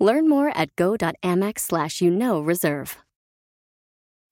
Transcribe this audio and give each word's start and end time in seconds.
Learn 0.00 0.28
more 0.28 0.50
at 0.56 0.74
go.amex 0.76 1.60
slash 1.60 2.00
you 2.00 2.10
know 2.10 2.40
reserve. 2.40 2.96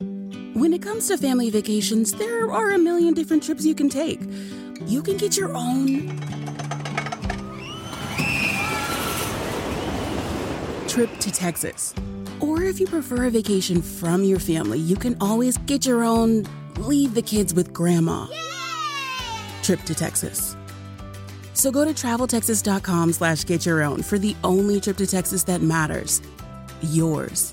When 0.01 0.73
it 0.73 0.83
comes 0.83 1.09
to 1.09 1.17
family 1.17 1.51
vacations, 1.51 2.13
there 2.13 2.51
are 2.51 2.71
a 2.71 2.79
million 2.79 3.15
different 3.15 3.43
trips 3.43 3.65
you 3.65 3.75
can 3.75 3.89
take. 3.89 4.21
You 4.87 5.03
can 5.03 5.17
get 5.17 5.37
your 5.37 5.55
own 5.55 6.19
trip 10.89 11.17
to 11.19 11.31
Texas. 11.31 11.95
Or 12.41 12.63
if 12.63 12.81
you 12.81 12.87
prefer 12.87 13.27
a 13.27 13.31
vacation 13.31 13.83
from 13.83 14.25
your 14.25 14.39
family, 14.41 14.79
you 14.79 14.97
can 14.97 15.17
always 15.21 15.59
get 15.59 15.87
your 15.87 16.03
own 16.03 16.45
leave 16.79 17.15
the 17.15 17.23
kids 17.23 17.53
with 17.53 17.73
grandma 17.73 18.27
trip 19.63 19.83
to 19.83 19.95
Texas. 19.95 20.57
So 21.59 21.73
go 21.73 21.85
to 21.85 21.91
traveltexas.com 21.91 23.15
slash 23.15 23.45
get 23.45 23.67
your 23.67 23.83
own 23.83 24.03
for 24.03 24.17
the 24.17 24.37
only 24.45 24.81
trip 24.81 24.97
to 24.99 25.07
Texas 25.07 25.43
that 25.45 25.61
matters. 25.61 26.23
Yours. 26.83 27.53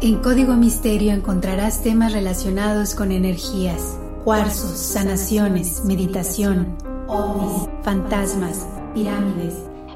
En 0.00 0.22
Código 0.22 0.54
Misterio 0.54 1.12
encontrarás 1.12 1.82
temas 1.82 2.12
relacionados 2.12 2.94
con 2.94 3.10
energías, 3.10 3.98
cuarzos, 4.22 4.78
sanaciones, 4.78 5.84
meditación, 5.86 6.76
ovnis, 7.08 7.68
fantasmas, 7.82 8.66
pirámides, 8.94 9.54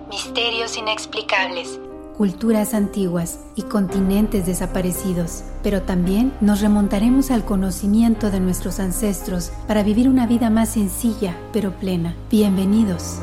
misterios 0.08 0.76
inexplicables, 0.76 1.78
culturas 2.16 2.74
antiguas 2.74 3.40
y 3.56 3.62
continentes 3.62 4.46
desaparecidos. 4.46 5.42
Pero 5.62 5.82
también 5.82 6.32
nos 6.40 6.60
remontaremos 6.60 7.30
al 7.30 7.44
conocimiento 7.44 8.30
de 8.30 8.40
nuestros 8.40 8.80
ancestros 8.80 9.52
para 9.66 9.82
vivir 9.82 10.08
una 10.08 10.26
vida 10.26 10.50
más 10.50 10.70
sencilla 10.70 11.36
pero 11.52 11.72
plena. 11.72 12.14
Bienvenidos. 12.30 13.20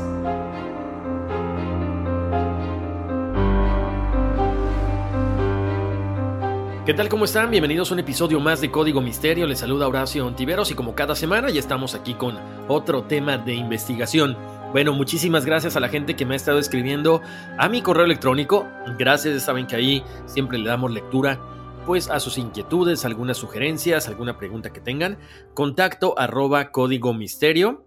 ¿Qué 6.90 6.94
tal? 6.94 7.08
¿Cómo 7.08 7.24
están? 7.24 7.52
Bienvenidos 7.52 7.90
a 7.90 7.94
un 7.94 8.00
episodio 8.00 8.40
más 8.40 8.60
de 8.60 8.72
Código 8.72 9.00
Misterio. 9.00 9.46
Les 9.46 9.60
saluda 9.60 9.86
Horacio 9.86 10.26
Ontiveros 10.26 10.72
y 10.72 10.74
como 10.74 10.96
cada 10.96 11.14
semana 11.14 11.48
ya 11.48 11.60
estamos 11.60 11.94
aquí 11.94 12.14
con 12.14 12.36
otro 12.66 13.04
tema 13.04 13.38
de 13.38 13.54
investigación. 13.54 14.36
Bueno, 14.72 14.92
muchísimas 14.92 15.44
gracias 15.44 15.76
a 15.76 15.80
la 15.80 15.88
gente 15.88 16.14
que 16.14 16.24
me 16.24 16.34
ha 16.34 16.36
estado 16.36 16.58
escribiendo 16.58 17.22
a 17.58 17.68
mi 17.68 17.82
correo 17.82 18.04
electrónico. 18.04 18.68
Gracias, 18.98 19.42
saben 19.42 19.66
que 19.66 19.76
ahí 19.76 20.04
siempre 20.26 20.58
le 20.58 20.68
damos 20.68 20.92
lectura 20.92 21.40
pues 21.86 22.08
a 22.08 22.20
sus 22.20 22.38
inquietudes, 22.38 23.04
algunas 23.04 23.36
sugerencias, 23.36 24.06
alguna 24.06 24.38
pregunta 24.38 24.72
que 24.72 24.80
tengan. 24.80 25.18
Contacto 25.54 26.16
arroba 26.18 26.70
código 26.70 27.12
misterio 27.12 27.84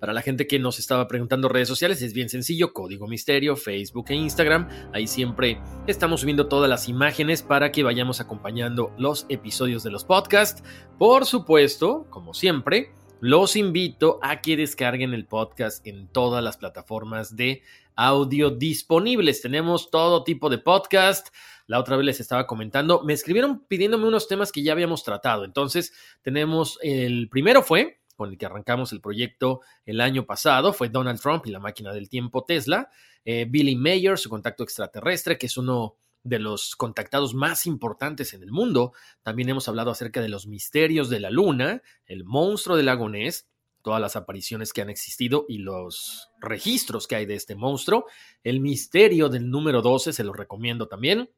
para 0.00 0.12
la 0.12 0.22
gente 0.22 0.48
que 0.48 0.58
nos 0.58 0.80
estaba 0.80 1.06
preguntando 1.06 1.48
redes 1.48 1.68
sociales, 1.68 2.02
es 2.02 2.12
bien 2.14 2.28
sencillo, 2.28 2.72
Código 2.72 3.06
Misterio, 3.06 3.54
Facebook 3.54 4.06
e 4.08 4.14
Instagram. 4.14 4.68
Ahí 4.92 5.06
siempre 5.06 5.60
estamos 5.86 6.22
subiendo 6.22 6.48
todas 6.48 6.68
las 6.68 6.88
imágenes 6.88 7.42
para 7.42 7.70
que 7.70 7.84
vayamos 7.84 8.20
acompañando 8.20 8.92
los 8.98 9.26
episodios 9.28 9.84
de 9.84 9.92
los 9.92 10.04
podcasts. 10.04 10.64
Por 10.98 11.26
supuesto, 11.26 12.06
como 12.10 12.34
siempre, 12.34 12.92
los 13.24 13.56
invito 13.56 14.18
a 14.20 14.42
que 14.42 14.54
descarguen 14.54 15.14
el 15.14 15.24
podcast 15.24 15.86
en 15.86 16.08
todas 16.08 16.44
las 16.44 16.58
plataformas 16.58 17.34
de 17.36 17.62
audio 17.96 18.50
disponibles. 18.50 19.40
Tenemos 19.40 19.90
todo 19.90 20.24
tipo 20.24 20.50
de 20.50 20.58
podcast. 20.58 21.28
La 21.66 21.80
otra 21.80 21.96
vez 21.96 22.04
les 22.04 22.20
estaba 22.20 22.46
comentando, 22.46 23.02
me 23.02 23.14
escribieron 23.14 23.64
pidiéndome 23.64 24.06
unos 24.06 24.28
temas 24.28 24.52
que 24.52 24.62
ya 24.62 24.72
habíamos 24.72 25.04
tratado. 25.04 25.46
Entonces, 25.46 25.94
tenemos 26.20 26.78
el 26.82 27.30
primero 27.30 27.62
fue 27.62 28.02
con 28.14 28.28
el 28.28 28.36
que 28.36 28.44
arrancamos 28.44 28.92
el 28.92 29.00
proyecto 29.00 29.62
el 29.86 30.02
año 30.02 30.26
pasado, 30.26 30.74
fue 30.74 30.90
Donald 30.90 31.18
Trump 31.18 31.46
y 31.46 31.50
la 31.50 31.60
máquina 31.60 31.94
del 31.94 32.10
tiempo 32.10 32.44
Tesla, 32.44 32.90
eh, 33.24 33.46
Billy 33.48 33.74
Mayer, 33.74 34.18
su 34.18 34.28
contacto 34.28 34.64
extraterrestre, 34.64 35.38
que 35.38 35.46
es 35.46 35.56
uno 35.56 35.96
de 36.24 36.38
los 36.38 36.74
contactados 36.74 37.34
más 37.34 37.66
importantes 37.66 38.34
en 38.34 38.42
el 38.42 38.50
mundo. 38.50 38.92
También 39.22 39.50
hemos 39.50 39.68
hablado 39.68 39.90
acerca 39.90 40.20
de 40.20 40.28
los 40.28 40.46
misterios 40.46 41.08
de 41.10 41.20
la 41.20 41.30
luna, 41.30 41.82
el 42.06 42.24
monstruo 42.24 42.76
del 42.76 42.86
lago 42.86 43.08
Ness, 43.08 43.46
todas 43.82 44.00
las 44.00 44.16
apariciones 44.16 44.72
que 44.72 44.80
han 44.80 44.88
existido 44.88 45.44
y 45.46 45.58
los 45.58 46.30
registros 46.40 47.06
que 47.06 47.16
hay 47.16 47.26
de 47.26 47.34
este 47.34 47.54
monstruo. 47.54 48.06
El 48.42 48.60
misterio 48.60 49.28
del 49.28 49.50
número 49.50 49.82
12, 49.82 50.14
se 50.14 50.24
lo 50.24 50.32
recomiendo 50.32 50.88
también. 50.88 51.30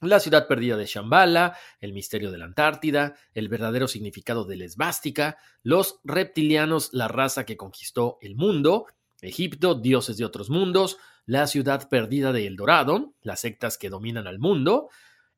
La 0.00 0.20
ciudad 0.20 0.46
perdida 0.46 0.76
de 0.76 0.86
Shambhala, 0.86 1.56
el 1.80 1.92
misterio 1.92 2.30
de 2.30 2.38
la 2.38 2.44
Antártida, 2.44 3.16
el 3.32 3.48
verdadero 3.48 3.88
significado 3.88 4.44
de 4.44 4.56
la 4.56 4.64
esvástica, 4.64 5.38
los 5.62 6.00
reptilianos, 6.04 6.90
la 6.92 7.08
raza 7.08 7.44
que 7.44 7.56
conquistó 7.56 8.18
el 8.20 8.36
mundo, 8.36 8.86
Egipto, 9.20 9.74
dioses 9.74 10.16
de 10.16 10.24
otros 10.24 10.50
mundos, 10.50 10.98
la 11.28 11.46
ciudad 11.46 11.90
perdida 11.90 12.32
de 12.32 12.46
El 12.46 12.56
Dorado, 12.56 13.12
las 13.20 13.40
sectas 13.40 13.76
que 13.76 13.90
dominan 13.90 14.26
al 14.26 14.38
mundo, 14.38 14.88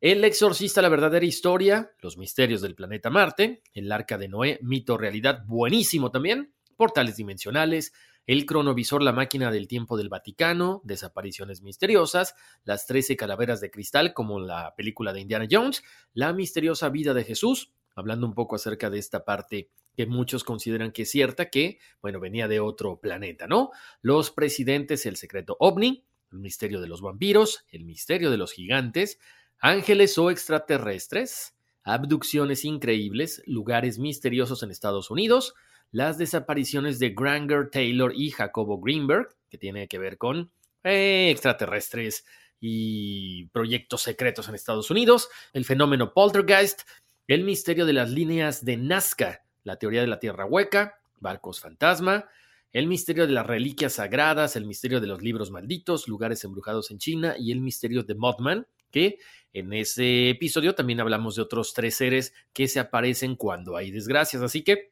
el 0.00 0.22
exorcista, 0.22 0.80
la 0.82 0.88
verdadera 0.88 1.26
historia, 1.26 1.90
los 2.00 2.16
misterios 2.16 2.60
del 2.60 2.76
planeta 2.76 3.10
Marte, 3.10 3.64
el 3.74 3.90
arca 3.90 4.16
de 4.16 4.28
Noé, 4.28 4.60
mito, 4.62 4.96
realidad, 4.96 5.42
buenísimo 5.46 6.12
también, 6.12 6.54
portales 6.76 7.16
dimensionales, 7.16 7.92
el 8.24 8.46
cronovisor 8.46 9.02
La 9.02 9.12
máquina 9.12 9.50
del 9.50 9.66
tiempo 9.66 9.96
del 9.96 10.08
Vaticano, 10.08 10.80
desapariciones 10.84 11.60
misteriosas, 11.60 12.36
las 12.62 12.86
trece 12.86 13.16
calaveras 13.16 13.60
de 13.60 13.72
cristal 13.72 14.14
como 14.14 14.38
la 14.38 14.76
película 14.76 15.12
de 15.12 15.22
Indiana 15.22 15.48
Jones, 15.50 15.82
la 16.12 16.32
misteriosa 16.32 16.88
vida 16.88 17.14
de 17.14 17.24
Jesús, 17.24 17.72
hablando 17.94 18.26
un 18.26 18.34
poco 18.34 18.56
acerca 18.56 18.90
de 18.90 18.98
esta 18.98 19.24
parte 19.24 19.70
que 19.96 20.06
muchos 20.06 20.44
consideran 20.44 20.92
que 20.92 21.02
es 21.02 21.10
cierta, 21.10 21.50
que, 21.50 21.78
bueno, 22.00 22.20
venía 22.20 22.48
de 22.48 22.60
otro 22.60 23.00
planeta, 23.00 23.46
¿no? 23.46 23.70
Los 24.02 24.30
presidentes, 24.30 25.04
el 25.06 25.16
secreto 25.16 25.56
ovni, 25.58 26.04
el 26.32 26.38
misterio 26.38 26.80
de 26.80 26.88
los 26.88 27.02
vampiros, 27.02 27.64
el 27.70 27.84
misterio 27.84 28.30
de 28.30 28.36
los 28.36 28.52
gigantes, 28.52 29.18
ángeles 29.58 30.16
o 30.18 30.30
extraterrestres, 30.30 31.54
abducciones 31.82 32.64
increíbles, 32.64 33.42
lugares 33.46 33.98
misteriosos 33.98 34.62
en 34.62 34.70
Estados 34.70 35.10
Unidos, 35.10 35.54
las 35.90 36.18
desapariciones 36.18 36.98
de 36.98 37.10
Granger 37.10 37.68
Taylor 37.70 38.12
y 38.14 38.30
Jacobo 38.30 38.80
Greenberg, 38.80 39.28
que 39.48 39.58
tiene 39.58 39.88
que 39.88 39.98
ver 39.98 40.18
con 40.18 40.52
eh, 40.84 41.30
extraterrestres 41.30 42.24
y 42.60 43.46
proyectos 43.46 44.02
secretos 44.02 44.48
en 44.48 44.54
Estados 44.54 44.90
Unidos, 44.90 45.28
el 45.52 45.64
fenómeno 45.64 46.12
poltergeist, 46.12 46.82
el 47.30 47.44
misterio 47.44 47.86
de 47.86 47.92
las 47.92 48.10
líneas 48.10 48.64
de 48.64 48.76
Nazca, 48.76 49.44
la 49.62 49.76
teoría 49.76 50.00
de 50.00 50.08
la 50.08 50.18
Tierra 50.18 50.46
hueca, 50.46 50.98
barcos 51.20 51.60
fantasma, 51.60 52.28
el 52.72 52.88
misterio 52.88 53.24
de 53.24 53.32
las 53.32 53.46
reliquias 53.46 53.92
sagradas, 53.92 54.56
el 54.56 54.66
misterio 54.66 55.00
de 55.00 55.06
los 55.06 55.22
libros 55.22 55.52
malditos, 55.52 56.08
lugares 56.08 56.42
embrujados 56.42 56.90
en 56.90 56.98
China 56.98 57.36
y 57.38 57.52
el 57.52 57.60
misterio 57.60 58.02
de 58.02 58.16
Mothman, 58.16 58.66
que 58.90 59.18
en 59.52 59.72
ese 59.72 60.30
episodio 60.30 60.74
también 60.74 60.98
hablamos 60.98 61.36
de 61.36 61.42
otros 61.42 61.72
tres 61.72 61.94
seres 61.94 62.34
que 62.52 62.66
se 62.66 62.80
aparecen 62.80 63.36
cuando 63.36 63.76
hay 63.76 63.92
desgracias. 63.92 64.42
Así 64.42 64.64
que 64.64 64.90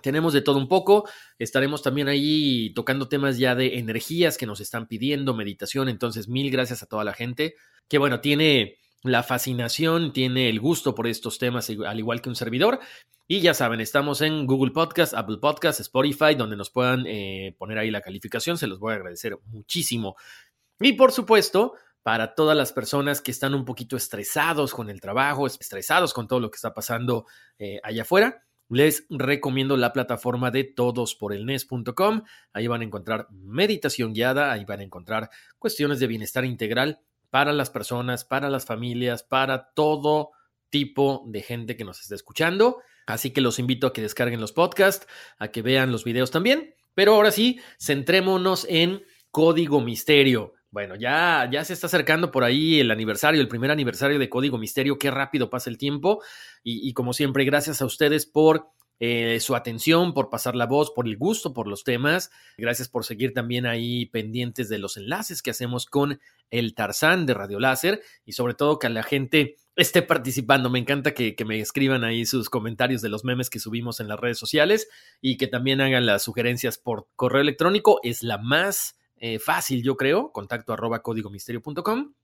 tenemos 0.00 0.32
de 0.32 0.40
todo 0.40 0.56
un 0.56 0.68
poco, 0.68 1.06
estaremos 1.38 1.82
también 1.82 2.08
ahí 2.08 2.72
tocando 2.74 3.08
temas 3.08 3.36
ya 3.36 3.54
de 3.54 3.78
energías 3.78 4.38
que 4.38 4.46
nos 4.46 4.60
están 4.60 4.88
pidiendo, 4.88 5.34
meditación, 5.34 5.90
entonces 5.90 6.28
mil 6.28 6.50
gracias 6.50 6.82
a 6.82 6.86
toda 6.86 7.04
la 7.04 7.12
gente 7.12 7.56
que 7.88 7.98
bueno, 7.98 8.22
tiene 8.22 8.78
la 9.02 9.22
fascinación, 9.22 10.12
tiene 10.12 10.48
el 10.48 10.60
gusto 10.60 10.94
por 10.94 11.06
estos 11.06 11.38
temas, 11.38 11.70
al 11.70 11.98
igual 11.98 12.20
que 12.20 12.28
un 12.28 12.36
servidor. 12.36 12.80
Y 13.26 13.40
ya 13.40 13.52
saben, 13.52 13.80
estamos 13.80 14.22
en 14.22 14.46
Google 14.46 14.72
Podcast, 14.72 15.14
Apple 15.14 15.36
Podcast, 15.36 15.80
Spotify, 15.80 16.34
donde 16.34 16.56
nos 16.56 16.70
puedan 16.70 17.06
eh, 17.06 17.54
poner 17.58 17.78
ahí 17.78 17.90
la 17.90 18.00
calificación, 18.00 18.56
se 18.56 18.66
los 18.66 18.78
voy 18.78 18.92
a 18.92 18.96
agradecer 18.96 19.38
muchísimo. 19.46 20.16
Y 20.80 20.94
por 20.94 21.12
supuesto, 21.12 21.74
para 22.02 22.34
todas 22.34 22.56
las 22.56 22.72
personas 22.72 23.20
que 23.20 23.30
están 23.30 23.54
un 23.54 23.66
poquito 23.66 23.96
estresados 23.96 24.72
con 24.72 24.88
el 24.88 25.00
trabajo, 25.00 25.46
estresados 25.46 26.14
con 26.14 26.26
todo 26.26 26.40
lo 26.40 26.50
que 26.50 26.56
está 26.56 26.72
pasando 26.72 27.26
eh, 27.58 27.80
allá 27.82 28.02
afuera, 28.02 28.46
les 28.70 29.06
recomiendo 29.10 29.76
la 29.76 29.92
plataforma 29.92 30.50
de 30.50 30.64
todosporelnes.com. 30.64 32.22
Ahí 32.52 32.66
van 32.66 32.80
a 32.80 32.84
encontrar 32.84 33.28
meditación 33.30 34.12
guiada, 34.12 34.52
ahí 34.52 34.64
van 34.64 34.80
a 34.80 34.84
encontrar 34.84 35.30
cuestiones 35.58 36.00
de 36.00 36.06
bienestar 36.06 36.44
integral 36.44 37.00
para 37.30 37.52
las 37.52 37.70
personas, 37.70 38.24
para 38.24 38.48
las 38.50 38.66
familias, 38.66 39.22
para 39.22 39.70
todo 39.74 40.30
tipo 40.70 41.24
de 41.26 41.42
gente 41.42 41.76
que 41.76 41.84
nos 41.84 42.00
esté 42.00 42.14
escuchando. 42.14 42.78
Así 43.06 43.30
que 43.30 43.40
los 43.40 43.58
invito 43.58 43.86
a 43.86 43.92
que 43.92 44.02
descarguen 44.02 44.40
los 44.40 44.52
podcasts, 44.52 45.06
a 45.38 45.48
que 45.48 45.62
vean 45.62 45.90
los 45.90 46.04
videos 46.04 46.30
también 46.30 46.74
Pero 46.94 47.14
ahora 47.14 47.30
sí, 47.30 47.60
centrémonos 47.80 48.66
en 48.68 49.02
Código 49.30 49.80
Misterio. 49.80 50.54
Bueno, 50.70 50.96
ya, 50.96 51.48
ya 51.50 51.64
se 51.64 51.72
está 51.72 51.86
acercando 51.86 52.30
por 52.30 52.44
ahí 52.44 52.80
el 52.80 52.90
aniversario, 52.90 53.40
el 53.40 53.48
primer 53.48 53.70
aniversario 53.70 54.18
de 54.18 54.28
Código 54.28 54.58
Misterio. 54.58 54.98
Qué 54.98 55.10
rápido 55.10 55.48
pasa 55.48 55.70
el 55.70 55.78
tiempo. 55.78 56.22
Y, 56.62 56.86
y 56.86 56.92
como 56.92 57.14
siempre, 57.14 57.44
gracias 57.44 57.80
a 57.80 57.86
ustedes 57.86 58.26
por 58.26 58.72
eh, 59.00 59.38
su 59.40 59.54
atención, 59.54 60.12
por 60.12 60.28
pasar 60.28 60.56
la 60.56 60.66
voz, 60.66 60.90
por 60.90 61.06
el 61.06 61.16
gusto 61.16 61.52
por 61.52 61.68
los 61.68 61.84
temas. 61.84 62.30
Gracias 62.56 62.88
por 62.88 63.04
seguir 63.04 63.32
también 63.32 63.66
ahí 63.66 64.06
pendientes 64.06 64.68
de 64.68 64.78
los 64.78 64.96
enlaces 64.96 65.40
que 65.40 65.50
hacemos 65.50 65.86
con 65.86 66.20
el 66.50 66.74
Tarzán 66.74 67.24
de 67.24 67.34
Radio 67.34 67.60
Láser 67.60 68.02
y 68.24 68.32
sobre 68.32 68.54
todo 68.54 68.78
que 68.78 68.88
la 68.88 69.02
gente 69.02 69.56
esté 69.76 70.02
participando. 70.02 70.68
Me 70.68 70.80
encanta 70.80 71.14
que, 71.14 71.36
me 71.46 71.60
escriban 71.60 72.02
ahí 72.02 72.26
sus 72.26 72.50
comentarios 72.50 73.00
de 73.00 73.08
los 73.08 73.24
memes 73.24 73.50
que 73.50 73.60
subimos 73.60 74.00
en 74.00 74.08
las 74.08 74.18
redes 74.18 74.38
sociales 74.38 74.88
y 75.20 75.36
que 75.36 75.46
también 75.46 75.80
hagan 75.80 76.04
las 76.04 76.24
sugerencias 76.24 76.78
por 76.78 77.06
correo 77.14 77.42
electrónico. 77.42 78.00
Es 78.02 78.24
la 78.24 78.38
más 78.38 78.98
eh, 79.16 79.38
fácil, 79.38 79.82
yo 79.82 79.96
creo, 79.96 80.32
contacto 80.32 80.72
arroba 80.72 81.02
códigomisterio.com. 81.02 82.14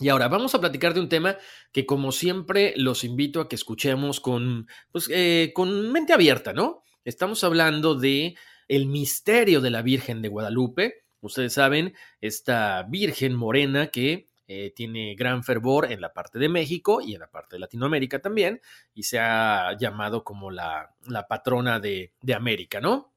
Y 0.00 0.10
ahora 0.10 0.28
vamos 0.28 0.54
a 0.54 0.60
platicar 0.60 0.94
de 0.94 1.00
un 1.00 1.08
tema 1.08 1.36
que 1.72 1.84
como 1.84 2.12
siempre 2.12 2.72
los 2.76 3.02
invito 3.02 3.40
a 3.40 3.48
que 3.48 3.56
escuchemos 3.56 4.20
con, 4.20 4.68
pues, 4.92 5.10
eh, 5.12 5.50
con 5.54 5.90
mente 5.90 6.12
abierta, 6.12 6.52
¿no? 6.52 6.82
Estamos 7.04 7.42
hablando 7.42 7.96
de 7.96 8.36
el 8.68 8.86
misterio 8.86 9.60
de 9.60 9.70
la 9.70 9.82
Virgen 9.82 10.22
de 10.22 10.28
Guadalupe. 10.28 11.02
Ustedes 11.20 11.54
saben, 11.54 11.96
esta 12.20 12.84
Virgen 12.84 13.34
morena 13.34 13.88
que 13.88 14.28
eh, 14.46 14.72
tiene 14.74 15.16
gran 15.16 15.42
fervor 15.42 15.90
en 15.90 16.00
la 16.00 16.12
parte 16.12 16.38
de 16.38 16.48
México 16.48 17.00
y 17.00 17.14
en 17.14 17.20
la 17.20 17.30
parte 17.30 17.56
de 17.56 17.60
Latinoamérica 17.60 18.20
también, 18.20 18.60
y 18.94 19.02
se 19.02 19.18
ha 19.18 19.76
llamado 19.76 20.22
como 20.22 20.52
la, 20.52 20.94
la 21.06 21.26
patrona 21.26 21.80
de, 21.80 22.12
de 22.22 22.34
América, 22.34 22.80
¿no? 22.80 23.12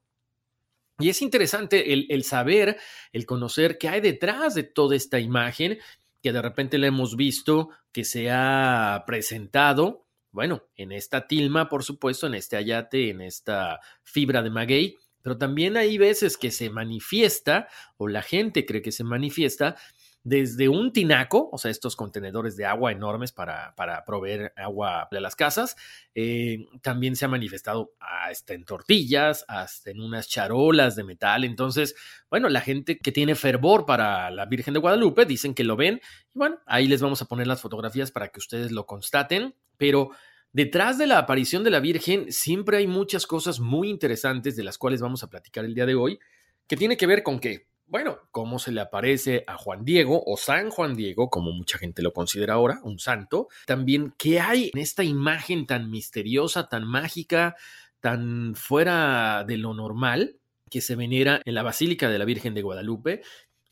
Y 0.98 1.08
es 1.08 1.22
interesante 1.22 1.92
el, 1.92 2.06
el, 2.10 2.22
saber, 2.22 2.76
el 3.12 3.24
conocer 3.24 3.78
qué 3.78 3.88
hay 3.88 4.00
detrás 4.00 4.54
de 4.54 4.62
toda 4.62 4.94
esta 4.94 5.18
imagen 5.18 5.78
que 6.22 6.32
de 6.32 6.40
repente 6.40 6.78
le 6.78 6.86
hemos 6.86 7.16
visto 7.16 7.70
que 7.92 8.04
se 8.04 8.30
ha 8.30 9.04
presentado, 9.06 10.06
bueno, 10.30 10.62
en 10.76 10.92
esta 10.92 11.26
tilma, 11.26 11.68
por 11.68 11.84
supuesto, 11.84 12.26
en 12.26 12.34
este 12.34 12.56
ayate, 12.56 13.10
en 13.10 13.20
esta 13.20 13.80
fibra 14.02 14.42
de 14.42 14.50
maguey, 14.50 14.96
pero 15.22 15.38
también 15.38 15.76
hay 15.76 15.98
veces 15.98 16.36
que 16.36 16.50
se 16.50 16.70
manifiesta, 16.70 17.68
o 17.96 18.08
la 18.08 18.22
gente 18.22 18.66
cree 18.66 18.82
que 18.82 18.92
se 18.92 19.04
manifiesta, 19.04 19.76
desde 20.24 20.68
un 20.68 20.92
tinaco, 20.92 21.48
o 21.50 21.58
sea, 21.58 21.70
estos 21.70 21.96
contenedores 21.96 22.56
de 22.56 22.64
agua 22.64 22.92
enormes 22.92 23.32
para, 23.32 23.74
para 23.74 24.04
proveer 24.04 24.52
agua 24.56 25.08
de 25.10 25.20
las 25.20 25.34
casas, 25.34 25.76
eh, 26.14 26.66
también 26.80 27.16
se 27.16 27.24
ha 27.24 27.28
manifestado 27.28 27.92
hasta 27.98 28.54
en 28.54 28.64
tortillas, 28.64 29.44
hasta 29.48 29.90
en 29.90 30.00
unas 30.00 30.28
charolas 30.28 30.94
de 30.94 31.02
metal. 31.02 31.44
Entonces, 31.44 31.96
bueno, 32.30 32.48
la 32.48 32.60
gente 32.60 32.98
que 32.98 33.10
tiene 33.10 33.34
fervor 33.34 33.84
para 33.84 34.30
la 34.30 34.46
Virgen 34.46 34.74
de 34.74 34.80
Guadalupe 34.80 35.24
dicen 35.24 35.54
que 35.54 35.64
lo 35.64 35.76
ven. 35.76 36.00
Y 36.34 36.38
bueno, 36.38 36.58
ahí 36.66 36.86
les 36.86 37.02
vamos 37.02 37.20
a 37.20 37.26
poner 37.26 37.48
las 37.48 37.60
fotografías 37.60 38.12
para 38.12 38.28
que 38.28 38.38
ustedes 38.38 38.70
lo 38.70 38.86
constaten. 38.86 39.56
Pero 39.76 40.10
detrás 40.52 40.98
de 40.98 41.08
la 41.08 41.18
aparición 41.18 41.64
de 41.64 41.70
la 41.70 41.80
Virgen 41.80 42.30
siempre 42.30 42.76
hay 42.76 42.86
muchas 42.86 43.26
cosas 43.26 43.58
muy 43.58 43.90
interesantes 43.90 44.54
de 44.54 44.62
las 44.62 44.78
cuales 44.78 45.00
vamos 45.00 45.24
a 45.24 45.30
platicar 45.30 45.64
el 45.64 45.74
día 45.74 45.86
de 45.86 45.96
hoy, 45.96 46.20
que 46.68 46.76
tiene 46.76 46.96
que 46.96 47.08
ver 47.08 47.24
con 47.24 47.40
que 47.40 47.71
bueno, 47.86 48.18
cómo 48.30 48.58
se 48.58 48.72
le 48.72 48.80
aparece 48.80 49.44
a 49.46 49.56
Juan 49.56 49.84
Diego 49.84 50.22
o 50.24 50.36
San 50.36 50.70
Juan 50.70 50.94
Diego, 50.94 51.28
como 51.28 51.52
mucha 51.52 51.78
gente 51.78 52.02
lo 52.02 52.12
considera 52.12 52.54
ahora, 52.54 52.80
un 52.84 52.98
santo. 52.98 53.48
También, 53.66 54.14
¿qué 54.16 54.40
hay 54.40 54.70
en 54.72 54.80
esta 54.80 55.04
imagen 55.04 55.66
tan 55.66 55.90
misteriosa, 55.90 56.68
tan 56.68 56.86
mágica, 56.86 57.54
tan 58.00 58.54
fuera 58.54 59.44
de 59.46 59.58
lo 59.58 59.74
normal 59.74 60.36
que 60.70 60.80
se 60.80 60.96
venera 60.96 61.42
en 61.44 61.54
la 61.54 61.62
Basílica 61.62 62.08
de 62.08 62.18
la 62.18 62.24
Virgen 62.24 62.54
de 62.54 62.62
Guadalupe? 62.62 63.22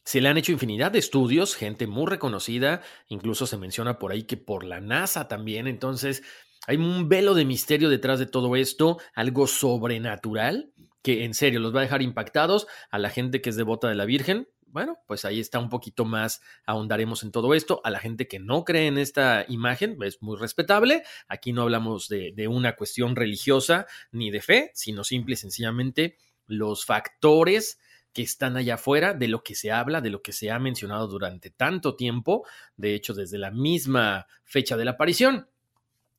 Se 0.04 0.20
le 0.20 0.28
han 0.28 0.38
hecho 0.38 0.52
infinidad 0.52 0.92
de 0.92 0.98
estudios, 0.98 1.54
gente 1.54 1.86
muy 1.86 2.06
reconocida, 2.06 2.82
incluso 3.08 3.46
se 3.46 3.56
menciona 3.56 3.98
por 3.98 4.12
ahí 4.12 4.24
que 4.24 4.36
por 4.36 4.64
la 4.64 4.80
NASA 4.80 5.28
también, 5.28 5.66
entonces 5.66 6.22
hay 6.66 6.76
un 6.76 7.08
velo 7.08 7.34
de 7.34 7.44
misterio 7.44 7.88
detrás 7.88 8.18
de 8.18 8.26
todo 8.26 8.54
esto, 8.54 8.98
algo 9.14 9.46
sobrenatural 9.46 10.72
que 11.02 11.24
en 11.24 11.34
serio 11.34 11.60
los 11.60 11.74
va 11.74 11.80
a 11.80 11.82
dejar 11.82 12.02
impactados 12.02 12.66
a 12.90 12.98
la 12.98 13.10
gente 13.10 13.40
que 13.40 13.50
es 13.50 13.56
devota 13.56 13.88
de 13.88 13.94
la 13.94 14.04
Virgen. 14.04 14.48
Bueno, 14.66 14.98
pues 15.06 15.24
ahí 15.24 15.40
está 15.40 15.58
un 15.58 15.68
poquito 15.68 16.04
más, 16.04 16.42
ahondaremos 16.64 17.24
en 17.24 17.32
todo 17.32 17.54
esto. 17.54 17.80
A 17.82 17.90
la 17.90 17.98
gente 17.98 18.28
que 18.28 18.38
no 18.38 18.64
cree 18.64 18.86
en 18.86 18.98
esta 18.98 19.44
imagen, 19.48 19.96
es 20.02 20.22
muy 20.22 20.38
respetable. 20.38 21.02
Aquí 21.28 21.52
no 21.52 21.62
hablamos 21.62 22.08
de, 22.08 22.32
de 22.36 22.46
una 22.46 22.76
cuestión 22.76 23.16
religiosa 23.16 23.86
ni 24.12 24.30
de 24.30 24.40
fe, 24.40 24.70
sino 24.74 25.02
simple 25.02 25.34
y 25.34 25.36
sencillamente 25.36 26.16
los 26.46 26.84
factores 26.84 27.78
que 28.12 28.22
están 28.22 28.56
allá 28.56 28.74
afuera, 28.74 29.14
de 29.14 29.28
lo 29.28 29.42
que 29.42 29.54
se 29.54 29.70
habla, 29.70 30.00
de 30.00 30.10
lo 30.10 30.22
que 30.22 30.32
se 30.32 30.50
ha 30.50 30.58
mencionado 30.58 31.06
durante 31.06 31.50
tanto 31.50 31.96
tiempo, 31.96 32.46
de 32.76 32.94
hecho 32.94 33.14
desde 33.14 33.38
la 33.38 33.50
misma 33.50 34.26
fecha 34.44 34.76
de 34.76 34.84
la 34.84 34.92
aparición. 34.92 35.48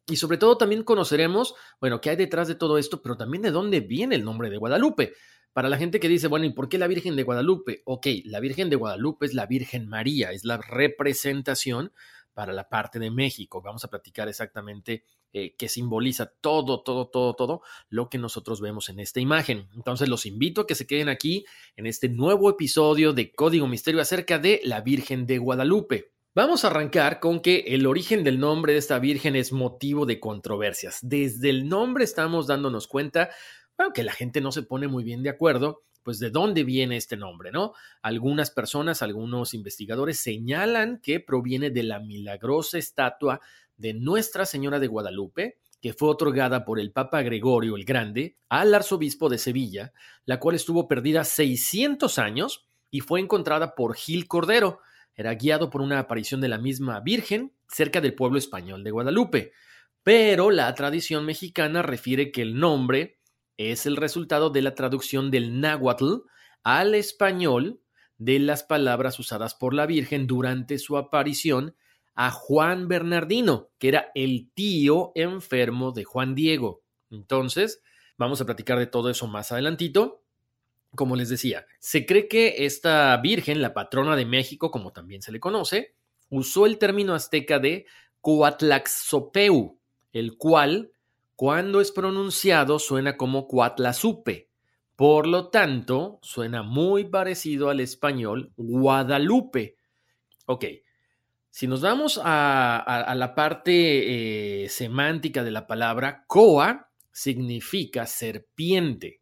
Y 0.08 0.16
sobre 0.16 0.38
todo 0.38 0.58
también 0.58 0.84
conoceremos, 0.84 1.56
bueno, 1.80 2.02
qué 2.02 2.10
hay 2.10 2.16
detrás 2.16 2.48
de 2.48 2.56
todo 2.56 2.78
esto, 2.78 3.02
pero 3.02 3.18
también 3.18 3.44
de 3.44 3.52
dónde 3.52 3.80
viene 3.80 4.16
el 4.16 4.24
nombre 4.24 4.50
de 4.50 4.58
Guadalupe. 4.58 5.14
Para 5.54 5.70
la 5.70 5.78
gente 5.78 6.00
que 6.00 6.08
dice, 6.08 6.28
bueno, 6.28 6.46
¿y 6.46 6.54
por 6.54 6.70
qué 6.70 6.78
la 6.78 6.88
Virgen 6.88 7.16
de 7.16 7.24
Guadalupe? 7.24 7.82
Ok, 7.86 8.08
la 8.26 8.40
Virgen 8.40 8.70
de 8.70 8.78
Guadalupe 8.78 9.26
es 9.26 9.34
la 9.34 9.46
Virgen 9.46 9.88
María, 9.88 10.32
es 10.32 10.46
la 10.46 10.58
representación 10.58 11.92
para 12.34 12.54
la 12.54 12.70
parte 12.70 13.00
de 13.00 13.12
México. 13.12 13.62
Vamos 13.62 13.84
a 13.84 13.90
platicar 13.90 14.30
exactamente 14.30 15.04
eh, 15.34 15.56
qué 15.58 15.68
simboliza 15.68 16.34
todo, 16.42 16.82
todo, 16.84 17.08
todo, 17.08 17.36
todo 17.36 17.62
lo 17.90 18.10
que 18.10 18.18
nosotros 18.18 18.62
vemos 18.62 18.90
en 18.90 19.00
esta 19.00 19.20
imagen. 19.20 19.70
Entonces 19.76 20.10
los 20.10 20.26
invito 20.26 20.62
a 20.62 20.68
que 20.68 20.76
se 20.76 20.88
queden 20.88 21.10
aquí 21.10 21.46
en 21.76 21.86
este 21.86 22.10
nuevo 22.10 22.50
episodio 22.50 23.14
de 23.14 23.34
Código 23.34 23.68
Misterio 23.68 24.02
acerca 24.02 24.40
de 24.40 24.62
la 24.64 24.82
Virgen 24.82 25.26
de 25.26 25.38
Guadalupe. 25.38 26.11
Vamos 26.34 26.64
a 26.64 26.68
arrancar 26.68 27.20
con 27.20 27.42
que 27.42 27.66
el 27.68 27.86
origen 27.86 28.24
del 28.24 28.40
nombre 28.40 28.72
de 28.72 28.80
esta 28.80 29.00
Virgen 29.00 29.36
es 29.36 29.52
motivo 29.52 30.06
de 30.06 30.22
controversias. 30.22 31.00
Desde 31.02 31.50
el 31.50 31.68
nombre 31.68 32.06
estamos 32.06 32.48
dándonos 32.48 32.88
cuenta, 32.88 33.32
bueno, 33.78 33.92
que 33.92 34.06
la 34.06 34.14
gente 34.14 34.40
no 34.40 34.54
se 34.54 34.64
pone 34.64 34.88
muy 34.88 35.04
bien 35.04 35.24
de 35.24 35.30
acuerdo, 35.30 35.84
pues 36.04 36.20
de 36.20 36.30
dónde 36.30 36.64
viene 36.64 36.96
este 36.96 37.18
nombre, 37.18 37.52
¿no? 37.52 37.74
Algunas 38.02 38.50
personas, 38.50 39.02
algunos 39.02 39.54
investigadores 39.54 40.22
señalan 40.22 41.02
que 41.04 41.20
proviene 41.20 41.70
de 41.70 41.84
la 41.84 42.00
milagrosa 42.00 42.78
estatua 42.78 43.42
de 43.76 43.94
Nuestra 43.94 44.46
Señora 44.46 44.80
de 44.80 44.88
Guadalupe, 44.88 45.58
que 45.82 45.92
fue 45.92 46.08
otorgada 46.08 46.64
por 46.64 46.80
el 46.80 46.94
Papa 46.94 47.24
Gregorio 47.24 47.76
el 47.76 47.84
Grande 47.84 48.38
al 48.48 48.74
arzobispo 48.74 49.28
de 49.28 49.38
Sevilla, 49.38 49.92
la 50.24 50.40
cual 50.40 50.56
estuvo 50.56 50.88
perdida 50.88 51.26
600 51.26 52.18
años 52.20 52.70
y 52.90 53.02
fue 53.02 53.20
encontrada 53.20 53.76
por 53.76 53.96
Gil 53.96 54.30
Cordero, 54.30 54.80
era 55.16 55.36
guiado 55.36 55.70
por 55.70 55.82
una 55.82 56.00
aparición 56.00 56.42
de 56.42 56.48
la 56.48 56.58
misma 56.58 57.00
Virgen 57.00 57.54
cerca 57.68 58.02
del 58.02 58.16
pueblo 58.16 58.38
español 58.38 58.84
de 58.84 58.92
Guadalupe. 58.92 59.54
Pero 60.04 60.52
la 60.52 60.74
tradición 60.74 61.26
mexicana 61.26 61.82
refiere 61.82 62.32
que 62.32 62.42
el 62.42 62.60
nombre 62.60 63.20
es 63.58 63.86
el 63.86 63.98
resultado 63.98 64.50
de 64.50 64.62
la 64.62 64.76
traducción 64.76 65.30
del 65.30 65.60
náhuatl 65.60 66.24
al 66.64 66.96
español 66.96 67.82
de 68.18 68.40
las 68.40 68.64
palabras 68.64 69.20
usadas 69.20 69.56
por 69.56 69.74
la 69.74 69.86
Virgen 69.86 70.28
durante 70.28 70.78
su 70.80 70.98
aparición 70.98 71.76
a 72.14 72.32
Juan 72.32 72.88
Bernardino, 72.88 73.72
que 73.80 73.88
era 73.88 74.12
el 74.16 74.52
tío 74.54 75.12
enfermo 75.16 75.92
de 75.92 76.04
Juan 76.04 76.36
Diego. 76.36 76.84
Entonces, 77.10 77.82
vamos 78.18 78.42
a 78.42 78.46
platicar 78.46 78.78
de 78.78 78.88
todo 78.88 79.10
eso 79.10 79.28
más 79.28 79.52
adelantito. 79.52 80.21
Como 80.96 81.16
les 81.16 81.30
decía, 81.30 81.66
se 81.80 82.06
cree 82.06 82.28
que 82.28 82.66
esta 82.66 83.16
Virgen, 83.18 83.62
la 83.62 83.74
patrona 83.74 84.16
de 84.16 84.26
México, 84.26 84.72
como 84.72 84.92
también 84.92 85.22
se 85.22 85.32
le 85.32 85.40
conoce, 85.40 85.96
usó 86.30 86.66
el 86.66 86.78
término 86.78 87.14
azteca 87.14 87.60
de 87.60 87.86
Coatlaxopeu, 88.20 89.80
el 90.12 90.38
cual, 90.38 90.92
cuando 91.36 91.82
es 91.82 91.92
pronunciado, 91.92 92.80
suena 92.80 93.18
como 93.18 93.48
Coatlazupe. 93.48 94.50
Por 94.96 95.28
lo 95.28 95.50
tanto, 95.50 96.20
suena 96.22 96.62
muy 96.62 97.06
parecido 97.06 97.70
al 97.70 97.80
español 97.80 98.52
Guadalupe. 98.58 99.78
Ok, 100.46 100.66
si 101.50 101.68
nos 101.68 101.82
vamos 101.82 102.20
a, 102.24 103.14
la 103.16 103.36
parte 103.36 104.64
eh, 104.64 104.70
semántica 104.70 105.44
de 105.44 105.52
la 105.52 105.68
palabra, 105.68 106.24
Coa 106.28 106.90
significa 107.12 108.06
serpiente. 108.06 109.22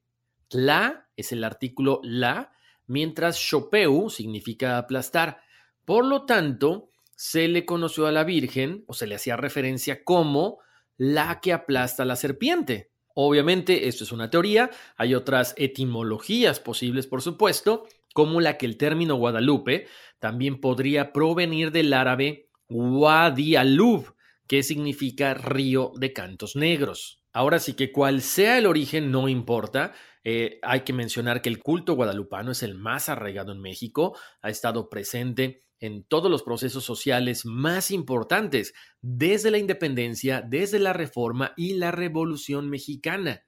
La 0.50 1.09
es 1.20 1.32
el 1.32 1.44
artículo 1.44 2.00
la, 2.04 2.52
mientras 2.88 3.40
chopeu 3.40 4.10
significa 4.10 4.78
aplastar. 4.78 5.42
Por 5.86 6.06
lo 6.06 6.26
tanto, 6.26 6.90
se 7.16 7.48
le 7.48 7.66
conoció 7.66 8.08
a 8.08 8.12
la 8.12 8.24
Virgen 8.24 8.84
o 8.88 8.94
se 8.94 9.08
le 9.08 9.16
hacía 9.16 9.36
referencia 9.38 10.04
como 10.04 10.60
la 10.98 11.40
que 11.42 11.54
aplasta 11.54 12.04
a 12.04 12.06
la 12.06 12.16
serpiente. 12.16 12.92
Obviamente, 13.14 13.88
esto 13.88 14.04
es 14.04 14.12
una 14.12 14.30
teoría, 14.30 14.70
hay 14.96 15.16
otras 15.16 15.54
etimologías 15.58 16.60
posibles, 16.60 17.08
por 17.08 17.22
supuesto, 17.22 17.88
como 18.14 18.40
la 18.40 18.58
que 18.58 18.66
el 18.66 18.78
término 18.78 19.16
Guadalupe 19.16 19.88
también 20.20 20.62
podría 20.62 21.12
provenir 21.12 21.72
del 21.72 21.94
árabe 21.94 22.50
Wadi 22.70 23.56
Alub, 23.56 24.16
que 24.48 24.64
significa 24.64 25.34
río 25.34 25.92
de 25.96 26.14
cantos 26.14 26.56
negros. 26.56 27.22
Ahora 27.34 27.60
sí 27.60 27.74
que 27.74 27.92
cual 27.92 28.22
sea 28.22 28.58
el 28.58 28.66
origen 28.66 29.12
no 29.12 29.28
importa, 29.28 29.94
Eh, 30.24 30.60
hay 30.62 30.82
que 30.82 30.94
mencionar 30.94 31.42
que 31.42 31.50
el 31.50 31.60
culto 31.60 31.94
guadalupano 31.94 32.52
es 32.52 32.64
el 32.64 32.76
más 32.76 33.10
arraigado 33.10 33.52
en 33.52 33.62
México, 33.62 34.18
ha 34.42 34.50
estado 34.50 34.90
presente 34.90 35.64
en 35.80 36.04
todos 36.04 36.30
los 36.30 36.44
procesos 36.44 36.84
sociales 36.84 37.46
más 37.46 37.90
importantes, 37.92 38.74
desde 39.02 39.50
la 39.50 39.58
independencia, 39.58 40.42
desde 40.42 40.80
la 40.80 40.94
reforma 40.94 41.54
y 41.56 41.76
la 41.76 41.92
revolución 41.92 42.70
mexicana. 42.70 43.46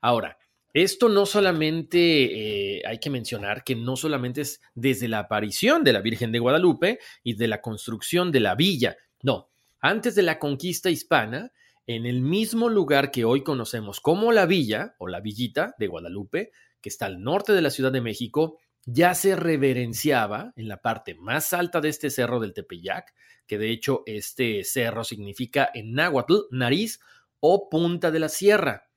Ahora, 0.00 0.38
esto 0.74 1.08
no 1.08 1.26
solamente, 1.26 2.78
eh, 2.78 2.82
hay 2.86 2.98
que 2.98 3.10
mencionar 3.10 3.62
que 3.62 3.74
no 3.74 3.96
solamente 3.96 4.40
es 4.40 4.60
desde 4.74 5.08
la 5.08 5.18
aparición 5.18 5.84
de 5.84 5.92
la 5.92 6.00
Virgen 6.00 6.32
de 6.32 6.38
Guadalupe 6.38 6.98
y 7.22 7.34
de 7.34 7.48
la 7.48 7.60
construcción 7.60 8.32
de 8.32 8.40
la 8.40 8.54
villa, 8.54 8.96
no, 9.22 9.50
antes 9.80 10.14
de 10.14 10.22
la 10.22 10.38
conquista 10.38 10.88
hispana, 10.88 11.52
en 11.86 12.06
el 12.06 12.20
mismo 12.20 12.68
lugar 12.68 13.10
que 13.10 13.24
hoy 13.24 13.42
conocemos 13.42 14.00
como 14.00 14.32
la 14.32 14.46
villa 14.46 14.94
o 14.98 15.08
la 15.08 15.20
villita 15.20 15.74
de 15.78 15.88
Guadalupe, 15.88 16.52
que 16.80 16.88
está 16.88 17.06
al 17.06 17.22
norte 17.22 17.52
de 17.52 17.62
la 17.62 17.70
Ciudad 17.70 17.92
de 17.92 18.00
México, 18.00 18.58
ya 18.84 19.14
se 19.14 19.36
reverenciaba 19.36 20.52
en 20.56 20.68
la 20.68 20.82
parte 20.82 21.14
más 21.14 21.52
alta 21.52 21.80
de 21.80 21.88
este 21.88 22.10
cerro 22.10 22.40
del 22.40 22.54
Tepeyac, 22.54 23.14
que 23.46 23.58
de 23.58 23.70
hecho 23.70 24.02
este 24.06 24.64
cerro 24.64 25.04
significa 25.04 25.70
en 25.72 25.94
náhuatl 25.94 26.46
nariz 26.50 27.00
o 27.40 27.68
punta 27.68 28.10
de 28.10 28.18
la 28.18 28.28
sierra. 28.28 28.88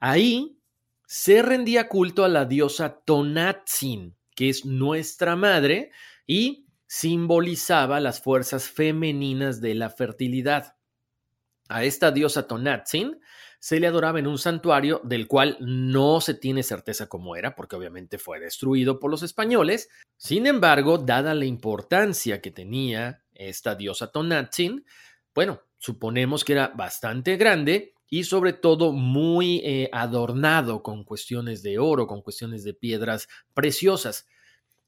Ahí 0.00 0.58
se 1.06 1.42
rendía 1.42 1.88
culto 1.88 2.24
a 2.24 2.28
la 2.28 2.44
diosa 2.44 3.02
Tonatzin, 3.04 4.16
que 4.34 4.48
es 4.48 4.64
nuestra 4.64 5.36
madre 5.36 5.90
y 6.26 6.66
simbolizaba 6.86 8.00
las 8.00 8.20
fuerzas 8.20 8.68
femeninas 8.68 9.60
de 9.60 9.74
la 9.74 9.90
fertilidad. 9.90 10.76
A 11.72 11.84
esta 11.84 12.10
diosa 12.10 12.46
Tonatzin 12.46 13.18
se 13.58 13.80
le 13.80 13.86
adoraba 13.86 14.18
en 14.18 14.26
un 14.26 14.36
santuario 14.36 15.00
del 15.04 15.26
cual 15.26 15.56
no 15.58 16.20
se 16.20 16.34
tiene 16.34 16.62
certeza 16.62 17.08
cómo 17.08 17.34
era, 17.34 17.54
porque 17.54 17.76
obviamente 17.76 18.18
fue 18.18 18.40
destruido 18.40 19.00
por 19.00 19.10
los 19.10 19.22
españoles. 19.22 19.88
Sin 20.18 20.46
embargo, 20.46 20.98
dada 20.98 21.32
la 21.32 21.46
importancia 21.46 22.42
que 22.42 22.50
tenía 22.50 23.24
esta 23.32 23.74
diosa 23.74 24.12
Tonatzin, 24.12 24.84
bueno, 25.34 25.62
suponemos 25.78 26.44
que 26.44 26.52
era 26.52 26.68
bastante 26.68 27.38
grande 27.38 27.94
y 28.06 28.24
sobre 28.24 28.52
todo 28.52 28.92
muy 28.92 29.62
eh, 29.64 29.88
adornado 29.92 30.82
con 30.82 31.04
cuestiones 31.04 31.62
de 31.62 31.78
oro, 31.78 32.06
con 32.06 32.20
cuestiones 32.20 32.64
de 32.64 32.74
piedras 32.74 33.28
preciosas. 33.54 34.26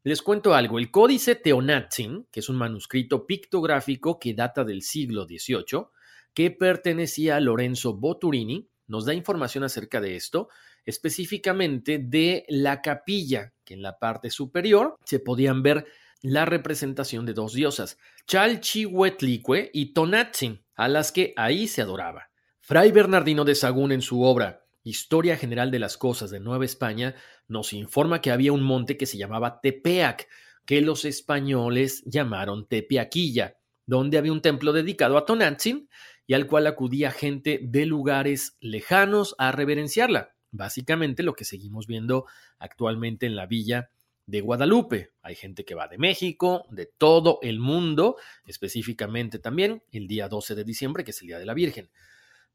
Les 0.02 0.20
cuento 0.20 0.52
algo, 0.52 0.78
el 0.78 0.90
Códice 0.90 1.34
Teonatzin, 1.34 2.26
que 2.30 2.40
es 2.40 2.50
un 2.50 2.56
manuscrito 2.56 3.26
pictográfico 3.26 4.18
que 4.18 4.34
data 4.34 4.62
del 4.62 4.82
siglo 4.82 5.24
XVIII, 5.24 5.86
que 6.34 6.50
pertenecía 6.50 7.36
a 7.36 7.40
Lorenzo 7.40 7.94
Boturini, 7.94 8.68
nos 8.86 9.06
da 9.06 9.14
información 9.14 9.64
acerca 9.64 10.00
de 10.00 10.16
esto, 10.16 10.48
específicamente 10.84 11.98
de 11.98 12.44
la 12.48 12.82
capilla, 12.82 13.54
que 13.64 13.74
en 13.74 13.82
la 13.82 13.98
parte 13.98 14.30
superior 14.30 14.98
se 15.04 15.20
podían 15.20 15.62
ver 15.62 15.86
la 16.20 16.44
representación 16.44 17.24
de 17.26 17.34
dos 17.34 17.52
diosas, 17.54 17.98
Chalchihuetlicue 18.26 19.70
y 19.72 19.92
Tonatzin, 19.92 20.64
a 20.74 20.88
las 20.88 21.12
que 21.12 21.32
ahí 21.36 21.68
se 21.68 21.82
adoraba. 21.82 22.30
Fray 22.60 22.92
Bernardino 22.92 23.44
de 23.44 23.54
Sagún 23.54 23.92
en 23.92 24.02
su 24.02 24.22
obra 24.22 24.64
Historia 24.84 25.38
General 25.38 25.70
de 25.70 25.78
las 25.78 25.96
Cosas 25.96 26.30
de 26.30 26.40
Nueva 26.40 26.66
España 26.66 27.14
nos 27.48 27.72
informa 27.72 28.20
que 28.20 28.30
había 28.30 28.52
un 28.52 28.62
monte 28.62 28.98
que 28.98 29.06
se 29.06 29.16
llamaba 29.16 29.60
Tepeac, 29.62 30.28
que 30.66 30.82
los 30.82 31.06
españoles 31.06 32.02
llamaron 32.04 32.66
Tepeaquilla, 32.68 33.56
donde 33.86 34.18
había 34.18 34.32
un 34.32 34.42
templo 34.42 34.74
dedicado 34.74 35.16
a 35.16 35.24
Tonatzin 35.24 35.88
y 36.26 36.34
al 36.34 36.46
cual 36.46 36.66
acudía 36.66 37.10
gente 37.10 37.60
de 37.62 37.86
lugares 37.86 38.56
lejanos 38.60 39.34
a 39.38 39.52
reverenciarla. 39.52 40.34
Básicamente 40.50 41.22
lo 41.22 41.34
que 41.34 41.44
seguimos 41.44 41.86
viendo 41.86 42.26
actualmente 42.58 43.26
en 43.26 43.36
la 43.36 43.46
villa 43.46 43.90
de 44.26 44.40
Guadalupe. 44.40 45.12
Hay 45.22 45.34
gente 45.34 45.64
que 45.64 45.74
va 45.74 45.88
de 45.88 45.98
México, 45.98 46.66
de 46.70 46.86
todo 46.86 47.38
el 47.42 47.58
mundo, 47.58 48.16
específicamente 48.46 49.38
también 49.38 49.82
el 49.92 50.06
día 50.06 50.28
12 50.28 50.54
de 50.54 50.64
diciembre, 50.64 51.04
que 51.04 51.10
es 51.10 51.20
el 51.20 51.28
Día 51.28 51.38
de 51.38 51.46
la 51.46 51.54
Virgen. 51.54 51.90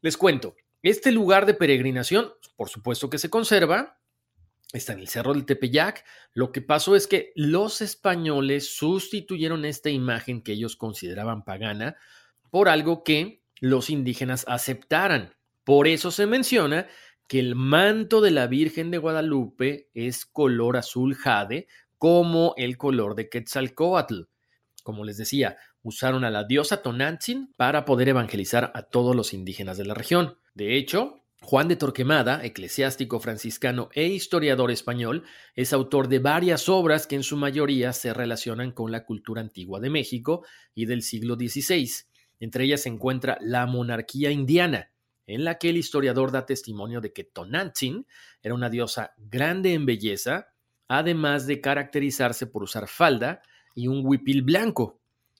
Les 0.02 0.18
cuento, 0.18 0.56
este 0.82 1.12
lugar 1.12 1.46
de 1.46 1.54
peregrinación, 1.54 2.32
por 2.56 2.70
supuesto 2.70 3.10
que 3.10 3.18
se 3.20 3.30
conserva, 3.30 4.00
está 4.72 4.94
en 4.94 5.00
el 5.00 5.08
Cerro 5.08 5.34
del 5.34 5.46
Tepeyac. 5.46 6.06
Lo 6.34 6.52
que 6.52 6.62
pasó 6.62 6.96
es 6.96 7.08
que 7.08 7.34
los 7.36 7.82
españoles 7.82 8.76
sustituyeron 8.76 9.66
esta 9.66 9.90
imagen 9.90 10.42
que 10.42 10.54
ellos 10.54 10.76
consideraban 10.76 11.44
pagana 11.44 11.98
por 12.50 12.70
algo 12.70 13.04
que 13.04 13.44
los 13.60 13.90
indígenas 13.90 14.46
aceptaran. 14.48 15.36
Por 15.64 15.88
eso 15.88 16.12
se 16.12 16.26
menciona 16.26 16.88
que 17.28 17.40
el 17.40 17.56
manto 17.56 18.22
de 18.22 18.32
la 18.32 18.48
Virgen 18.48 18.90
de 18.90 18.98
Guadalupe 18.98 19.90
es 19.94 20.26
color 20.26 20.78
azul 20.78 21.16
jade, 21.16 21.68
como 21.98 22.54
el 22.58 22.78
color 22.78 23.16
de 23.16 23.30
Quetzalcoatl. 23.30 24.24
Como 24.84 25.06
les 25.06 25.18
decía, 25.18 25.58
usaron 25.84 26.24
a 26.24 26.32
la 26.32 26.46
diosa 26.46 26.82
Tonantzin 26.82 27.54
para 27.56 27.86
poder 27.86 28.10
evangelizar 28.10 28.72
a 28.74 28.84
todos 28.84 29.16
los 29.16 29.34
indígenas 29.34 29.78
de 29.78 29.86
la 29.86 29.94
región. 29.94 30.38
De 30.54 30.76
hecho, 30.78 31.20
Juan 31.42 31.68
de 31.68 31.76
Torquemada, 31.76 32.44
eclesiástico 32.44 33.20
franciscano 33.20 33.90
e 33.94 34.08
historiador 34.08 34.72
español, 34.72 35.24
es 35.56 35.72
autor 35.72 36.08
de 36.08 36.20
varias 36.20 36.68
obras 36.68 37.08
que 37.08 37.16
en 37.16 37.24
su 37.24 37.38
mayoría 37.38 37.94
se 37.94 38.14
relacionan 38.14 38.72
con 38.72 38.92
la 38.92 39.06
cultura 39.06 39.42
antigua 39.42 39.80
de 39.80 39.90
México 39.90 40.46
y 40.76 40.86
del 40.86 41.02
siglo 41.02 41.36
XVI. 41.36 41.90
Entre 42.40 42.64
ellas 42.64 42.82
se 42.82 42.90
encuentra 42.90 43.38
la 43.42 43.66
monarquía 43.66 44.32
indiana, 44.32 44.92
en 45.28 45.44
la 45.44 45.58
que 45.58 45.70
el 45.70 45.78
historiador 45.78 46.32
da 46.32 46.46
testimonio 46.46 47.02
de 47.02 47.14
que 47.14 47.24
Tonantzin 47.24 48.08
era 48.42 48.56
una 48.56 48.70
diosa 48.70 49.14
grande 49.18 49.74
en 49.74 49.86
belleza, 49.86 50.48
además 50.88 51.46
de 51.46 51.62
caracterizarse 51.62 52.48
por 52.48 52.64
usar 52.64 52.88
falda 52.88 53.44
y 53.76 53.88
un 53.88 54.02
huipil 54.04 54.42
blanco. 54.42 55.00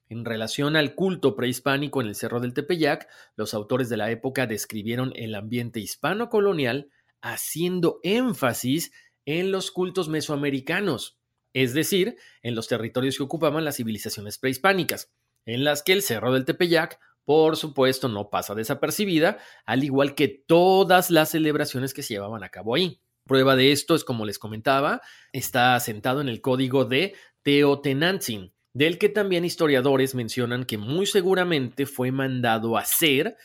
En 0.10 0.26
relación 0.26 0.76
al 0.76 0.96
culto 0.96 1.36
prehispánico 1.36 2.02
en 2.02 2.08
el 2.08 2.16
Cerro 2.16 2.40
del 2.40 2.54
Tepeyac, 2.54 3.08
los 3.36 3.54
autores 3.54 3.90
de 3.90 3.98
la 3.98 4.12
época 4.12 4.48
describieron 4.48 5.14
el 5.16 5.36
ambiente 5.36 5.80
hispano-colonial 5.80 6.90
haciendo 7.22 8.00
énfasis 8.04 8.92
en 9.26 9.52
los 9.52 9.72
cultos 9.72 10.10
mesoamericanos, 10.10 11.20
es 11.54 11.74
decir, 11.74 12.16
en 12.42 12.56
los 12.56 12.68
territorios 12.68 13.18
que 13.18 13.24
ocupaban 13.24 13.66
las 13.66 13.78
civilizaciones 13.78 14.38
prehispánicas 14.38 15.12
en 15.54 15.64
las 15.64 15.84
que 15.84 15.94
el 15.94 16.02
Cerro 16.02 16.34
del 16.34 16.46
Tepeyac, 16.46 17.00
por 17.26 17.58
supuesto, 17.58 18.08
no 18.08 18.30
pasa 18.30 18.56
desapercibida, 18.56 19.38
al 19.66 19.84
igual 19.84 20.16
que 20.16 20.28
todas 20.28 21.12
las 21.12 21.30
celebraciones 21.30 21.94
que 21.94 22.04
se 22.04 22.16
llevaban 22.16 22.44
a 22.44 22.50
cabo 22.50 22.76
ahí. 22.76 23.02
Prueba 23.26 23.56
de 23.56 23.72
esto 23.72 23.96
es, 23.96 24.04
como 24.04 24.26
les 24.26 24.40
comentaba, 24.40 25.02
está 25.32 25.76
asentado 25.76 26.22
en 26.22 26.30
el 26.30 26.42
código 26.42 26.86
de 26.86 27.14
Teotenantzin, 27.44 28.54
del 28.74 28.98
que 28.98 29.10
también 29.10 29.46
historiadores 29.46 30.16
mencionan 30.16 30.66
que 30.66 30.78
muy 30.78 31.06
seguramente 31.06 31.86
fue 31.86 32.12
mandado 32.12 32.78
a 32.78 32.82
hacer 32.82 33.38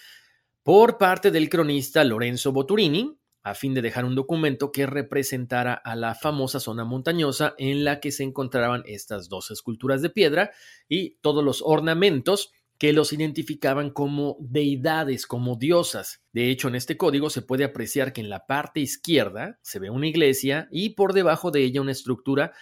por 0.62 0.96
parte 0.96 1.30
del 1.30 1.50
cronista 1.50 2.04
Lorenzo 2.04 2.52
Boturini, 2.52 3.18
a 3.44 3.54
fin 3.54 3.74
de 3.74 3.82
dejar 3.82 4.06
un 4.06 4.14
documento 4.14 4.72
que 4.72 4.86
representara 4.86 5.74
a 5.74 5.94
la 5.94 6.14
famosa 6.14 6.60
zona 6.60 6.84
montañosa 6.84 7.54
en 7.58 7.84
la 7.84 8.00
que 8.00 8.10
se 8.10 8.24
encontraban 8.24 8.82
estas 8.86 9.28
dos 9.28 9.50
esculturas 9.50 10.00
de 10.00 10.08
piedra 10.08 10.50
y 10.88 11.16
todos 11.20 11.44
los 11.44 11.62
ornamentos 11.62 12.52
que 12.78 12.94
los 12.94 13.12
identificaban 13.12 13.90
como 13.90 14.38
deidades, 14.40 15.26
como 15.26 15.56
diosas. 15.56 16.22
De 16.32 16.50
hecho, 16.50 16.68
en 16.68 16.74
este 16.74 16.96
código 16.96 17.28
se 17.28 17.42
puede 17.42 17.64
apreciar 17.64 18.14
que 18.14 18.22
en 18.22 18.30
la 18.30 18.46
parte 18.46 18.80
izquierda 18.80 19.58
se 19.62 19.78
ve 19.78 19.90
una 19.90 20.08
iglesia 20.08 20.66
y 20.70 20.90
por 20.90 21.12
debajo 21.12 21.50
de 21.50 21.64
ella 21.64 21.82
una 21.82 21.92
estructura 21.92 22.52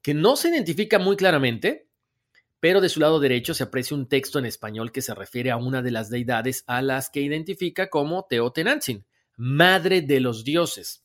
que 0.00 0.14
no 0.14 0.36
se 0.36 0.48
identifica 0.48 0.98
muy 0.98 1.16
claramente, 1.16 1.86
pero 2.60 2.80
de 2.80 2.88
su 2.88 3.00
lado 3.00 3.20
derecho 3.20 3.52
se 3.52 3.64
aprecia 3.64 3.96
un 3.96 4.08
texto 4.08 4.38
en 4.38 4.46
español 4.46 4.90
que 4.90 5.02
se 5.02 5.14
refiere 5.14 5.50
a 5.50 5.58
una 5.58 5.82
de 5.82 5.90
las 5.90 6.08
deidades 6.08 6.64
a 6.66 6.80
las 6.80 7.10
que 7.10 7.20
identifica 7.20 7.90
como 7.90 8.26
Teotenantzin 8.28 9.04
madre 9.40 10.02
de 10.02 10.20
los 10.20 10.44
dioses. 10.44 11.02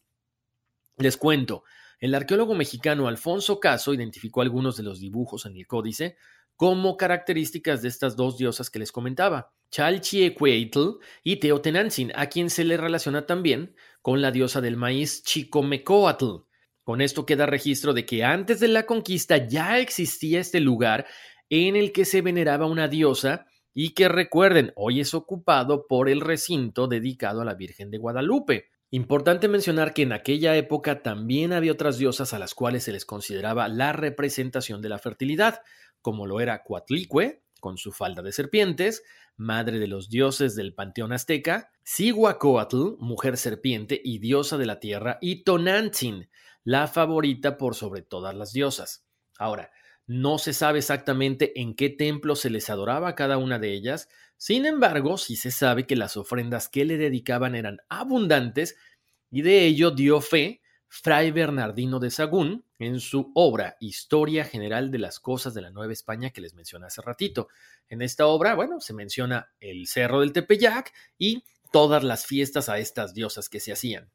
Les 0.98 1.16
cuento, 1.16 1.64
el 2.02 2.14
arqueólogo 2.14 2.54
mexicano 2.54 3.08
Alfonso 3.08 3.62
Caso 3.62 3.94
identificó 3.94 4.42
algunos 4.42 4.76
de 4.76 4.84
los 4.84 5.00
dibujos 5.00 5.46
en 5.46 5.56
el 5.56 5.66
códice 5.66 6.18
como 6.58 6.98
características 6.98 7.82
de 7.82 7.88
estas 7.88 8.18
dos 8.18 8.38
diosas 8.38 8.70
que 8.70 8.80
les 8.80 8.92
comentaba, 8.92 9.54
Chalchiecueitl 9.72 11.00
y 11.24 11.38
Teotenantzin, 11.38 12.12
a 12.14 12.28
quien 12.28 12.50
se 12.50 12.66
le 12.66 12.76
relaciona 12.76 13.26
también 13.26 13.74
con 14.02 14.22
la 14.22 14.32
diosa 14.32 14.60
del 14.60 14.76
maíz 14.76 15.24
Chicomecoatl. 15.24 16.44
Con 16.84 17.00
esto 17.00 17.26
queda 17.26 17.46
registro 17.46 17.94
de 17.94 18.06
que 18.06 18.26
antes 18.26 18.60
de 18.60 18.68
la 18.68 18.86
conquista 18.86 19.48
ya 19.48 19.80
existía 19.80 20.42
este 20.42 20.60
lugar 20.60 21.08
en 21.50 21.78
el 21.78 21.94
que 21.94 22.04
se 22.04 22.22
veneraba 22.22 22.66
una 22.66 22.90
diosa 22.90 23.48
y 23.78 23.94
que 23.94 24.08
recuerden, 24.08 24.72
hoy 24.78 25.02
es 25.02 25.14
ocupado 25.14 25.86
por 25.86 26.08
el 26.08 26.22
recinto 26.22 26.88
dedicado 26.88 27.42
a 27.42 27.46
la 27.46 27.56
Virgen 27.56 27.92
de 27.92 27.98
Guadalupe. 27.98 28.70
Importante 28.90 29.50
mencionar 29.50 29.94
que 29.94 30.04
en 30.04 30.14
aquella 30.14 30.56
época 30.56 31.04
también 31.04 31.52
había 31.52 31.74
otras 31.74 31.98
diosas 31.98 32.34
a 32.34 32.40
las 32.40 32.56
cuales 32.56 32.86
se 32.86 32.94
les 32.94 33.06
consideraba 33.06 33.68
la 33.68 33.92
representación 33.92 34.82
de 34.82 34.88
la 34.88 34.98
fertilidad, 34.98 35.62
como 36.02 36.26
lo 36.26 36.40
era 36.40 36.64
Coatlicue, 36.64 37.44
con 37.60 37.78
su 37.78 37.92
falda 37.92 38.22
de 38.22 38.32
serpientes, 38.32 39.04
madre 39.36 39.78
de 39.78 39.88
los 39.88 40.08
dioses 40.08 40.56
del 40.56 40.74
panteón 40.74 41.12
azteca, 41.12 41.74
Cihuacóatl, 41.86 42.96
mujer 43.00 43.36
serpiente 43.36 44.00
y 44.02 44.20
diosa 44.20 44.58
de 44.58 44.68
la 44.68 44.80
tierra, 44.80 45.18
y 45.20 45.44
Tonantzin, 45.44 46.30
la 46.64 46.88
favorita 46.88 47.58
por 47.58 47.76
sobre 47.76 48.04
todas 48.04 48.34
las 48.34 48.54
diosas. 48.54 49.06
Ahora, 49.38 49.70
no 50.08 50.38
se 50.38 50.54
sabe 50.54 50.80
exactamente 50.80 51.60
en 51.60 51.76
qué 51.76 51.90
templo 51.90 52.36
se 52.36 52.50
les 52.50 52.70
adoraba 52.70 53.16
cada 53.16 53.38
una 53.38 53.60
de 53.60 53.74
ellas, 53.74 54.10
sin 54.38 54.66
embargo, 54.66 55.18
sí 55.18 55.36
se 55.36 55.52
sabe 55.52 55.88
que 55.88 55.96
las 55.96 56.18
ofrendas 56.18 56.68
que 56.68 56.86
le 56.86 56.98
dedicaban 56.98 57.56
eran 57.56 57.80
abundantes 57.90 58.76
y 59.32 59.42
de 59.42 59.66
ello 59.66 59.92
dio 59.92 60.22
fe 60.22 60.62
Fray 60.88 61.32
Bernardino 61.32 62.00
de 62.00 62.12
Sagún 62.12 62.66
en 62.80 63.00
su 63.00 63.32
obra 63.34 63.78
Historia 63.80 64.46
General 64.46 64.92
de 64.92 65.00
las 65.00 65.20
Cosas 65.20 65.54
de 65.54 65.62
la 65.62 65.72
Nueva 65.72 65.94
España 65.94 66.30
que 66.30 66.42
les 66.42 66.54
mencioné 66.54 66.88
hace 66.88 67.02
ratito. 67.02 67.48
En 67.90 68.02
esta 68.02 68.28
obra, 68.28 68.56
bueno, 68.56 68.80
se 68.80 68.94
menciona 68.94 69.50
el 69.60 69.88
Cerro 69.88 70.22
del 70.22 70.34
Tepeyac 70.34 70.94
y 71.18 71.44
todas 71.72 72.04
las 72.04 72.26
fiestas 72.26 72.70
a 72.70 72.78
estas 72.78 73.14
diosas 73.14 73.50
que 73.50 73.60
se 73.60 73.72
hacían. 73.72 74.10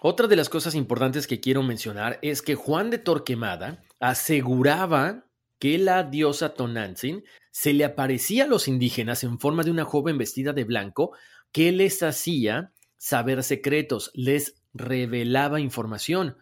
Otra 0.00 0.26
de 0.26 0.36
las 0.36 0.48
cosas 0.48 0.74
importantes 0.74 1.26
que 1.26 1.40
quiero 1.40 1.62
mencionar 1.62 2.18
es 2.22 2.42
que 2.42 2.54
Juan 2.54 2.90
de 2.90 2.98
Torquemada 2.98 3.82
aseguraba 3.98 5.27
que 5.58 5.78
la 5.78 6.04
diosa 6.04 6.54
Tonantzin 6.54 7.24
se 7.50 7.72
le 7.72 7.84
aparecía 7.84 8.44
a 8.44 8.46
los 8.46 8.68
indígenas 8.68 9.24
en 9.24 9.38
forma 9.38 9.62
de 9.62 9.70
una 9.70 9.84
joven 9.84 10.18
vestida 10.18 10.52
de 10.52 10.64
blanco 10.64 11.12
que 11.52 11.72
les 11.72 12.02
hacía 12.02 12.72
saber 12.96 13.42
secretos, 13.42 14.10
les 14.14 14.62
revelaba 14.74 15.60
información. 15.60 16.36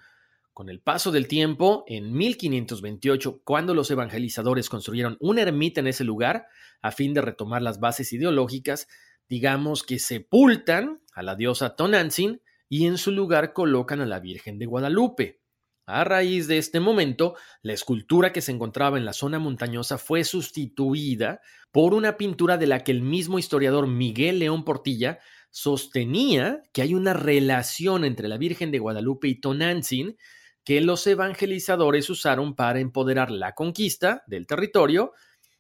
Con 0.53 0.71
el 0.71 0.81
paso 0.81 1.13
del 1.13 1.29
tiempo, 1.29 1.85
en 1.87 2.13
1528, 2.15 3.43
cuando 3.45 3.75
los 3.75 3.91
evangelizadores 3.91 4.71
construyeron 4.71 5.17
una 5.21 5.43
ermita 5.43 5.81
en 5.81 5.87
ese 5.87 6.03
lugar, 6.03 6.47
a 6.81 6.93
fin 6.93 7.13
de 7.13 7.21
retomar 7.21 7.63
las 7.63 7.79
bases 7.79 8.13
ideológicas, 8.13 8.89
digamos 9.29 9.83
que 9.83 9.99
sepultan 9.99 11.01
a 11.13 11.23
la 11.23 11.37
diosa 11.37 11.77
Tonantzin 11.77 12.41
y 12.69 12.87
en 12.87 12.99
su 12.99 13.13
lugar 13.13 13.53
colocan 13.53 14.01
a 14.01 14.07
la 14.07 14.21
Virgen 14.21 14.59
de 14.59 14.67
Guadalupe. 14.67 15.41
A 15.89 16.03
raíz 16.03 16.49
de 16.49 16.59
este 16.59 16.81
momento, 16.81 17.37
la 17.63 17.73
escultura 17.73 18.33
que 18.33 18.41
se 18.41 18.51
encontraba 18.51 18.99
en 18.99 19.05
la 19.05 19.13
zona 19.13 19.39
montañosa 19.39 19.99
fue 19.99 20.25
sustituida 20.25 21.41
por 21.71 21.95
una 21.95 22.17
pintura 22.17 22.59
de 22.59 22.67
la 22.67 22.83
que 22.83 22.91
el 22.91 23.03
mismo 23.03 23.39
historiador 23.39 23.87
Miguel 23.87 24.41
León 24.41 24.65
Portilla 24.65 25.21
sostenía 25.51 26.61
que 26.73 26.83
hay 26.83 26.95
una 26.95 27.13
relación 27.13 28.05
entre 28.05 28.27
la 28.27 28.37
Virgen 28.37 28.73
de 28.73 28.81
Guadalupe 28.81 29.29
y 29.29 29.41
Tonantzin 29.41 30.17
que 30.65 30.81
los 30.81 31.07
evangelizadores 31.07 32.11
usaron 32.11 32.57
para 32.57 32.81
empoderar 32.81 33.31
la 33.31 33.55
conquista 33.55 34.25
del 34.27 34.49
territorio 34.49 35.13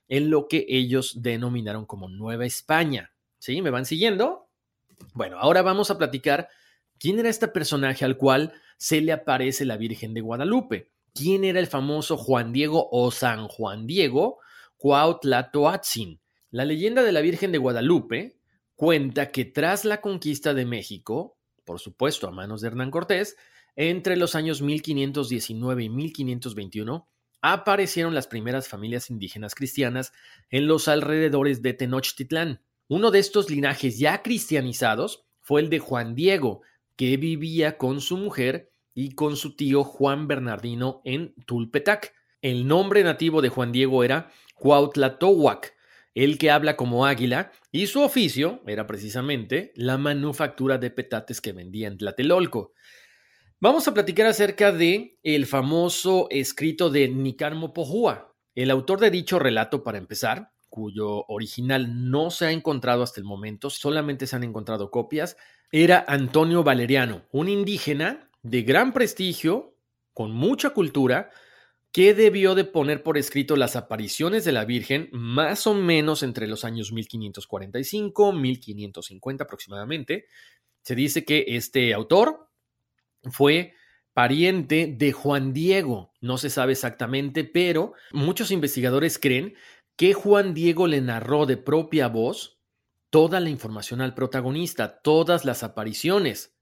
en 0.08 0.30
lo 0.30 0.48
que 0.48 0.66
ellos 0.68 1.22
denominaron 1.22 1.86
como 1.86 2.08
Nueva 2.08 2.46
España. 2.46 3.12
¿Sí? 3.38 3.62
¿Me 3.62 3.70
van 3.70 3.86
siguiendo? 3.86 4.48
Bueno, 5.14 5.38
ahora 5.38 5.62
vamos 5.62 5.92
a 5.92 5.98
platicar 5.98 6.48
quién 6.98 7.20
era 7.20 7.28
este 7.28 7.46
personaje 7.46 8.04
al 8.04 8.16
cual 8.16 8.52
se 8.76 9.00
le 9.00 9.12
aparece 9.12 9.64
la 9.64 9.76
Virgen 9.76 10.14
de 10.14 10.20
Guadalupe. 10.20 10.92
¿Quién 11.14 11.44
era 11.44 11.60
el 11.60 11.66
famoso 11.66 12.16
Juan 12.16 12.52
Diego 12.52 12.88
o 12.90 13.10
San 13.10 13.48
Juan 13.48 13.86
Diego 13.86 14.38
Cuautlatoatzin? 14.76 16.20
La 16.50 16.64
leyenda 16.64 17.02
de 17.02 17.12
la 17.12 17.20
Virgen 17.20 17.52
de 17.52 17.58
Guadalupe 17.58 18.38
cuenta 18.74 19.30
que 19.30 19.44
tras 19.44 19.84
la 19.84 20.00
conquista 20.00 20.54
de 20.54 20.66
México, 20.66 21.38
por 21.64 21.80
supuesto 21.80 22.28
a 22.28 22.30
manos 22.30 22.60
de 22.60 22.68
Hernán 22.68 22.90
Cortés, 22.90 23.36
entre 23.74 24.16
los 24.16 24.34
años 24.34 24.62
1519 24.62 25.84
y 25.84 25.88
1521, 25.88 27.08
aparecieron 27.42 28.14
las 28.14 28.26
primeras 28.26 28.68
familias 28.68 29.10
indígenas 29.10 29.54
cristianas 29.54 30.12
en 30.50 30.66
los 30.66 30.88
alrededores 30.88 31.62
de 31.62 31.74
Tenochtitlán. 31.74 32.62
Uno 32.88 33.10
de 33.10 33.18
estos 33.18 33.50
linajes 33.50 33.98
ya 33.98 34.22
cristianizados 34.22 35.26
fue 35.40 35.60
el 35.60 35.70
de 35.70 35.78
Juan 35.78 36.14
Diego, 36.14 36.62
que 36.96 37.16
vivía 37.16 37.78
con 37.78 38.00
su 38.00 38.16
mujer 38.16 38.72
y 38.94 39.14
con 39.14 39.36
su 39.36 39.54
tío 39.54 39.84
Juan 39.84 40.26
Bernardino 40.26 41.02
en 41.04 41.34
Tulpetac. 41.46 42.14
El 42.40 42.66
nombre 42.66 43.04
nativo 43.04 43.42
de 43.42 43.50
Juan 43.50 43.72
Diego 43.72 44.02
era 44.02 44.30
Cuautlatohuac, 44.54 45.74
el 46.14 46.38
que 46.38 46.50
habla 46.50 46.76
como 46.76 47.04
águila, 47.04 47.52
y 47.70 47.86
su 47.88 48.00
oficio 48.00 48.62
era 48.66 48.86
precisamente 48.86 49.72
la 49.74 49.98
manufactura 49.98 50.78
de 50.78 50.90
petates 50.90 51.42
que 51.42 51.52
vendía 51.52 51.88
en 51.88 51.98
Tlatelolco. 51.98 52.72
Vamos 53.60 53.86
a 53.88 53.94
platicar 53.94 54.26
acerca 54.26 54.72
de 54.72 55.18
el 55.22 55.46
famoso 55.46 56.28
escrito 56.30 56.88
de 56.88 57.08
Nicarmo 57.08 57.72
Pohua. 57.74 58.34
El 58.54 58.70
autor 58.70 59.00
de 59.00 59.10
dicho 59.10 59.38
relato, 59.38 59.82
para 59.82 59.98
empezar, 59.98 60.52
cuyo 60.70 61.24
original 61.28 62.10
no 62.10 62.30
se 62.30 62.46
ha 62.46 62.52
encontrado 62.52 63.02
hasta 63.02 63.20
el 63.20 63.24
momento, 63.24 63.68
solamente 63.70 64.26
se 64.26 64.36
han 64.36 64.44
encontrado 64.44 64.90
copias, 64.90 65.36
era 65.72 66.04
Antonio 66.08 66.62
Valeriano, 66.62 67.24
un 67.32 67.48
indígena 67.48 68.30
de 68.42 68.62
gran 68.62 68.92
prestigio, 68.92 69.76
con 70.12 70.32
mucha 70.32 70.70
cultura, 70.70 71.30
que 71.92 72.14
debió 72.14 72.54
de 72.54 72.64
poner 72.64 73.02
por 73.02 73.16
escrito 73.16 73.56
las 73.56 73.74
apariciones 73.74 74.44
de 74.44 74.52
la 74.52 74.64
Virgen 74.64 75.08
más 75.12 75.66
o 75.66 75.74
menos 75.74 76.22
entre 76.22 76.46
los 76.46 76.64
años 76.64 76.92
1545, 76.92 78.32
1550 78.32 79.44
aproximadamente. 79.44 80.26
Se 80.82 80.94
dice 80.94 81.24
que 81.24 81.44
este 81.48 81.94
autor 81.94 82.50
fue 83.30 83.72
pariente 84.12 84.94
de 84.96 85.12
Juan 85.12 85.52
Diego, 85.52 86.12
no 86.20 86.38
se 86.38 86.50
sabe 86.50 86.72
exactamente, 86.72 87.44
pero 87.44 87.92
muchos 88.12 88.50
investigadores 88.50 89.18
creen 89.18 89.54
que 89.96 90.12
Juan 90.12 90.54
Diego 90.54 90.86
le 90.86 91.00
narró 91.00 91.46
de 91.46 91.56
propia 91.56 92.08
voz 92.08 92.55
toda 93.10 93.40
la 93.40 93.50
información 93.50 94.00
al 94.00 94.14
protagonista, 94.14 95.00
todas 95.00 95.44
las 95.44 95.62
apariciones. 95.62 96.54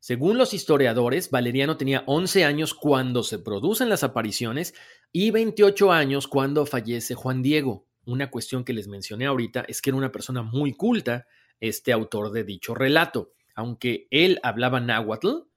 Según 0.00 0.38
los 0.38 0.54
historiadores, 0.54 1.30
Valeriano 1.30 1.76
tenía 1.76 2.04
11 2.06 2.44
años 2.44 2.74
cuando 2.74 3.22
se 3.22 3.38
producen 3.38 3.88
las 3.88 4.04
apariciones 4.04 4.74
y 5.12 5.30
28 5.30 5.90
años 5.92 6.28
cuando 6.28 6.66
fallece 6.66 7.14
Juan 7.14 7.42
Diego. 7.42 7.86
Una 8.04 8.30
cuestión 8.30 8.64
que 8.64 8.72
les 8.72 8.88
mencioné 8.88 9.26
ahorita 9.26 9.64
es 9.66 9.80
que 9.80 9.90
era 9.90 9.96
una 9.96 10.12
persona 10.12 10.42
muy 10.42 10.74
culta, 10.74 11.26
este 11.60 11.92
autor 11.92 12.30
de 12.30 12.44
dicho 12.44 12.74
relato. 12.74 13.32
Aunque 13.54 14.06
él 14.10 14.38
hablaba 14.42 14.80
náhuatl, 14.80 15.48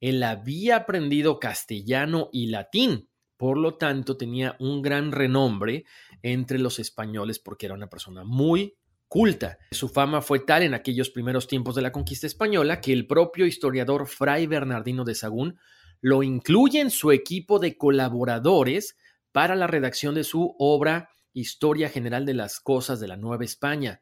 él 0.00 0.22
había 0.22 0.76
aprendido 0.76 1.40
castellano 1.40 2.28
y 2.32 2.46
latín, 2.46 3.08
por 3.36 3.56
lo 3.56 3.76
tanto 3.76 4.16
tenía 4.16 4.56
un 4.60 4.82
gran 4.82 5.10
renombre 5.10 5.84
entre 6.22 6.58
los 6.58 6.78
españoles 6.78 7.38
porque 7.38 7.66
era 7.66 7.74
una 7.74 7.88
persona 7.88 8.24
muy, 8.24 8.76
culta. 9.08 9.58
Su 9.70 9.88
fama 9.88 10.22
fue 10.22 10.40
tal 10.40 10.62
en 10.62 10.74
aquellos 10.74 11.10
primeros 11.10 11.46
tiempos 11.46 11.74
de 11.74 11.82
la 11.82 11.92
conquista 11.92 12.26
española 12.26 12.80
que 12.80 12.92
el 12.92 13.06
propio 13.06 13.46
historiador 13.46 14.06
Fray 14.06 14.46
Bernardino 14.46 15.04
de 15.04 15.14
Sagún 15.14 15.58
lo 16.00 16.22
incluye 16.22 16.80
en 16.80 16.90
su 16.90 17.12
equipo 17.12 17.58
de 17.58 17.76
colaboradores 17.76 18.96
para 19.32 19.54
la 19.54 19.66
redacción 19.66 20.14
de 20.14 20.24
su 20.24 20.54
obra 20.58 21.10
Historia 21.32 21.90
General 21.90 22.24
de 22.24 22.34
las 22.34 22.60
Cosas 22.60 23.00
de 23.00 23.08
la 23.08 23.16
Nueva 23.16 23.44
España. 23.44 24.00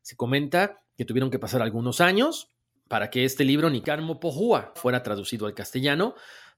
Se 0.00 0.16
comenta 0.16 0.82
que 0.96 1.04
tuvieron 1.04 1.30
que 1.30 1.38
pasar 1.38 1.62
algunos 1.62 2.00
años 2.00 2.48
para 2.88 3.08
que 3.08 3.24
este 3.24 3.44
libro 3.44 3.70
Nicarmo 3.70 4.20
Pojúa 4.20 4.72
fuera 4.74 5.02
traducido 5.02 5.46
al 5.46 5.54
castellano, 5.54 6.14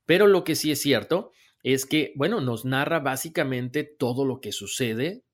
pero 0.07 0.27
lo 0.27 0.43
que 0.45 0.57
sí 0.57 0.73
es 0.73 0.81
cierto 0.81 1.33
es 1.63 1.87
que, 1.87 2.13
bueno, 2.17 2.41
nos 2.41 2.65
narra 2.65 3.01
básicamente 3.01 3.85
todo 3.85 4.25
lo 4.25 4.41
que 4.41 4.53
sucede 4.53 5.25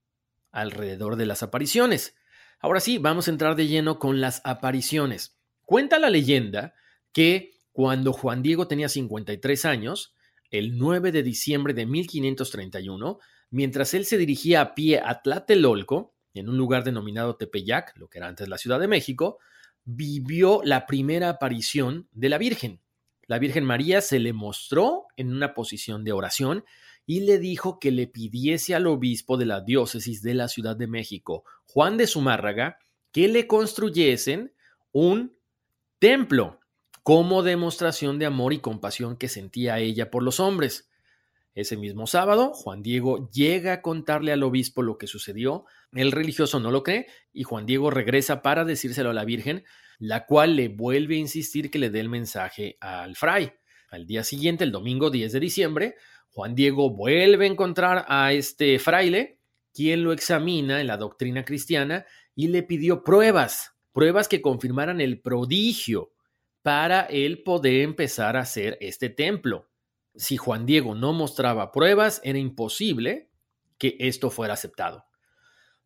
alrededor 0.51 1.16
de 1.16 1.27
las 1.27 1.42
apariciones. 1.42 2.16
Ahora 2.62 2.81
sí, 2.81 2.99
vamos 2.99 3.27
a 3.27 3.31
entrar 3.31 3.57
de 3.57 3.68
lleno 3.68 3.99
con 3.99 4.20
las 4.20 4.42
apariciones. 4.44 5.38
Cuenta 5.64 5.99
la 5.99 6.11
leyenda 6.11 6.75
que 7.11 7.53
cuando 7.73 8.12
Juan 8.12 8.42
Diego 8.42 8.68
tenía 8.68 8.90
53 8.90 9.64
años, 9.64 10.14
el 10.51 10.77
9 10.77 11.11
de 11.11 11.23
diciembre 11.23 11.73
de 11.73 11.87
1531, 11.87 13.18
mientras 13.51 13.94
él 13.94 14.05
se 14.05 14.18
dirigía 14.18 14.61
a 14.61 14.75
pie 14.75 15.01
a 15.03 15.23
Tlatelolco, 15.23 16.14
en 16.35 16.51
un 16.51 16.59
lugar 16.59 16.85
denominado 16.85 17.37
Tepeyac, 17.37 17.96
lo 17.96 18.09
que 18.09 18.18
era 18.18 18.29
antes 18.29 18.46
la 18.46 18.59
Ciudad 18.59 18.79
de 18.79 18.88
México, 18.88 19.38
vivió 19.85 20.61
la 20.62 20.87
primera 20.87 21.31
aparición 21.31 22.09
de 22.12 22.29
la 22.29 22.37
Virgen. 22.37 22.83
La 23.27 23.38
Virgen 23.38 23.64
María 23.64 24.03
se 24.03 24.18
le 24.18 24.35
mostró 24.35 25.07
en 25.16 25.33
una 25.33 25.55
posición 25.55 26.05
de 26.05 26.12
oración 26.12 26.64
y 27.11 27.23
le 27.23 27.40
dijo 27.40 27.81
que 27.81 27.90
le 27.90 28.07
pidiese 28.07 28.73
al 28.73 28.87
obispo 28.87 29.37
de 29.37 29.44
la 29.44 29.62
diócesis 29.62 30.23
de 30.23 30.33
la 30.33 30.46
Ciudad 30.46 30.77
de 30.77 30.87
México, 30.87 31.42
Juan 31.64 31.96
de 31.96 32.07
Zumárraga, 32.07 32.79
que 33.11 33.27
le 33.27 33.49
construyesen 33.49 34.53
un 34.92 35.37
templo 35.99 36.61
como 37.03 37.42
demostración 37.42 38.20
de 38.20 38.27
amor 38.27 38.53
y 38.53 38.61
compasión 38.61 39.16
que 39.16 39.27
sentía 39.27 39.81
ella 39.81 40.09
por 40.09 40.23
los 40.23 40.38
hombres. 40.38 40.88
Ese 41.57 41.77
mismo 41.77 42.07
sábado, 42.07 42.53
Juan 42.53 42.81
Diego 42.81 43.29
llega 43.33 43.73
a 43.73 43.83
contarle 43.83 44.31
al 44.31 44.44
obispo 44.44 44.81
lo 44.81 44.96
que 44.96 45.09
sucedió, 45.09 45.64
el 45.90 46.12
religioso 46.12 46.61
no 46.61 46.70
lo 46.70 46.85
cree 46.85 47.09
y 47.33 47.42
Juan 47.42 47.66
Diego 47.66 47.90
regresa 47.90 48.40
para 48.40 48.64
decírselo 48.64 49.11
a 49.11 49.14
la 49.14 49.25
Virgen, 49.25 49.64
la 49.99 50.27
cual 50.27 50.55
le 50.55 50.68
vuelve 50.68 51.16
a 51.16 51.18
insistir 51.18 51.73
que 51.73 51.81
le 51.81 51.90
dé 51.90 51.99
el 51.99 52.09
mensaje 52.09 52.77
al 52.81 53.16
fray. 53.16 53.51
Al 53.90 54.07
día 54.07 54.23
siguiente, 54.23 54.62
el 54.62 54.70
domingo 54.70 55.11
10 55.11 55.33
de 55.33 55.40
diciembre, 55.40 55.96
Juan 56.33 56.55
Diego 56.55 56.90
vuelve 56.90 57.45
a 57.45 57.49
encontrar 57.49 58.05
a 58.09 58.33
este 58.33 58.79
fraile 58.79 59.38
quien 59.73 60.05
lo 60.05 60.12
examina 60.12 60.81
en 60.81 60.87
la 60.87 60.97
doctrina 60.97 61.45
cristiana 61.45 62.07
y 62.35 62.49
le 62.49 62.62
pidió 62.62 63.03
pruebas, 63.03 63.75
pruebas 63.93 64.29
que 64.29 64.40
confirmaran 64.40 65.01
el 65.01 65.21
prodigio 65.21 66.12
para 66.62 67.03
él 67.03 67.43
poder 67.43 67.83
empezar 67.83 68.37
a 68.37 68.40
hacer 68.40 68.77
este 68.81 69.09
templo. 69.09 69.71
Si 70.14 70.37
Juan 70.37 70.66
Diego 70.66 70.95
no 70.95 71.12
mostraba 71.12 71.73
pruebas, 71.73 72.21
era 72.25 72.38
imposible 72.38 73.31
que 73.79 73.97
esto 73.99 74.31
fuera 74.31 74.55
aceptado. 74.55 75.07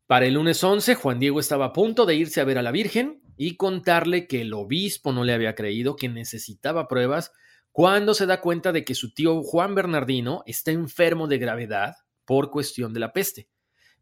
Para 0.06 0.26
el 0.26 0.34
lunes 0.34 0.62
11, 0.62 0.96
Juan 0.96 1.18
Diego 1.18 1.40
estaba 1.40 1.66
a 1.66 1.72
punto 1.72 2.04
de 2.04 2.16
irse 2.16 2.40
a 2.40 2.44
ver 2.44 2.58
a 2.58 2.62
la 2.62 2.72
Virgen 2.72 3.22
y 3.36 3.56
contarle 3.56 4.26
que 4.26 4.42
el 4.42 4.52
obispo 4.52 5.12
no 5.12 5.24
le 5.24 5.32
había 5.32 5.54
creído, 5.54 5.96
que 5.96 6.08
necesitaba 6.08 6.88
pruebas, 6.88 7.32
cuando 7.74 8.14
se 8.14 8.26
da 8.26 8.40
cuenta 8.40 8.70
de 8.70 8.84
que 8.84 8.94
su 8.94 9.12
tío 9.12 9.42
Juan 9.42 9.74
Bernardino 9.74 10.44
está 10.46 10.70
enfermo 10.70 11.26
de 11.26 11.38
gravedad 11.38 11.96
por 12.24 12.52
cuestión 12.52 12.94
de 12.94 13.00
la 13.00 13.12
peste. 13.12 13.48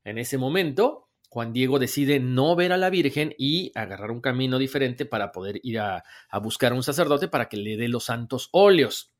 En 0.05 0.19
ese 0.19 0.37
momento, 0.37 1.09
Juan 1.31 1.55
Diego 1.55 1.79
decide 1.79 2.21
no 2.21 2.55
ver 2.55 2.75
a 2.75 2.77
la 2.77 2.91
Virgen 2.91 3.35
y 3.39 3.73
agarrar 3.75 4.11
un 4.11 4.21
camino 4.21 4.59
diferente 4.59 5.07
para 5.07 5.33
poder 5.33 5.59
ir 5.63 5.79
a, 5.81 6.05
buscar 6.43 6.73
a 6.73 6.75
un 6.75 6.83
sacerdote 6.83 7.29
para 7.29 7.49
que 7.49 7.57
le 7.57 7.79
dé 7.79 7.89
los 7.89 8.05
santos 8.05 8.51
óleos. 8.53 9.15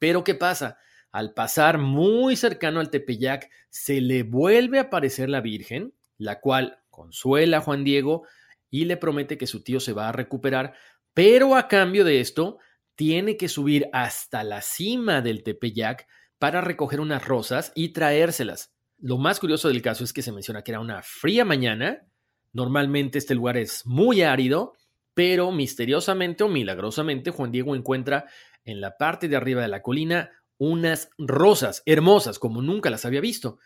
Pero 0.00 0.24
¿qué 0.24 0.34
pasa? 0.34 0.76
Al 1.12 1.32
pasar 1.32 1.78
muy 1.78 2.34
cercano 2.34 2.80
al 2.80 2.90
Tepeyac, 2.90 3.48
se 3.68 4.00
le 4.00 4.24
vuelve 4.24 4.78
a 4.78 4.82
aparecer 4.82 5.28
la 5.28 5.42
Virgen, 5.42 5.94
la 6.18 6.40
cual 6.40 6.82
consuela 6.90 7.58
a 7.58 7.60
Juan 7.60 7.84
Diego 7.84 8.26
y 8.68 8.86
le 8.86 8.96
promete 8.96 9.38
que 9.38 9.46
su 9.46 9.62
tío 9.62 9.78
se 9.78 9.92
va 9.92 10.08
a 10.08 10.12
recuperar, 10.12 10.74
pero 11.14 11.54
a 11.54 11.68
cambio 11.68 12.04
de 12.04 12.18
esto, 12.18 12.58
tiene 13.00 13.38
que 13.38 13.48
subir 13.48 13.88
hasta 13.94 14.44
la 14.44 14.60
cima 14.60 15.22
del 15.22 15.42
Tepeyac 15.42 16.06
para 16.38 16.60
recoger 16.60 17.00
unas 17.00 17.26
rosas 17.26 17.72
y 17.74 17.94
traérselas. 17.94 18.74
Lo 18.98 19.16
más 19.16 19.40
curioso 19.40 19.68
del 19.68 19.80
caso 19.80 20.04
es 20.04 20.12
que 20.12 20.20
se 20.20 20.32
menciona 20.32 20.60
que 20.60 20.72
era 20.72 20.80
una 20.80 21.00
fría 21.02 21.46
mañana. 21.46 22.06
Normalmente 22.52 23.16
este 23.16 23.34
lugar 23.34 23.56
es 23.56 23.86
muy 23.86 24.20
árido, 24.20 24.74
pero 25.14 25.50
misteriosamente 25.50 26.44
o 26.44 26.48
milagrosamente 26.48 27.30
Juan 27.30 27.50
Diego 27.50 27.74
encuentra 27.74 28.26
en 28.66 28.82
la 28.82 28.98
parte 28.98 29.28
de 29.28 29.36
arriba 29.36 29.62
de 29.62 29.68
la 29.68 29.80
colina 29.80 30.32
unas 30.58 31.08
rosas 31.16 31.82
hermosas 31.86 32.38
como 32.38 32.60
nunca 32.60 32.90
las 32.90 33.06
había 33.06 33.22
visto. 33.22 33.60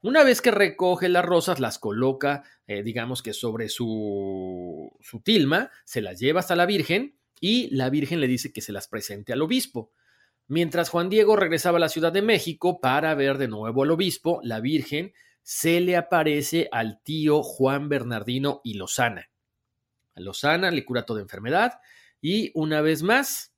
Una 0.00 0.24
vez 0.24 0.40
que 0.40 0.50
recoge 0.50 1.10
las 1.10 1.26
rosas, 1.26 1.60
las 1.60 1.78
coloca, 1.78 2.42
eh, 2.66 2.82
digamos 2.82 3.20
que 3.22 3.34
sobre 3.34 3.68
su, 3.68 4.96
su 5.02 5.20
tilma, 5.20 5.70
se 5.84 6.00
las 6.00 6.18
lleva 6.18 6.40
hasta 6.40 6.56
la 6.56 6.64
Virgen 6.64 7.17
y 7.40 7.74
la 7.74 7.90
Virgen 7.90 8.20
le 8.20 8.26
dice 8.26 8.52
que 8.52 8.60
se 8.60 8.72
las 8.72 8.88
presente 8.88 9.32
al 9.32 9.42
obispo. 9.42 9.92
Mientras 10.46 10.88
Juan 10.88 11.10
Diego 11.10 11.36
regresaba 11.36 11.76
a 11.76 11.80
la 11.80 11.88
Ciudad 11.88 12.12
de 12.12 12.22
México 12.22 12.80
para 12.80 13.14
ver 13.14 13.38
de 13.38 13.48
nuevo 13.48 13.82
al 13.82 13.90
obispo, 13.90 14.40
la 14.42 14.60
Virgen 14.60 15.12
se 15.42 15.80
le 15.80 15.96
aparece 15.96 16.68
al 16.72 17.02
tío 17.02 17.42
Juan 17.42 17.88
Bernardino 17.88 18.60
y 18.64 18.74
Lozana. 18.74 19.30
A 20.14 20.20
Lozana 20.20 20.70
le 20.70 20.84
cura 20.84 21.04
toda 21.04 21.20
enfermedad 21.20 21.80
y 22.20 22.50
una 22.54 22.80
vez 22.80 23.02
más, 23.02 23.54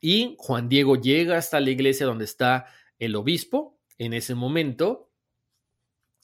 y 0.00 0.36
Juan 0.38 0.68
Diego 0.68 0.96
llega 0.96 1.36
hasta 1.36 1.60
la 1.60 1.70
iglesia 1.70 2.06
donde 2.06 2.24
está 2.24 2.66
el 2.98 3.16
obispo. 3.16 3.78
En 3.98 4.12
ese 4.12 4.34
momento, 4.34 5.10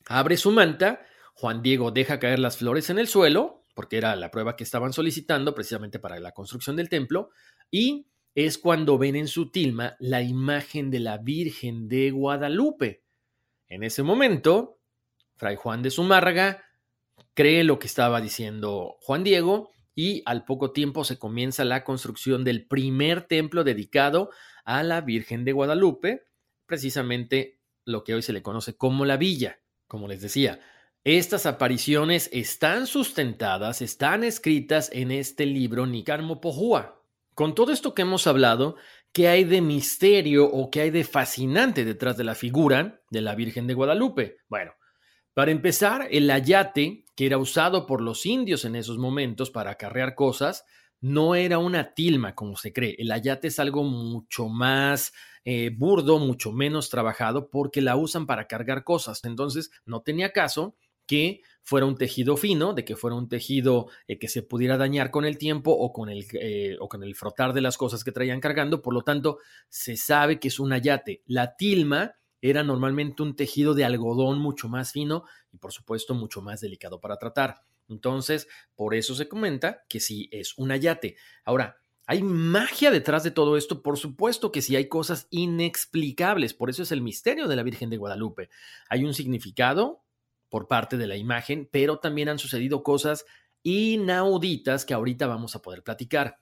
abre 0.06 0.36
su 0.36 0.52
manta, 0.52 1.02
Juan 1.34 1.62
Diego 1.62 1.90
deja 1.90 2.20
caer 2.20 2.38
las 2.38 2.58
flores 2.58 2.88
en 2.90 2.98
el 2.98 3.08
suelo, 3.08 3.63
porque 3.74 3.96
era 3.96 4.16
la 4.16 4.30
prueba 4.30 4.56
que 4.56 4.64
estaban 4.64 4.92
solicitando 4.92 5.54
precisamente 5.54 5.98
para 5.98 6.18
la 6.20 6.32
construcción 6.32 6.76
del 6.76 6.88
templo, 6.88 7.30
y 7.70 8.06
es 8.34 8.58
cuando 8.58 8.98
ven 8.98 9.16
en 9.16 9.28
su 9.28 9.50
tilma 9.50 9.96
la 9.98 10.22
imagen 10.22 10.90
de 10.90 11.00
la 11.00 11.18
Virgen 11.18 11.88
de 11.88 12.10
Guadalupe. 12.10 13.04
En 13.68 13.82
ese 13.82 14.02
momento, 14.02 14.80
Fray 15.36 15.56
Juan 15.56 15.82
de 15.82 15.90
Zumárraga 15.90 16.64
cree 17.34 17.64
lo 17.64 17.78
que 17.78 17.86
estaba 17.86 18.20
diciendo 18.20 18.96
Juan 19.00 19.24
Diego 19.24 19.70
y 19.94 20.22
al 20.26 20.44
poco 20.44 20.72
tiempo 20.72 21.04
se 21.04 21.18
comienza 21.18 21.64
la 21.64 21.84
construcción 21.84 22.44
del 22.44 22.66
primer 22.66 23.22
templo 23.22 23.62
dedicado 23.62 24.30
a 24.64 24.82
la 24.82 25.00
Virgen 25.00 25.44
de 25.44 25.52
Guadalupe, 25.52 26.24
precisamente 26.66 27.60
lo 27.84 28.02
que 28.02 28.14
hoy 28.14 28.22
se 28.22 28.32
le 28.32 28.42
conoce 28.42 28.76
como 28.76 29.04
la 29.04 29.16
villa. 29.16 29.60
Como 29.86 30.08
les 30.08 30.20
decía, 30.20 30.60
estas 31.04 31.44
apariciones 31.44 32.30
están 32.32 32.86
sustentadas, 32.86 33.82
están 33.82 34.24
escritas 34.24 34.90
en 34.92 35.10
este 35.12 35.44
libro 35.44 35.86
Nicarmo 35.86 36.40
Pojúa, 36.40 37.02
con 37.34 37.54
todo 37.54 37.72
esto 37.72 37.94
que 37.94 38.02
hemos 38.02 38.26
hablado, 38.26 38.76
¿qué 39.12 39.28
hay 39.28 39.44
de 39.44 39.60
misterio 39.60 40.46
o 40.46 40.70
qué 40.70 40.82
hay 40.82 40.90
de 40.90 41.04
fascinante 41.04 41.84
detrás 41.84 42.16
de 42.16 42.24
la 42.24 42.34
figura 42.34 43.02
de 43.10 43.20
la 43.20 43.34
Virgen 43.34 43.66
de 43.66 43.74
Guadalupe? 43.74 44.38
Bueno, 44.48 44.72
para 45.34 45.50
empezar, 45.50 46.08
el 46.10 46.30
ayate, 46.30 47.04
que 47.16 47.26
era 47.26 47.38
usado 47.38 47.86
por 47.86 48.00
los 48.00 48.24
indios 48.24 48.64
en 48.64 48.76
esos 48.76 48.98
momentos 48.98 49.50
para 49.50 49.72
acarrear 49.72 50.14
cosas, 50.14 50.64
no 51.00 51.34
era 51.34 51.58
una 51.58 51.92
tilma 51.92 52.34
como 52.34 52.56
se 52.56 52.72
cree. 52.72 52.94
El 52.98 53.10
ayate 53.10 53.48
es 53.48 53.58
algo 53.58 53.82
mucho 53.82 54.48
más 54.48 55.12
eh, 55.44 55.70
burdo, 55.76 56.18
mucho 56.18 56.52
menos 56.52 56.88
trabajado, 56.88 57.50
porque 57.50 57.82
la 57.82 57.96
usan 57.96 58.26
para 58.26 58.46
cargar 58.46 58.84
cosas. 58.84 59.22
Entonces, 59.24 59.70
no 59.84 60.02
tenía 60.02 60.32
caso 60.32 60.76
que 61.06 61.42
fuera 61.62 61.86
un 61.86 61.96
tejido 61.96 62.36
fino, 62.36 62.74
de 62.74 62.84
que 62.84 62.94
fuera 62.94 63.16
un 63.16 63.28
tejido 63.28 63.88
eh, 64.06 64.18
que 64.18 64.28
se 64.28 64.42
pudiera 64.42 64.76
dañar 64.76 65.10
con 65.10 65.24
el 65.24 65.38
tiempo 65.38 65.72
o 65.72 65.92
con 65.92 66.10
el, 66.10 66.26
eh, 66.34 66.76
o 66.78 66.88
con 66.88 67.02
el 67.02 67.14
frotar 67.14 67.54
de 67.54 67.62
las 67.62 67.76
cosas 67.78 68.04
que 68.04 68.12
traían 68.12 68.40
cargando. 68.40 68.82
Por 68.82 68.94
lo 68.94 69.02
tanto, 69.02 69.38
se 69.68 69.96
sabe 69.96 70.38
que 70.38 70.48
es 70.48 70.60
un 70.60 70.72
ayate. 70.72 71.22
La 71.26 71.56
tilma 71.56 72.16
era 72.42 72.62
normalmente 72.62 73.22
un 73.22 73.34
tejido 73.34 73.72
de 73.72 73.86
algodón 73.86 74.38
mucho 74.38 74.68
más 74.68 74.92
fino 74.92 75.24
y 75.50 75.56
por 75.56 75.72
supuesto 75.72 76.14
mucho 76.14 76.42
más 76.42 76.60
delicado 76.60 77.00
para 77.00 77.16
tratar. 77.16 77.62
Entonces, 77.88 78.46
por 78.74 78.94
eso 78.94 79.14
se 79.14 79.28
comenta 79.28 79.84
que 79.88 79.98
sí 79.98 80.28
es 80.30 80.58
un 80.58 80.70
ayate. 80.70 81.16
Ahora, 81.44 81.78
¿hay 82.06 82.22
magia 82.22 82.90
detrás 82.90 83.24
de 83.24 83.30
todo 83.30 83.56
esto? 83.56 83.82
Por 83.82 83.98
supuesto 83.98 84.52
que 84.52 84.60
sí 84.60 84.76
hay 84.76 84.88
cosas 84.88 85.26
inexplicables, 85.30 86.52
por 86.52 86.68
eso 86.68 86.82
es 86.82 86.92
el 86.92 87.00
misterio 87.00 87.48
de 87.48 87.56
la 87.56 87.62
Virgen 87.62 87.88
de 87.88 87.96
Guadalupe. 87.96 88.50
Hay 88.90 89.04
un 89.04 89.14
significado, 89.14 90.03
por 90.48 90.68
parte 90.68 90.96
de 90.96 91.06
la 91.06 91.16
imagen, 91.16 91.68
pero 91.70 91.98
también 91.98 92.28
han 92.28 92.38
sucedido 92.38 92.82
cosas 92.82 93.24
inauditas 93.62 94.84
que 94.84 94.94
ahorita 94.94 95.26
vamos 95.26 95.56
a 95.56 95.62
poder 95.62 95.82
platicar. 95.82 96.38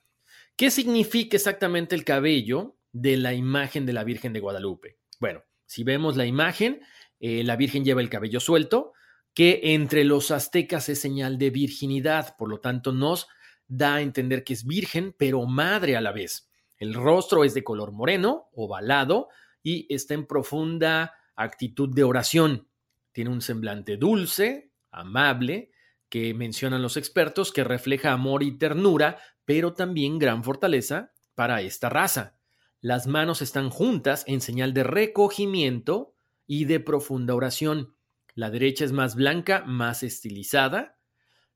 ¿Qué 0.55 0.69
significa 0.69 1.35
exactamente 1.35 1.95
el 1.95 2.03
cabello 2.03 2.77
de 2.91 3.17
la 3.17 3.33
imagen 3.33 3.85
de 3.85 3.93
la 3.93 4.03
Virgen 4.03 4.33
de 4.33 4.39
Guadalupe? 4.39 4.97
Bueno, 5.19 5.43
si 5.65 5.83
vemos 5.83 6.15
la 6.15 6.25
imagen, 6.25 6.81
eh, 7.19 7.43
la 7.43 7.55
Virgen 7.55 7.83
lleva 7.83 8.01
el 8.01 8.09
cabello 8.09 8.39
suelto, 8.39 8.93
que 9.33 9.61
entre 9.63 10.03
los 10.03 10.29
aztecas 10.31 10.89
es 10.89 10.99
señal 10.99 11.37
de 11.37 11.49
virginidad, 11.49 12.35
por 12.37 12.49
lo 12.49 12.59
tanto 12.59 12.91
nos 12.91 13.27
da 13.67 13.95
a 13.95 14.01
entender 14.01 14.43
que 14.43 14.53
es 14.53 14.65
virgen, 14.65 15.15
pero 15.17 15.45
madre 15.45 15.95
a 15.95 16.01
la 16.01 16.11
vez. 16.11 16.49
El 16.77 16.93
rostro 16.93 17.43
es 17.43 17.53
de 17.53 17.63
color 17.63 17.91
moreno, 17.91 18.49
ovalado, 18.53 19.29
y 19.63 19.91
está 19.93 20.13
en 20.13 20.27
profunda 20.27 21.13
actitud 21.35 21.89
de 21.89 22.03
oración. 22.03 22.67
Tiene 23.13 23.29
un 23.29 23.41
semblante 23.41 23.95
dulce, 23.95 24.71
amable, 24.91 25.71
que 26.09 26.33
mencionan 26.33 26.81
los 26.81 26.97
expertos, 26.97 27.51
que 27.51 27.63
refleja 27.63 28.11
amor 28.11 28.43
y 28.43 28.57
ternura, 28.57 29.17
pero 29.45 29.73
también 29.73 30.19
gran 30.19 30.43
fortaleza 30.43 31.13
para 31.35 31.61
esta 31.61 31.89
raza. 31.89 32.37
Las 32.81 33.07
manos 33.07 33.41
están 33.41 33.69
juntas 33.69 34.25
en 34.27 34.41
señal 34.41 34.73
de 34.73 34.83
recogimiento 34.83 36.13
y 36.45 36.65
de 36.65 36.79
profunda 36.79 37.33
oración. 37.33 37.95
La 38.35 38.49
derecha 38.49 38.83
es 38.83 38.91
más 38.91 39.15
blanca, 39.15 39.63
más 39.65 40.03
estilizada. 40.03 40.97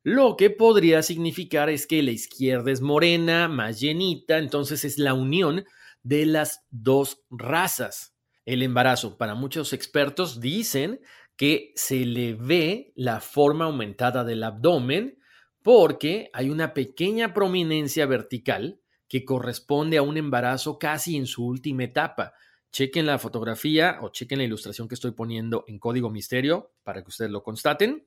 Lo 0.04 0.38
que 0.38 0.50
podría 0.50 1.04
significar 1.04 1.70
es 1.70 1.86
que 1.86 2.02
la 2.02 2.12
izquierda 2.12 2.72
es 2.72 2.82
morena, 2.82 3.48
más 3.48 3.80
llenita, 3.80 4.38
entonces 4.38 4.86
es 4.86 4.98
la 4.98 5.14
unión 5.14 5.66
de 6.04 6.26
las 6.26 6.66
dos 6.70 7.24
razas. 7.30 8.16
El 8.46 8.64
embarazo, 8.64 9.18
para 9.18 9.36
muchos 9.36 9.74
expertos, 9.74 10.40
dicen 10.40 11.02
que 11.38 11.72
se 11.76 12.06
le 12.06 12.34
ve 12.34 12.92
la 12.96 13.22
forma 13.22 13.66
aumentada 13.66 14.24
del 14.24 14.44
abdomen 14.44 15.20
porque 15.62 16.30
hay 16.34 16.50
una 16.50 16.74
pequeña 16.74 17.34
prominencia 17.34 18.06
vertical 18.06 18.82
que 19.08 19.24
corresponde 19.24 19.98
a 19.98 20.02
un 20.02 20.18
embarazo 20.18 20.80
casi 20.80 21.16
en 21.16 21.28
su 21.28 21.46
última 21.46 21.84
etapa. 21.84 22.34
Chequen 22.72 23.06
la 23.06 23.20
fotografía 23.20 24.00
o 24.02 24.10
chequen 24.10 24.40
la 24.40 24.46
ilustración 24.46 24.88
que 24.88 24.96
estoy 24.96 25.12
poniendo 25.12 25.64
en 25.68 25.80
código 25.80 26.10
misterio 26.10 26.74
para 26.84 27.04
que 27.04 27.10
ustedes 27.10 27.32
lo 27.32 27.44
constaten. 27.44 28.06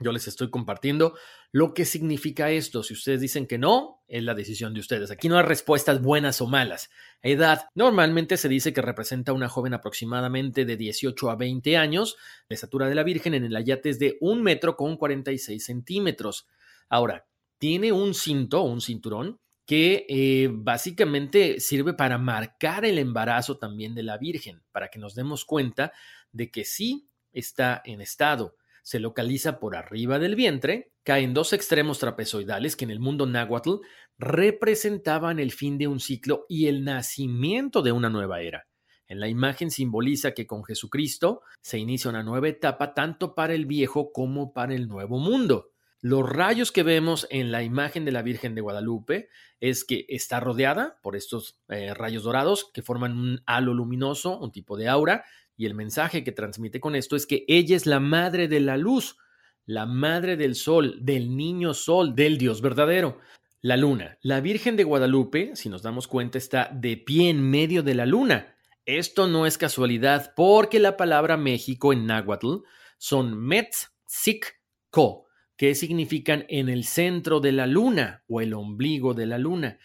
Yo 0.00 0.12
les 0.12 0.28
estoy 0.28 0.48
compartiendo 0.50 1.16
lo 1.50 1.74
que 1.74 1.84
significa 1.84 2.50
esto. 2.50 2.82
Si 2.82 2.94
ustedes 2.94 3.20
dicen 3.20 3.46
que 3.46 3.58
no, 3.58 4.02
es 4.06 4.22
la 4.22 4.34
decisión 4.34 4.72
de 4.72 4.80
ustedes. 4.80 5.10
Aquí 5.10 5.28
no 5.28 5.36
hay 5.36 5.44
respuestas 5.44 6.00
buenas 6.00 6.40
o 6.40 6.46
malas. 6.46 6.90
Edad. 7.20 7.66
Normalmente 7.74 8.36
se 8.36 8.48
dice 8.48 8.72
que 8.72 8.80
representa 8.80 9.32
a 9.32 9.34
una 9.34 9.48
joven 9.48 9.74
aproximadamente 9.74 10.64
de 10.64 10.76
18 10.76 11.30
a 11.30 11.36
20 11.36 11.76
años. 11.76 12.16
La 12.48 12.54
estatura 12.54 12.88
de 12.88 12.94
la 12.94 13.02
Virgen 13.02 13.34
en 13.34 13.44
el 13.44 13.56
ayate 13.56 13.90
es 13.90 13.98
de 13.98 14.18
un 14.20 14.42
metro 14.42 14.76
con 14.76 14.96
46 14.96 15.64
centímetros. 15.64 16.46
Ahora, 16.88 17.26
tiene 17.58 17.90
un 17.90 18.14
cinto, 18.14 18.62
un 18.62 18.80
cinturón, 18.80 19.40
que 19.66 20.06
eh, 20.08 20.48
básicamente 20.50 21.60
sirve 21.60 21.92
para 21.92 22.16
marcar 22.16 22.86
el 22.86 22.98
embarazo 22.98 23.58
también 23.58 23.94
de 23.94 24.02
la 24.02 24.16
Virgen, 24.16 24.62
para 24.72 24.88
que 24.88 24.98
nos 24.98 25.14
demos 25.14 25.44
cuenta 25.44 25.92
de 26.32 26.50
que 26.50 26.64
sí 26.64 27.10
está 27.32 27.82
en 27.84 28.00
estado. 28.00 28.56
Se 28.88 29.00
localiza 29.00 29.60
por 29.60 29.76
arriba 29.76 30.18
del 30.18 30.34
vientre, 30.34 30.92
cae 31.02 31.22
en 31.22 31.34
dos 31.34 31.52
extremos 31.52 31.98
trapezoidales 31.98 32.74
que 32.74 32.86
en 32.86 32.90
el 32.90 33.00
mundo 33.00 33.26
náhuatl 33.26 33.80
representaban 34.16 35.38
el 35.40 35.52
fin 35.52 35.76
de 35.76 35.86
un 35.86 36.00
ciclo 36.00 36.46
y 36.48 36.68
el 36.68 36.84
nacimiento 36.84 37.82
de 37.82 37.92
una 37.92 38.08
nueva 38.08 38.40
era. 38.40 38.66
En 39.06 39.20
la 39.20 39.28
imagen 39.28 39.70
simboliza 39.70 40.32
que 40.32 40.46
con 40.46 40.64
Jesucristo 40.64 41.42
se 41.60 41.76
inicia 41.76 42.08
una 42.08 42.22
nueva 42.22 42.48
etapa 42.48 42.94
tanto 42.94 43.34
para 43.34 43.52
el 43.52 43.66
viejo 43.66 44.10
como 44.10 44.54
para 44.54 44.74
el 44.74 44.88
nuevo 44.88 45.18
mundo. 45.18 45.72
Los 46.00 46.26
rayos 46.26 46.72
que 46.72 46.82
vemos 46.82 47.26
en 47.28 47.52
la 47.52 47.62
imagen 47.64 48.06
de 48.06 48.12
la 48.12 48.22
Virgen 48.22 48.54
de 48.54 48.62
Guadalupe 48.62 49.28
es 49.60 49.84
que 49.84 50.06
está 50.08 50.40
rodeada 50.40 50.98
por 51.02 51.14
estos 51.14 51.60
eh, 51.68 51.92
rayos 51.92 52.22
dorados 52.22 52.70
que 52.72 52.82
forman 52.82 53.18
un 53.18 53.42
halo 53.44 53.74
luminoso, 53.74 54.38
un 54.38 54.50
tipo 54.50 54.78
de 54.78 54.88
aura, 54.88 55.24
y 55.58 55.66
el 55.66 55.74
mensaje 55.74 56.22
que 56.22 56.30
transmite 56.30 56.80
con 56.80 56.94
esto 56.94 57.16
es 57.16 57.26
que 57.26 57.44
ella 57.48 57.76
es 57.76 57.84
la 57.84 57.98
madre 57.98 58.46
de 58.46 58.60
la 58.60 58.76
luz, 58.76 59.18
la 59.66 59.86
madre 59.86 60.36
del 60.36 60.54
sol, 60.54 60.98
del 61.00 61.36
niño 61.36 61.74
sol, 61.74 62.14
del 62.14 62.38
Dios 62.38 62.62
verdadero. 62.62 63.18
La 63.60 63.76
luna. 63.76 64.18
La 64.22 64.40
Virgen 64.40 64.76
de 64.76 64.84
Guadalupe, 64.84 65.56
si 65.56 65.68
nos 65.68 65.82
damos 65.82 66.06
cuenta, 66.06 66.38
está 66.38 66.70
de 66.72 66.96
pie 66.96 67.28
en 67.28 67.42
medio 67.42 67.82
de 67.82 67.96
la 67.96 68.06
luna. 68.06 68.54
Esto 68.86 69.26
no 69.26 69.46
es 69.46 69.58
casualidad 69.58 70.32
porque 70.36 70.78
la 70.78 70.96
palabra 70.96 71.36
México 71.36 71.92
en 71.92 72.06
náhuatl 72.06 72.58
son 72.96 73.36
Metz-Sik-Ko, 73.36 75.26
que 75.56 75.74
significan 75.74 76.46
en 76.48 76.68
el 76.68 76.84
centro 76.84 77.40
de 77.40 77.50
la 77.50 77.66
luna 77.66 78.22
o 78.28 78.40
el 78.40 78.54
ombligo 78.54 79.12
de 79.12 79.26
la 79.26 79.38
luna. 79.38 79.80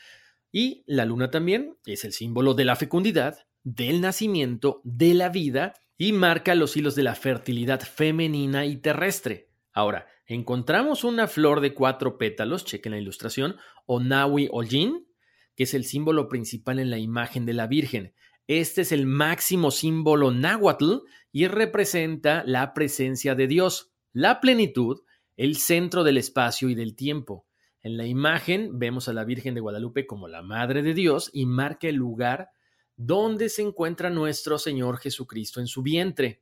Y 0.51 0.83
la 0.85 1.05
luna 1.05 1.31
también 1.31 1.77
es 1.87 2.05
el 2.05 2.13
símbolo 2.13 2.53
de 2.53 2.65
la 2.65 2.75
fecundidad, 2.75 3.47
del 3.63 4.01
nacimiento, 4.01 4.81
de 4.83 5.13
la 5.13 5.29
vida 5.29 5.73
y 5.97 6.11
marca 6.11 6.55
los 6.55 6.75
hilos 6.75 6.95
de 6.95 7.03
la 7.03 7.15
fertilidad 7.15 7.81
femenina 7.81 8.65
y 8.65 8.77
terrestre. 8.77 9.49
Ahora, 9.71 10.07
encontramos 10.25 11.03
una 11.03 11.27
flor 11.27 11.61
de 11.61 11.73
cuatro 11.73 12.17
pétalos, 12.17 12.65
chequen 12.65 12.91
la 12.91 12.99
ilustración, 12.99 13.55
o 13.85 13.99
Nawi 13.99 14.49
Oljin, 14.51 15.07
que 15.55 15.63
es 15.63 15.73
el 15.73 15.85
símbolo 15.85 16.27
principal 16.27 16.79
en 16.79 16.89
la 16.89 16.97
imagen 16.97 17.45
de 17.45 17.53
la 17.53 17.67
Virgen. 17.67 18.13
Este 18.47 18.81
es 18.81 18.91
el 18.91 19.05
máximo 19.05 19.71
símbolo 19.71 20.31
náhuatl 20.31 20.97
y 21.31 21.47
representa 21.47 22.43
la 22.45 22.73
presencia 22.73 23.35
de 23.35 23.47
Dios, 23.47 23.93
la 24.11 24.41
plenitud, 24.41 25.01
el 25.37 25.55
centro 25.55 26.03
del 26.03 26.17
espacio 26.17 26.69
y 26.69 26.75
del 26.75 26.95
tiempo. 26.95 27.47
En 27.81 27.97
la 27.97 28.05
imagen 28.05 28.79
vemos 28.79 29.07
a 29.07 29.13
la 29.13 29.23
Virgen 29.23 29.55
de 29.55 29.61
Guadalupe 29.61 30.05
como 30.05 30.27
la 30.27 30.41
Madre 30.41 30.83
de 30.83 30.93
Dios 30.93 31.29
y 31.33 31.45
marca 31.45 31.87
el 31.87 31.95
lugar 31.95 32.49
donde 32.95 33.49
se 33.49 33.61
encuentra 33.61 34.09
nuestro 34.09 34.57
Señor 34.57 34.97
Jesucristo 34.97 35.59
en 35.59 35.67
su 35.67 35.81
vientre. 35.81 36.41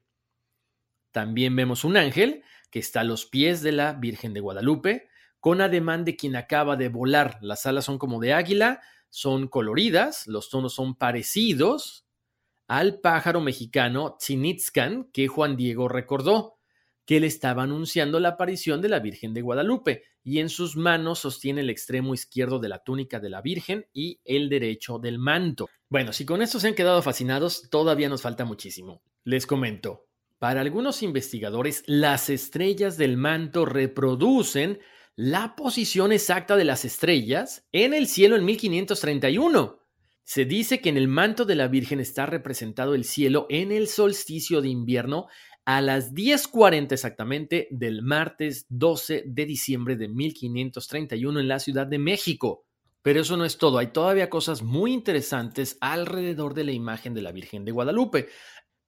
También 1.12 1.56
vemos 1.56 1.84
un 1.84 1.98
ángel 1.98 2.44
que 2.70 2.80
está 2.80 3.02
a 3.02 3.06
los 3.06 3.26
pies 3.26 3.62
de 3.62 3.72
la 3.72 3.94
Virgen 3.94 4.34
de 4.34 4.40
Guadalupe, 4.40 5.10
con 5.40 5.60
ademán 5.60 6.06
de 6.06 6.16
quien 6.16 6.36
acaba 6.36 6.76
de 6.76 6.90
volar. 6.90 7.38
Las 7.42 7.66
alas 7.66 7.86
son 7.86 7.98
como 7.98 8.20
de 8.20 8.34
águila, 8.34 8.82
son 9.10 9.48
coloridas, 9.48 10.28
los 10.28 10.50
tonos 10.50 10.74
son 10.74 10.96
parecidos 10.96 12.06
al 12.68 13.02
pájaro 13.02 13.42
mexicano 13.42 14.16
Tzinitzcan 14.18 15.12
que 15.12 15.28
Juan 15.28 15.58
Diego 15.58 15.90
recordó, 15.90 16.61
que 17.06 17.20
le 17.20 17.28
estaba 17.28 17.64
anunciando 17.64 18.20
la 18.20 18.30
aparición 18.30 18.82
de 18.82 18.90
la 18.90 19.00
Virgen 19.00 19.34
de 19.34 19.42
Guadalupe, 19.42 20.04
y 20.24 20.40
en 20.40 20.50
sus 20.50 20.76
manos 20.76 21.20
sostiene 21.20 21.62
el 21.62 21.70
extremo 21.70 22.14
izquierdo 22.14 22.60
de 22.60 22.70
la 22.70 22.84
túnica 22.84 23.20
de 23.20 23.30
la 23.30 23.42
Virgen 23.42 23.88
y 23.94 24.20
el 24.24 24.50
derecho 24.50 25.00
del 25.00 25.18
manto. 25.18 25.68
Bueno, 25.90 26.14
si 26.14 26.26
con 26.26 26.42
esto 26.42 26.60
se 26.60 26.68
han 26.68 26.76
quedado 26.76 27.02
fascinados, 27.02 27.70
todavía 27.70 28.10
nos 28.10 28.22
falta 28.22 28.46
muchísimo. 28.46 29.02
Les 29.24 29.48
comento, 29.48 30.08
para 30.40 30.62
algunos 30.62 31.04
investigadores, 31.04 31.84
las 31.86 32.30
estrellas 32.30 32.98
del 32.98 33.18
manto 33.18 33.66
reproducen 33.66 34.80
la 35.16 35.56
posición 35.56 36.12
exacta 36.12 36.56
de 36.56 36.66
las 36.66 36.86
estrellas 36.86 37.68
en 37.72 37.94
el 37.94 38.08
cielo 38.08 38.36
en 38.36 38.46
1531. 38.46 39.82
Se 40.24 40.46
dice 40.46 40.80
que 40.82 40.90
en 40.90 40.98
el 40.98 41.08
manto 41.08 41.46
de 41.46 41.56
la 41.56 41.68
Virgen 41.68 42.00
está 42.00 42.26
representado 42.26 42.96
el 42.96 43.04
cielo 43.04 43.48
en 43.50 43.72
el 43.72 43.88
solsticio 43.88 44.62
de 44.62 44.70
invierno 44.70 45.28
a 45.66 45.82
las 45.82 46.14
10:40 46.14 46.94
exactamente 46.94 47.68
del 47.72 48.02
martes 48.02 48.66
12 48.70 49.24
de 49.26 49.46
diciembre 49.46 49.96
de 49.96 50.08
1531 50.08 51.40
en 51.40 51.48
la 51.48 51.60
Ciudad 51.60 51.88
de 51.88 52.00
México. 52.00 52.66
Pero 53.02 53.22
eso 53.22 53.36
no 53.36 53.46
es 53.46 53.58
todo, 53.58 53.80
hay 53.80 53.88
todavía 53.88 54.30
cosas 54.30 54.62
muy 54.62 54.94
interesantes 54.94 55.78
alrededor 55.82 56.54
de 56.54 56.66
la 56.66 56.72
imagen 56.72 57.14
de 57.14 57.24
la 57.24 57.32
Virgen 57.32 57.66
de 57.66 57.72
Guadalupe. 57.72 58.30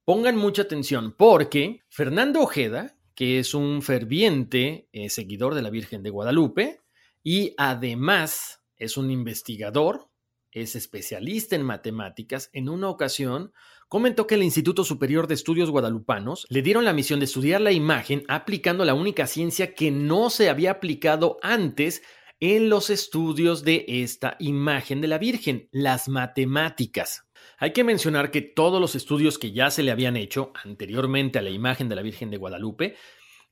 Pongan 0.04 0.36
mucha 0.36 0.62
atención 0.62 1.14
porque 1.16 1.80
Fernando 1.88 2.40
Ojeda, 2.40 2.96
que 3.14 3.38
es 3.38 3.54
un 3.54 3.82
ferviente 3.82 4.88
eh, 4.92 5.08
seguidor 5.08 5.54
de 5.54 5.62
la 5.62 5.70
Virgen 5.70 6.02
de 6.02 6.10
Guadalupe 6.10 6.80
y 7.22 7.54
además 7.56 8.60
es 8.76 8.96
un 8.96 9.10
investigador, 9.10 10.10
es 10.52 10.76
especialista 10.76 11.56
en 11.56 11.62
matemáticas, 11.62 12.50
en 12.52 12.68
una 12.68 12.88
ocasión 12.88 13.52
comentó 13.94 14.26
que 14.26 14.34
el 14.34 14.42
Instituto 14.42 14.82
Superior 14.82 15.28
de 15.28 15.34
Estudios 15.34 15.70
Guadalupanos 15.70 16.48
le 16.48 16.62
dieron 16.62 16.84
la 16.84 16.92
misión 16.92 17.20
de 17.20 17.26
estudiar 17.26 17.60
la 17.60 17.70
imagen 17.70 18.24
aplicando 18.26 18.84
la 18.84 18.92
única 18.92 19.28
ciencia 19.28 19.72
que 19.72 19.92
no 19.92 20.30
se 20.30 20.48
había 20.48 20.72
aplicado 20.72 21.38
antes 21.42 22.02
en 22.40 22.68
los 22.68 22.90
estudios 22.90 23.62
de 23.62 23.84
esta 23.86 24.34
imagen 24.40 25.00
de 25.00 25.06
la 25.06 25.18
Virgen, 25.18 25.68
las 25.70 26.08
matemáticas. 26.08 27.28
Hay 27.56 27.72
que 27.72 27.84
mencionar 27.84 28.32
que 28.32 28.42
todos 28.42 28.80
los 28.80 28.96
estudios 28.96 29.38
que 29.38 29.52
ya 29.52 29.70
se 29.70 29.84
le 29.84 29.92
habían 29.92 30.16
hecho 30.16 30.50
anteriormente 30.64 31.38
a 31.38 31.42
la 31.42 31.50
imagen 31.50 31.88
de 31.88 31.94
la 31.94 32.02
Virgen 32.02 32.32
de 32.32 32.38
Guadalupe 32.38 32.96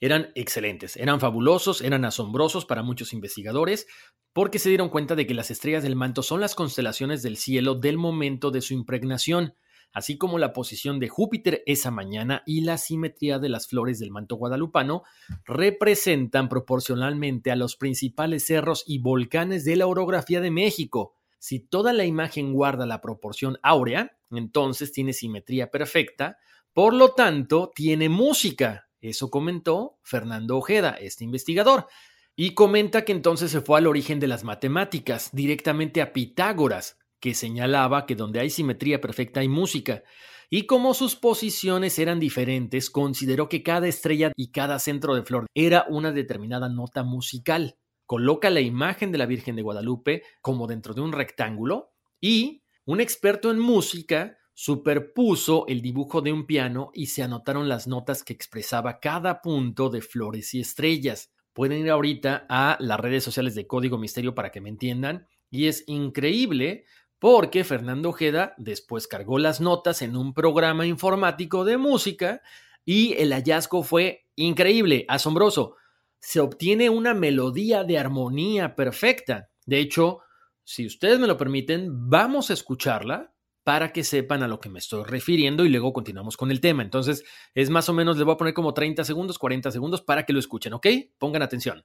eran 0.01 0.33
excelentes, 0.35 0.97
eran 0.97 1.21
fabulosos, 1.21 1.83
eran 1.83 2.05
asombrosos 2.05 2.67
para 2.67 2.83
muchos 2.83 3.13
investigadores, 3.13 3.87
porque 4.33 4.59
se 4.59 4.71
dieron 4.71 4.89
cuenta 4.89 5.15
de 5.15 5.25
que 5.25 5.35
las 5.35 5.53
estrellas 5.53 5.85
del 5.85 5.95
manto 5.95 6.25
son 6.25 6.41
las 6.41 6.57
constelaciones 6.57 7.23
del 7.23 7.37
cielo 7.37 7.77
del 7.77 7.97
momento 7.97 8.51
de 8.51 8.61
su 8.61 8.75
impregnación, 8.75 9.55
así 9.93 10.19
como 10.19 10.39
la 10.39 10.53
posición 10.53 10.99
de 10.99 11.09
Júpiter 11.09 11.63
esa 11.67 11.91
mañana 11.91 12.43
y 12.47 12.63
la 12.63 12.79
simetría 12.79 13.39
de 13.39 13.49
las 13.49 13.67
flores 13.67 13.99
del 13.99 14.11
manto 14.11 14.37
guadalupano 14.37 15.03
representan 15.45 16.49
proporcionalmente 16.49 17.51
a 17.51 17.57
los 17.57 17.77
principales 17.77 18.47
cerros 18.47 18.85
y 18.87 18.99
volcanes 18.99 19.65
de 19.65 19.77
la 19.77 19.87
orografía 19.87 20.41
de 20.41 20.51
México. 20.51 21.15
Si 21.39 21.61
toda 21.61 21.93
la 21.93 22.05
imagen 22.05 22.53
guarda 22.53 22.87
la 22.87 23.01
proporción 23.01 23.59
áurea, 23.63 24.17
entonces 24.31 24.93
tiene 24.93 25.13
simetría 25.13 25.71
perfecta, 25.71 26.39
por 26.73 26.95
lo 26.95 27.15
tanto 27.15 27.71
tiene 27.75 28.09
música. 28.09 28.89
Eso 29.01 29.31
comentó 29.31 29.99
Fernando 30.03 30.57
Ojeda, 30.57 30.91
este 30.93 31.25
investigador. 31.25 31.87
Y 32.35 32.55
comenta 32.55 33.05
que 33.05 33.13
entonces 33.13 33.51
se 33.51 33.61
fue 33.61 33.79
al 33.79 33.87
origen 33.87 34.21
de 34.21 34.29
las 34.29 34.45
matemáticas, 34.45 35.31
directamente 35.33 36.01
a 36.01 36.13
Pitágoras, 36.13 36.97
que 37.23 37.33
señalaba 37.33 38.05
que 38.05 38.15
donde 38.15 38.41
hay 38.41 38.51
simetría 38.51 39.01
perfecta 39.01 39.41
hay 39.41 39.49
música. 39.49 40.03
Y 40.51 40.67
como 40.67 40.93
sus 40.93 41.17
posiciones 41.17 41.99
eran 41.99 42.21
diferentes, 42.21 42.91
consideró 42.91 43.49
que 43.49 43.63
cada 43.63 43.89
estrella 43.89 44.33
y 44.37 44.53
cada 44.53 44.79
centro 44.79 45.15
de 45.15 45.23
flor 45.23 45.47
era 45.55 45.87
una 45.89 46.13
determinada 46.13 46.69
nota 46.69 47.03
musical 47.03 47.79
coloca 48.13 48.51
la 48.51 48.61
imagen 48.61 49.11
de 49.11 49.17
la 49.17 49.25
Virgen 49.25 49.57
de 49.57 49.63
Guadalupe 49.63 50.23
como 50.43 50.67
dentro 50.67 50.93
de 50.93 51.01
un 51.01 51.13
rectángulo 51.13 51.95
y 52.21 52.63
un 52.85 53.01
experto 53.01 53.51
en 53.51 53.59
música 53.59 54.37
superpuso 54.53 55.65
el 55.67 55.81
dibujo 55.81 56.21
de 56.21 56.31
un 56.31 56.45
piano 56.45 56.91
y 56.93 57.07
se 57.07 57.23
anotaron 57.23 57.71
las 57.71 57.87
notas 57.87 58.23
que 58.23 58.35
expresaba 58.35 59.01
cada 59.01 59.41
punto 59.41 59.89
de 59.89 60.03
flores 60.03 60.53
y 60.53 60.61
estrellas. 60.61 61.33
Pueden 61.55 61.79
ir 61.79 61.91
ahorita 61.91 62.45
a 62.51 62.77
las 62.81 63.01
redes 63.01 63.25
sociales 63.25 63.55
de 63.55 63.67
Código 63.67 63.97
Misterio 63.97 64.35
para 64.35 64.51
que 64.51 64.61
me 64.61 64.69
entiendan. 64.69 65.27
Y 65.51 65.69
es 65.69 65.83
increíble 65.87 66.85
porque 67.23 67.63
Fernando 67.63 68.09
Ojeda 68.09 68.53
después 68.59 69.07
cargó 69.07 69.39
las 69.39 69.61
notas 69.61 70.03
en 70.03 70.17
un 70.17 70.35
programa 70.35 70.87
informático 70.87 71.65
de 71.65 71.77
música 71.77 72.43
y 72.85 73.13
el 73.13 73.33
hallazgo 73.33 73.85
fue 73.85 74.27
increíble, 74.35 75.05
asombroso 75.07 75.77
se 76.19 76.41
obtiene 76.41 76.91
una 76.91 77.15
melodía 77.15 77.85
de 77.85 77.97
armonía 77.97 78.75
perfecta. 78.75 79.51
De 79.67 79.79
hecho, 79.79 80.19
si 80.65 80.85
ustedes 80.85 81.21
me 81.21 81.29
lo 81.29 81.37
permiten, 81.37 82.11
vamos 82.11 82.51
a 82.51 82.55
escucharla 82.55 83.33
para 83.63 83.93
que 83.93 84.03
sepan 84.03 84.43
a 84.43 84.49
lo 84.49 84.59
que 84.59 84.69
me 84.69 84.81
estoy 84.81 85.05
refiriendo 85.05 85.65
y 85.65 85.69
luego 85.69 85.93
continuamos 85.93 86.37
con 86.37 86.51
el 86.51 86.61
tema. 86.61 86.83
Entonces, 86.83 87.23
es 87.55 87.71
más 87.71 87.89
o 87.89 87.93
menos, 87.93 88.17
les 88.17 88.25
voy 88.25 88.35
a 88.35 88.37
poner 88.37 88.53
como 88.53 88.75
30 88.75 89.05
segundos, 89.05 89.39
40 89.39 89.71
segundos 89.71 90.03
para 90.03 90.25
que 90.25 90.33
lo 90.33 90.41
escuchen, 90.41 90.73
¿ok? 90.73 90.89
Pongan 91.19 91.43
atención. 91.43 91.85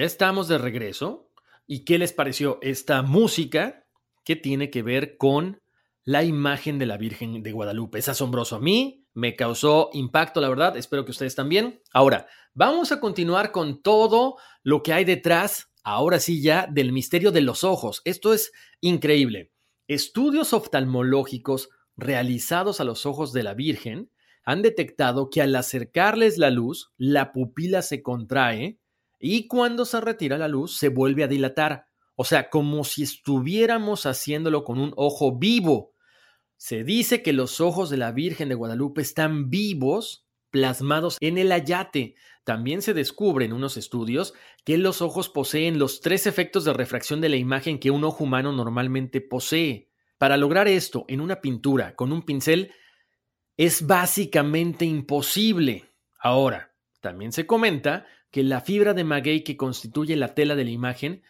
Ya 0.00 0.06
estamos 0.06 0.48
de 0.48 0.56
regreso. 0.56 1.28
¿Y 1.66 1.84
qué 1.84 1.98
les 1.98 2.14
pareció 2.14 2.58
esta 2.62 3.02
música 3.02 3.84
que 4.24 4.34
tiene 4.34 4.70
que 4.70 4.82
ver 4.82 5.18
con 5.18 5.60
la 6.04 6.24
imagen 6.24 6.78
de 6.78 6.86
la 6.86 6.96
Virgen 6.96 7.42
de 7.42 7.52
Guadalupe? 7.52 7.98
Es 7.98 8.08
asombroso. 8.08 8.56
A 8.56 8.60
mí 8.60 9.04
me 9.12 9.36
causó 9.36 9.90
impacto, 9.92 10.40
la 10.40 10.48
verdad. 10.48 10.78
Espero 10.78 11.04
que 11.04 11.10
ustedes 11.10 11.34
también. 11.34 11.82
Ahora, 11.92 12.26
vamos 12.54 12.92
a 12.92 12.98
continuar 12.98 13.52
con 13.52 13.82
todo 13.82 14.36
lo 14.62 14.82
que 14.82 14.94
hay 14.94 15.04
detrás, 15.04 15.70
ahora 15.82 16.18
sí 16.18 16.40
ya, 16.40 16.66
del 16.66 16.92
misterio 16.92 17.30
de 17.30 17.42
los 17.42 17.62
ojos. 17.62 18.00
Esto 18.06 18.32
es 18.32 18.52
increíble. 18.80 19.52
Estudios 19.86 20.54
oftalmológicos 20.54 21.68
realizados 21.98 22.80
a 22.80 22.84
los 22.84 23.04
ojos 23.04 23.34
de 23.34 23.42
la 23.42 23.52
Virgen 23.52 24.10
han 24.44 24.62
detectado 24.62 25.28
que 25.28 25.42
al 25.42 25.54
acercarles 25.54 26.38
la 26.38 26.48
luz, 26.48 26.90
la 26.96 27.32
pupila 27.32 27.82
se 27.82 28.02
contrae 28.02 28.79
y 29.20 29.46
cuando 29.46 29.84
se 29.84 30.00
retira 30.00 30.38
la 30.38 30.48
luz 30.48 30.76
se 30.76 30.88
vuelve 30.88 31.22
a 31.22 31.28
dilatar. 31.28 31.86
O 32.16 32.24
sea, 32.24 32.50
como 32.50 32.84
si 32.84 33.02
estuviéramos 33.02 34.06
haciéndolo 34.06 34.64
con 34.64 34.80
un 34.80 34.92
ojo 34.96 35.38
vivo. 35.38 35.92
Se 36.56 36.84
dice 36.84 37.22
que 37.22 37.32
los 37.32 37.60
ojos 37.60 37.90
de 37.90 37.96
la 37.98 38.12
Virgen 38.12 38.48
de 38.48 38.54
Guadalupe 38.54 39.02
están 39.02 39.48
vivos, 39.50 40.26
plasmados 40.50 41.16
en 41.20 41.38
el 41.38 41.52
ayate. 41.52 42.14
También 42.44 42.82
se 42.82 42.94
descubre 42.94 43.44
en 43.44 43.52
unos 43.52 43.76
estudios 43.76 44.34
que 44.64 44.78
los 44.78 45.02
ojos 45.02 45.28
poseen 45.28 45.78
los 45.78 46.00
tres 46.00 46.26
efectos 46.26 46.64
de 46.64 46.72
refracción 46.72 47.20
de 47.20 47.28
la 47.28 47.36
imagen 47.36 47.78
que 47.78 47.90
un 47.90 48.04
ojo 48.04 48.24
humano 48.24 48.52
normalmente 48.52 49.20
posee. 49.20 49.90
Para 50.18 50.36
lograr 50.36 50.68
esto 50.68 51.04
en 51.08 51.20
una 51.20 51.40
pintura 51.40 51.94
con 51.94 52.12
un 52.12 52.22
pincel 52.22 52.72
es 53.56 53.86
básicamente 53.86 54.84
imposible. 54.84 55.84
Ahora, 56.18 56.74
también 57.00 57.32
se 57.32 57.46
comenta 57.46 58.06
que 58.30 58.42
la 58.42 58.60
fibra 58.60 58.94
de 58.94 59.04
maguey 59.04 59.42
que 59.42 59.56
constituye 59.56 60.16
la 60.16 60.34
tela 60.34 60.54
de 60.56 60.64
la 60.64 60.70
imagen, 60.70 61.22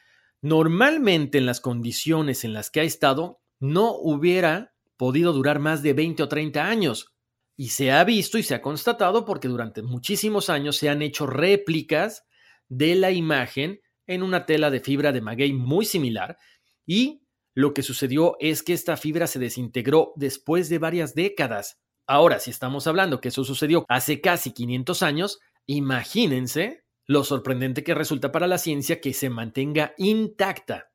normalmente 0.42 1.38
en 1.38 1.46
las 1.46 1.60
condiciones 1.60 2.44
en 2.44 2.52
las 2.52 2.70
que 2.70 2.80
ha 2.80 2.84
estado, 2.84 3.40
no 3.58 3.94
hubiera 3.94 4.74
podido 4.96 5.32
durar 5.32 5.58
más 5.58 5.82
de 5.82 5.92
20 5.92 6.22
o 6.22 6.28
30 6.28 6.66
años. 6.66 7.14
Y 7.56 7.68
se 7.68 7.92
ha 7.92 8.02
visto 8.04 8.38
y 8.38 8.42
se 8.42 8.54
ha 8.54 8.62
constatado 8.62 9.24
porque 9.24 9.48
durante 9.48 9.82
muchísimos 9.82 10.50
años 10.50 10.76
se 10.76 10.88
han 10.88 11.02
hecho 11.02 11.26
réplicas 11.26 12.24
de 12.68 12.94
la 12.94 13.10
imagen 13.10 13.80
en 14.06 14.22
una 14.22 14.46
tela 14.46 14.70
de 14.70 14.80
fibra 14.80 15.12
de 15.12 15.20
maguey 15.20 15.52
muy 15.52 15.84
similar 15.84 16.38
y 16.86 17.22
lo 17.54 17.74
que 17.74 17.82
sucedió 17.82 18.36
es 18.40 18.62
que 18.62 18.72
esta 18.72 18.96
fibra 18.96 19.26
se 19.26 19.38
desintegró 19.38 20.12
después 20.16 20.68
de 20.68 20.78
varias 20.78 21.14
décadas. 21.14 21.78
Ahora, 22.06 22.38
si 22.38 22.50
estamos 22.50 22.86
hablando 22.86 23.20
que 23.20 23.28
eso 23.28 23.44
sucedió 23.44 23.84
hace 23.88 24.20
casi 24.20 24.52
500 24.52 25.02
años, 25.02 25.38
imagínense 25.66 26.84
lo 27.06 27.24
sorprendente 27.24 27.82
que 27.82 27.94
resulta 27.94 28.32
para 28.32 28.46
la 28.46 28.58
ciencia 28.58 29.00
que 29.00 29.12
se 29.12 29.30
mantenga 29.30 29.94
intacta 29.98 30.90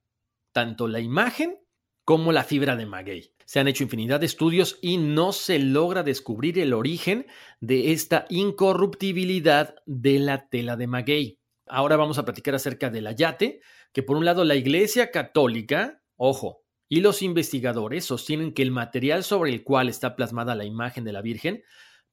tanto 0.53 0.87
la 0.87 1.01
imagen 1.01 1.59
como 2.05 2.31
la 2.31 2.43
fibra 2.43 2.75
de 2.75 2.85
maguey. 2.85 3.33
Se 3.45 3.59
han 3.59 3.67
hecho 3.67 3.83
infinidad 3.83 4.21
de 4.21 4.27
estudios 4.27 4.79
y 4.81 4.97
no 4.97 5.33
se 5.33 5.59
logra 5.59 6.03
descubrir 6.03 6.57
el 6.59 6.73
origen 6.73 7.25
de 7.59 7.91
esta 7.91 8.25
incorruptibilidad 8.29 9.75
de 9.85 10.19
la 10.19 10.47
tela 10.47 10.77
de 10.77 10.87
maguey. 10.87 11.39
Ahora 11.67 11.97
vamos 11.97 12.17
a 12.17 12.25
platicar 12.25 12.55
acerca 12.55 12.89
del 12.89 13.07
ayate, 13.07 13.59
que 13.91 14.03
por 14.03 14.17
un 14.17 14.25
lado 14.25 14.43
la 14.45 14.55
Iglesia 14.55 15.11
Católica, 15.11 16.01
ojo, 16.15 16.63
y 16.87 17.01
los 17.01 17.21
investigadores 17.21 18.05
sostienen 18.05 18.53
que 18.53 18.61
el 18.61 18.71
material 18.71 19.23
sobre 19.23 19.51
el 19.51 19.63
cual 19.63 19.89
está 19.89 20.15
plasmada 20.15 20.55
la 20.55 20.65
imagen 20.65 21.03
de 21.03 21.13
la 21.13 21.21
Virgen 21.21 21.63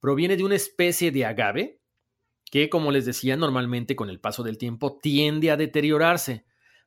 proviene 0.00 0.37
de 0.37 0.44
una 0.44 0.57
especie 0.57 1.12
de 1.12 1.26
agave 1.26 1.82
que, 2.52 2.68
como 2.68 2.92
les 2.92 3.06
decía, 3.06 3.34
normalmente 3.34 3.96
con 3.96 4.10
el 4.10 4.20
paso 4.20 4.42
del 4.42 4.58
tiempo 4.58 4.98
tiende 5.00 5.50
a 5.50 5.56
deteriorarse. 5.56 6.44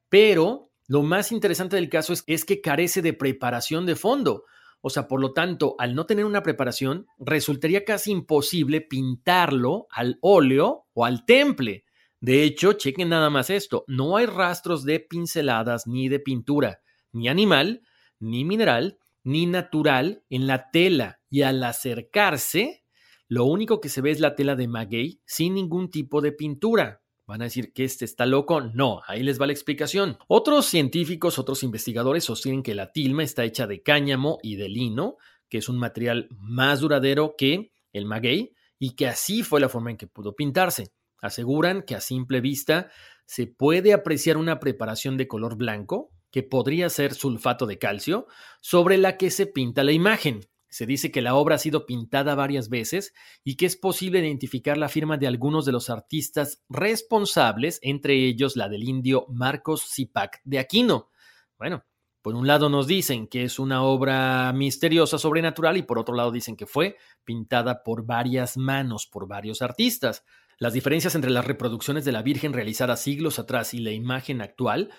Pero 0.10 0.72
lo 0.88 1.02
más 1.02 1.32
interesante 1.32 1.76
del 1.76 1.90
caso 1.90 2.14
es, 2.14 2.46
que 2.46 2.62
carece 2.62 3.02
de 3.02 3.14
preparación 3.14 3.88
de 3.88 3.96
fondo. 3.96 4.44
O 4.82 4.92
sea, 4.92 5.08
por 5.08 5.20
lo 5.20 5.34
tanto, 5.34 5.76
al 5.80 5.96
no 5.96 6.06
tener 6.06 6.24
una 6.26 6.44
preparación, 6.44 7.08
resultaría 7.18 7.84
casi 7.84 8.12
imposible 8.12 8.80
pintarlo 8.80 9.88
al 9.90 10.20
óleo 10.22 10.86
o 10.94 11.04
al 11.04 11.26
temple. 11.26 11.86
De 12.20 12.44
hecho, 12.44 12.74
chequen 12.74 13.10
nada 13.10 13.32
más 13.32 13.50
esto, 13.50 13.86
no 13.88 14.18
hay 14.18 14.28
rastros 14.28 14.84
de 14.84 15.00
pinceladas 15.00 15.88
ni 15.88 16.10
de 16.10 16.20
pintura, 16.20 16.82
ni 17.12 17.28
animal, 17.28 17.82
ni 18.20 18.46
mineral, 18.46 19.00
ni 19.24 19.48
natural 19.48 20.22
en 20.30 20.46
la 20.46 20.70
tela. 20.70 21.22
Y 21.28 21.42
al 21.42 21.64
acercarse, 21.64 22.85
lo 23.28 23.46
único 23.46 23.82
que 23.82 23.90
se 23.90 24.02
ve 24.02 24.12
es 24.12 24.20
la 24.20 24.36
tela 24.36 24.56
de 24.56 24.68
maguey 24.68 25.22
sin 25.26 25.56
ningún 25.56 25.90
tipo 25.90 26.22
de 26.22 26.32
pintura. 26.32 27.02
Van 27.28 27.42
a 27.42 27.46
decir 27.46 27.74
que 27.74 27.84
este 27.84 28.06
está 28.06 28.28
loco. 28.28 28.62
No, 28.62 29.02
ahí 29.08 29.24
les 29.24 29.42
va 29.42 29.48
la 29.48 29.54
explicación. 29.54 30.18
Otros 30.28 30.68
científicos, 30.68 31.40
otros 31.40 31.64
investigadores 31.64 32.24
sostienen 32.24 32.62
que 32.62 32.76
la 32.76 32.92
tilma 32.92 33.24
está 33.24 33.44
hecha 33.44 33.66
de 33.66 33.82
cáñamo 33.82 34.38
y 34.44 34.58
de 34.58 34.70
lino, 34.70 35.18
que 35.50 35.58
es 35.58 35.70
un 35.70 35.80
material 35.80 36.28
más 36.38 36.82
duradero 36.82 37.34
que 37.36 37.72
el 37.94 38.06
maguey, 38.06 38.54
y 38.78 38.96
que 38.96 39.08
así 39.08 39.42
fue 39.42 39.60
la 39.60 39.70
forma 39.70 39.90
en 39.90 39.98
que 39.98 40.06
pudo 40.06 40.36
pintarse. 40.36 40.94
Aseguran 41.20 41.82
que 41.82 41.96
a 41.96 42.02
simple 42.02 42.42
vista 42.42 42.92
se 43.26 43.48
puede 43.48 43.94
apreciar 43.94 44.38
una 44.38 44.60
preparación 44.60 45.18
de 45.18 45.28
color 45.28 45.58
blanco, 45.58 46.12
que 46.30 46.44
podría 46.44 46.90
ser 46.90 47.16
sulfato 47.16 47.66
de 47.66 47.80
calcio, 47.80 48.28
sobre 48.62 48.98
la 48.98 49.18
que 49.18 49.32
se 49.32 49.48
pinta 49.48 49.84
la 49.84 49.94
imagen. 49.94 50.42
Se 50.76 50.86
dice 50.86 51.10
que 51.10 51.22
la 51.22 51.36
obra 51.36 51.56
ha 51.56 51.58
sido 51.58 51.86
pintada 51.86 52.36
varias 52.36 52.68
veces 52.68 53.14
y 53.46 53.56
que 53.56 53.66
es 53.66 53.78
posible 53.78 54.20
identificar 54.20 54.78
la 54.78 54.90
firma 54.90 55.16
de 55.16 55.26
algunos 55.26 55.64
de 55.64 55.72
los 55.72 55.90
artistas 55.90 56.66
responsables, 56.68 57.80
entre 57.82 58.16
ellos 58.28 58.58
la 58.58 58.68
del 58.68 58.84
indio 58.84 59.26
Marcos 59.30 59.90
Zipac 59.90 60.42
de 60.44 60.60
Aquino. 60.60 61.12
Bueno, 61.58 61.86
por 62.22 62.36
un 62.36 62.46
lado 62.46 62.68
nos 62.68 62.88
dicen 62.88 63.28
que 63.28 63.46
es 63.46 63.58
una 63.58 63.84
obra 63.84 64.52
misteriosa, 64.52 65.18
sobrenatural, 65.18 65.78
y 65.78 65.84
por 65.84 65.98
otro 65.98 66.14
lado 66.14 66.30
dicen 66.30 66.58
que 66.58 66.66
fue 66.66 66.98
pintada 67.24 67.82
por 67.82 68.06
varias 68.06 68.58
manos, 68.58 69.08
por 69.08 69.30
varios 69.30 69.62
artistas. 69.62 70.26
Las 70.58 70.74
diferencias 70.74 71.16
entre 71.16 71.32
las 71.32 71.46
reproducciones 71.46 72.04
de 72.04 72.12
la 72.12 72.22
Virgen 72.22 72.52
realizadas 72.52 73.02
siglos 73.02 73.40
atrás 73.40 73.74
y 73.74 73.80
la 73.80 73.92
imagen 73.92 74.42
actual 74.42 74.92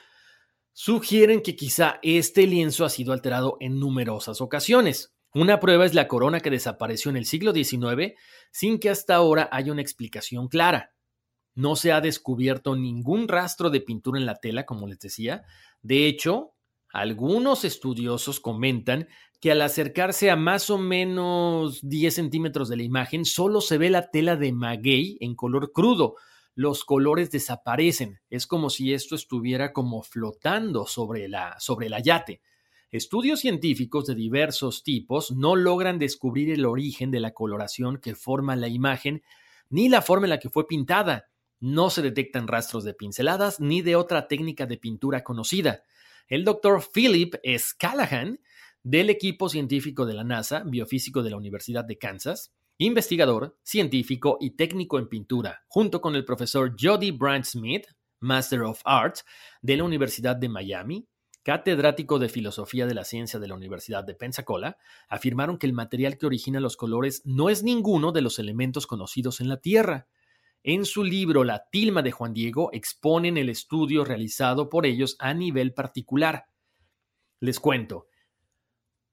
sugieren 0.72 1.42
que 1.42 1.54
quizá 1.54 1.98
este 2.00 2.46
lienzo 2.46 2.86
ha 2.86 2.88
sido 2.88 3.12
alterado 3.12 3.58
en 3.60 3.78
numerosas 3.78 4.40
ocasiones. 4.40 5.15
Una 5.36 5.60
prueba 5.60 5.84
es 5.84 5.92
la 5.92 6.08
corona 6.08 6.40
que 6.40 6.48
desapareció 6.48 7.10
en 7.10 7.18
el 7.18 7.26
siglo 7.26 7.52
XIX 7.52 8.14
sin 8.50 8.78
que 8.78 8.88
hasta 8.88 9.16
ahora 9.16 9.50
haya 9.52 9.70
una 9.70 9.82
explicación 9.82 10.48
clara. 10.48 10.94
No 11.54 11.76
se 11.76 11.92
ha 11.92 12.00
descubierto 12.00 12.74
ningún 12.74 13.28
rastro 13.28 13.68
de 13.68 13.82
pintura 13.82 14.18
en 14.18 14.24
la 14.24 14.36
tela, 14.36 14.64
como 14.64 14.86
les 14.86 14.98
decía. 14.98 15.42
De 15.82 16.06
hecho, 16.06 16.54
algunos 16.88 17.66
estudiosos 17.66 18.40
comentan 18.40 19.08
que 19.38 19.52
al 19.52 19.60
acercarse 19.60 20.30
a 20.30 20.36
más 20.36 20.70
o 20.70 20.78
menos 20.78 21.86
10 21.86 22.14
centímetros 22.14 22.70
de 22.70 22.78
la 22.78 22.84
imagen, 22.84 23.26
solo 23.26 23.60
se 23.60 23.76
ve 23.76 23.90
la 23.90 24.10
tela 24.10 24.36
de 24.36 24.52
maguey 24.52 25.18
en 25.20 25.34
color 25.34 25.70
crudo. 25.70 26.14
Los 26.54 26.82
colores 26.82 27.30
desaparecen. 27.30 28.20
Es 28.30 28.46
como 28.46 28.70
si 28.70 28.94
esto 28.94 29.14
estuviera 29.14 29.74
como 29.74 30.02
flotando 30.02 30.86
sobre 30.86 31.28
la, 31.28 31.56
sobre 31.58 31.90
la 31.90 32.00
yate. 32.00 32.40
Estudios 32.92 33.40
científicos 33.40 34.06
de 34.06 34.14
diversos 34.14 34.84
tipos 34.84 35.32
no 35.32 35.56
logran 35.56 35.98
descubrir 35.98 36.52
el 36.52 36.64
origen 36.64 37.10
de 37.10 37.18
la 37.18 37.32
coloración 37.32 37.98
que 37.98 38.14
forma 38.14 38.54
la 38.54 38.68
imagen 38.68 39.22
ni 39.68 39.88
la 39.88 40.02
forma 40.02 40.26
en 40.26 40.30
la 40.30 40.38
que 40.38 40.50
fue 40.50 40.68
pintada. 40.68 41.28
No 41.58 41.90
se 41.90 42.00
detectan 42.00 42.46
rastros 42.46 42.84
de 42.84 42.94
pinceladas 42.94 43.58
ni 43.58 43.82
de 43.82 43.96
otra 43.96 44.28
técnica 44.28 44.66
de 44.66 44.76
pintura 44.76 45.24
conocida. 45.24 45.82
El 46.28 46.44
doctor 46.44 46.80
Philip 46.92 47.34
S. 47.42 47.74
Del 48.84 49.10
equipo 49.10 49.48
científico 49.48 50.06
de 50.06 50.14
la 50.14 50.22
NASA, 50.22 50.62
biofísico 50.64 51.24
de 51.24 51.30
la 51.30 51.36
Universidad 51.36 51.84
de 51.84 51.98
Kansas, 51.98 52.54
investigador, 52.78 53.58
científico 53.64 54.38
y 54.40 54.50
técnico 54.50 55.00
en 55.00 55.08
pintura, 55.08 55.64
junto 55.66 56.00
con 56.00 56.14
el 56.14 56.24
profesor 56.24 56.76
Jody 56.80 57.10
Brandt 57.10 57.46
Smith, 57.46 57.86
Master 58.20 58.62
of 58.62 58.80
Arts, 58.84 59.24
de 59.60 59.76
la 59.76 59.82
Universidad 59.82 60.36
de 60.36 60.48
Miami, 60.48 61.08
catedrático 61.46 62.18
de 62.18 62.28
Filosofía 62.28 62.88
de 62.88 62.94
la 62.94 63.04
Ciencia 63.04 63.38
de 63.38 63.46
la 63.46 63.54
Universidad 63.54 64.02
de 64.02 64.16
Pensacola, 64.16 64.78
afirmaron 65.08 65.58
que 65.58 65.68
el 65.68 65.74
material 65.74 66.18
que 66.18 66.26
origina 66.26 66.58
los 66.58 66.76
colores 66.76 67.22
no 67.24 67.50
es 67.50 67.62
ninguno 67.62 68.10
de 68.10 68.20
los 68.20 68.40
elementos 68.40 68.88
conocidos 68.88 69.40
en 69.40 69.48
la 69.48 69.58
Tierra. 69.58 70.08
En 70.64 70.84
su 70.84 71.04
libro 71.04 71.44
La 71.44 71.68
tilma 71.70 72.02
de 72.02 72.10
Juan 72.10 72.34
Diego 72.34 72.70
exponen 72.72 73.36
el 73.36 73.48
estudio 73.48 74.04
realizado 74.04 74.68
por 74.68 74.86
ellos 74.86 75.14
a 75.20 75.34
nivel 75.34 75.72
particular. 75.72 76.46
Les 77.38 77.60
cuento. 77.60 78.08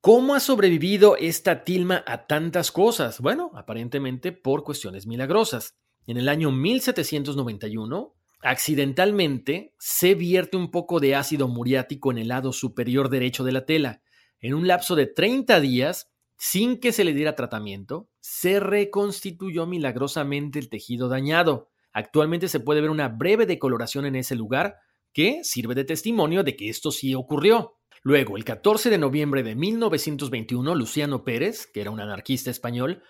¿Cómo 0.02 0.34
ha 0.34 0.40
sobrevivido 0.40 1.18
esta 1.18 1.64
tilma 1.64 2.04
a 2.08 2.26
tantas 2.26 2.72
cosas? 2.72 3.20
Bueno, 3.20 3.52
aparentemente 3.54 4.32
por 4.32 4.64
cuestiones 4.64 5.06
milagrosas. 5.06 5.76
En 6.08 6.18
el 6.18 6.28
año 6.28 6.52
1791, 6.52 8.16
accidentalmente 8.44 9.74
se 9.80 10.16
vierte 10.16 10.58
un 10.58 10.70
poco 10.70 11.00
de 11.00 11.16
ácido 11.16 11.48
muriático 11.48 12.12
en 12.12 12.18
el 12.18 12.28
lado 12.28 12.52
superior 12.52 13.10
derecho 13.10 13.44
de 13.44 13.52
la 13.52 13.66
tela. 13.66 14.02
En 14.40 14.54
un 14.54 14.68
lapso 14.68 14.96
de 14.96 15.08
30 15.08 15.60
días, 15.62 16.12
sin 16.38 16.80
que 16.80 16.92
se 16.92 17.04
le 17.04 17.14
diera 17.14 17.36
tratamiento, 17.36 18.10
se 18.20 18.60
reconstituyó 18.60 19.66
milagrosamente 19.66 20.60
el 20.60 20.70
tejido 20.70 21.08
dañado. 21.08 21.72
Actualmente 21.94 22.50
se 22.50 22.60
puede 22.60 22.82
ver 22.82 22.90
una 22.90 23.08
breve 23.08 23.46
decoloración 23.46 24.06
en 24.06 24.16
ese 24.16 24.36
lugar 24.36 24.76
que 25.14 25.44
sirve 25.44 25.76
de 25.76 25.86
testimonio 25.86 26.44
de 26.44 26.56
que 26.56 26.70
esto 26.70 26.92
sí 26.92 27.16
ocurrió. 27.16 27.78
Luego, 28.02 28.36
el 28.36 28.44
14 28.44 28.90
de 28.90 28.98
noviembre 28.98 29.44
de 29.44 29.56
1921, 29.56 30.76
Luciano 30.76 31.24
Pérez, 31.24 31.68
que 31.68 31.80
era 31.80 31.92
un 31.92 32.02
anarquista 32.02 32.52
español, 32.52 33.02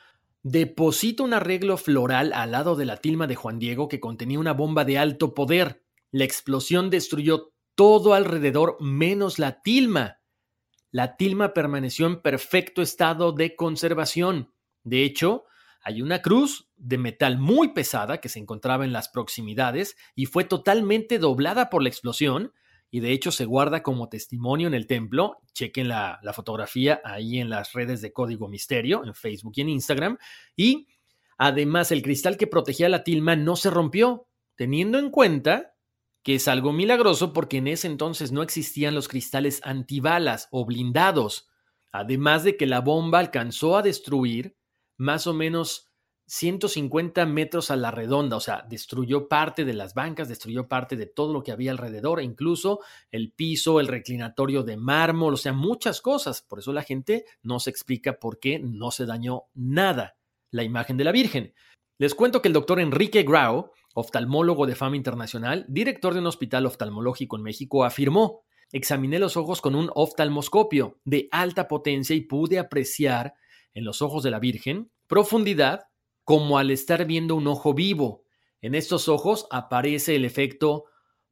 deposita 0.44 1.24
un 1.24 1.34
arreglo 1.34 1.78
floral 1.78 2.34
al 2.34 2.52
lado 2.52 2.76
de 2.76 2.86
la 2.86 2.98
tilma 2.98 3.28
de 3.28 3.36
Juan 3.36 3.60
Diego 3.60 3.88
que 3.88 4.02
contenía 4.02 4.40
una 4.40 4.54
bomba 4.54 4.86
de 4.86 4.98
alto 4.98 5.34
poder. 5.34 5.84
La 6.12 6.26
explosión 6.26 6.90
destruyó 6.90 7.54
todo 7.76 8.14
alrededor 8.14 8.78
menos 8.80 9.40
la 9.40 9.62
tilma. 9.62 10.20
La 10.92 11.16
tilma 11.16 11.54
permaneció 11.54 12.06
en 12.06 12.22
perfecto 12.22 12.82
estado 12.82 13.32
de 13.32 13.56
conservación. 13.56 14.54
De 14.84 15.04
hecho, 15.04 15.46
hay 15.82 16.02
una 16.02 16.22
cruz 16.22 16.70
de 16.76 16.98
metal 16.98 17.40
muy 17.40 17.74
pesada 17.74 18.20
que 18.20 18.30
se 18.30 18.40
encontraba 18.40 18.86
en 18.86 18.94
las 18.94 19.10
proximidades 19.10 19.96
y 20.14 20.26
fue 20.28 20.44
totalmente 20.44 21.20
doblada 21.20 21.70
por 21.70 21.82
la 21.82 21.90
explosión 21.90 22.54
y 22.94 23.00
de 23.00 23.12
hecho 23.12 23.32
se 23.32 23.46
guarda 23.46 23.82
como 23.82 24.08
testimonio 24.08 24.68
en 24.68 24.76
el 24.76 24.86
templo. 24.86 25.40
Chequen 25.56 25.88
la, 25.88 26.20
fotografía 26.32 27.02
ahí 27.04 27.40
en 27.40 27.50
las 27.50 27.74
redes 27.74 28.02
de 28.02 28.14
Código 28.14 28.48
Misterio, 28.48 29.04
en 29.04 29.16
Facebook 29.16 29.54
y 29.56 29.62
en 29.62 29.70
Instagram. 29.70 30.20
Y 30.56 30.90
además 31.40 31.92
el 31.92 32.04
cristal 32.04 32.38
que 32.38 32.46
protegía 32.46 32.90
la 32.90 33.04
tilma 33.04 33.36
no 33.36 33.56
se 33.56 33.72
rompió, 33.72 34.28
teniendo 34.56 35.00
en 35.00 35.10
cuenta 35.10 35.74
que 36.22 36.36
es 36.36 36.48
algo 36.48 36.72
milagroso 36.72 37.34
porque 37.34 37.58
en 37.58 37.68
ese 37.68 37.88
entonces 37.88 38.32
no 38.32 38.44
existían 38.44 38.94
los 38.94 39.08
cristales 39.08 39.60
antibalas 39.64 40.48
o 40.52 40.64
blindados. 40.64 41.50
Además 41.92 42.44
de 42.44 42.58
que 42.58 42.68
la 42.68 42.82
bomba 42.82 43.18
alcanzó 43.18 43.76
a 43.76 43.82
destruir 43.82 44.56
más 44.98 45.26
o 45.26 45.34
menos 45.34 45.92
150 46.26 47.26
metros 47.26 47.70
a 47.70 47.76
la 47.76 47.92
redonda, 47.92 48.38
o 48.38 48.40
sea, 48.40 48.66
destruyó 48.70 49.28
parte 49.28 49.66
de 49.66 49.74
las 49.74 49.94
bancas, 49.94 50.30
destruyó 50.30 50.68
parte 50.68 50.96
de 50.96 51.06
todo 51.06 51.34
lo 51.34 51.44
que 51.44 51.52
había 51.52 51.72
alrededor, 51.72 52.20
e 52.20 52.24
incluso 52.24 52.80
el 53.12 53.32
piso, 53.32 53.80
el 53.80 53.88
reclinatorio 53.88 54.64
de 54.64 54.78
mármol, 54.78 55.34
o 55.34 55.38
sea, 55.38 55.54
muchas 55.54 56.02
cosas. 56.02 56.42
Por 56.42 56.60
eso 56.60 56.72
la 56.72 56.84
gente 56.84 57.26
no 57.42 57.60
se 57.60 57.70
explica 57.70 58.14
por 58.14 58.40
qué 58.40 58.60
no 58.60 58.92
se 58.92 59.06
dañó 59.06 59.44
nada 59.54 60.16
la 60.50 60.64
imagen 60.64 60.98
de 60.98 61.04
la 61.04 61.12
Virgen. 61.12 61.54
Les 61.98 62.16
cuento 62.16 62.42
que 62.42 62.48
el 62.48 62.54
doctor 62.54 62.80
Enrique 62.80 63.24
Grau, 63.24 63.72
oftalmólogo 63.94 64.66
de 64.66 64.76
fama 64.76 64.96
internacional, 64.96 65.66
director 65.68 66.14
de 66.14 66.20
un 66.20 66.28
hospital 66.28 66.66
oftalmológico 66.66 67.36
en 67.36 67.44
México, 67.44 67.84
afirmó, 67.84 68.44
examiné 68.72 69.20
los 69.20 69.38
ojos 69.38 69.62
con 69.62 69.76
un 69.76 69.92
oftalmoscopio 69.94 71.00
de 71.06 71.28
alta 71.32 71.68
potencia 71.68 72.16
y 72.16 72.22
pude 72.22 72.60
apreciar 72.60 73.36
en 73.74 73.86
los 73.86 74.02
ojos 74.02 74.24
de 74.24 74.32
la 74.32 74.40
Virgen 74.40 74.92
profundidad 75.08 75.88
como 76.24 76.58
al 76.58 76.72
estar 76.72 77.06
viendo 77.06 77.36
un 77.36 77.48
ojo 77.48 77.74
vivo. 77.74 78.24
En 78.62 78.76
estos 78.76 79.10
ojos 79.10 79.48
aparece 79.52 80.16
el 80.16 80.26
efecto 80.26 80.86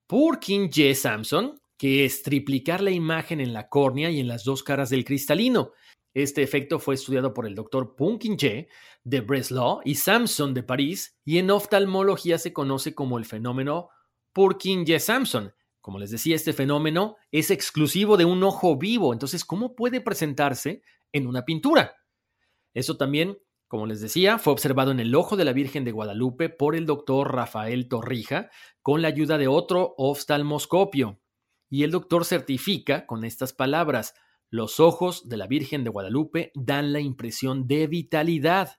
Purkinje 0.07 0.93
Samson, 0.95 1.61
que 1.77 2.05
es 2.05 2.23
triplicar 2.23 2.81
la 2.81 2.91
imagen 2.91 3.39
en 3.39 3.53
la 3.53 3.69
córnea 3.69 4.11
y 4.11 4.19
en 4.19 4.27
las 4.27 4.43
dos 4.43 4.63
caras 4.63 4.89
del 4.89 5.05
cristalino. 5.05 5.71
Este 6.13 6.43
efecto 6.43 6.77
fue 6.77 6.95
estudiado 6.95 7.33
por 7.33 7.45
el 7.45 7.55
doctor 7.55 7.95
Purkinje 7.95 8.67
de 9.03 9.21
Breslau 9.21 9.79
y 9.85 9.95
Samson 9.95 10.53
de 10.53 10.63
París, 10.63 11.17
y 11.23 11.37
en 11.37 11.49
oftalmología 11.49 12.37
se 12.37 12.51
conoce 12.51 12.93
como 12.93 13.17
el 13.17 13.25
fenómeno 13.25 13.89
Purkinje-Samson. 14.33 15.53
Como 15.79 15.97
les 15.97 16.11
decía, 16.11 16.35
este 16.35 16.53
fenómeno 16.53 17.15
es 17.31 17.49
exclusivo 17.49 18.17
de 18.17 18.25
un 18.25 18.43
ojo 18.43 18.77
vivo, 18.77 19.13
entonces, 19.13 19.43
¿cómo 19.45 19.75
puede 19.75 20.01
presentarse 20.01 20.83
en 21.11 21.25
una 21.25 21.43
pintura? 21.43 21.95
Eso 22.73 22.97
también 22.97 23.37
como 23.71 23.85
les 23.85 24.01
decía, 24.01 24.37
fue 24.37 24.51
observado 24.51 24.91
en 24.91 24.99
el 24.99 25.15
ojo 25.15 25.37
de 25.37 25.45
la 25.45 25.53
Virgen 25.53 25.85
de 25.85 25.93
Guadalupe 25.93 26.49
por 26.49 26.75
el 26.75 26.85
doctor 26.85 27.33
Rafael 27.33 27.87
Torrija 27.87 28.49
con 28.81 29.01
la 29.01 29.07
ayuda 29.07 29.37
de 29.37 29.47
otro 29.47 29.95
oftalmoscopio. 29.97 31.21
Y 31.69 31.83
el 31.83 31.91
doctor 31.91 32.25
certifica 32.25 33.05
con 33.05 33.23
estas 33.23 33.53
palabras, 33.53 34.13
los 34.49 34.81
ojos 34.81 35.29
de 35.29 35.37
la 35.37 35.47
Virgen 35.47 35.85
de 35.85 35.89
Guadalupe 35.89 36.51
dan 36.53 36.91
la 36.91 36.99
impresión 36.99 37.65
de 37.65 37.87
vitalidad. 37.87 38.71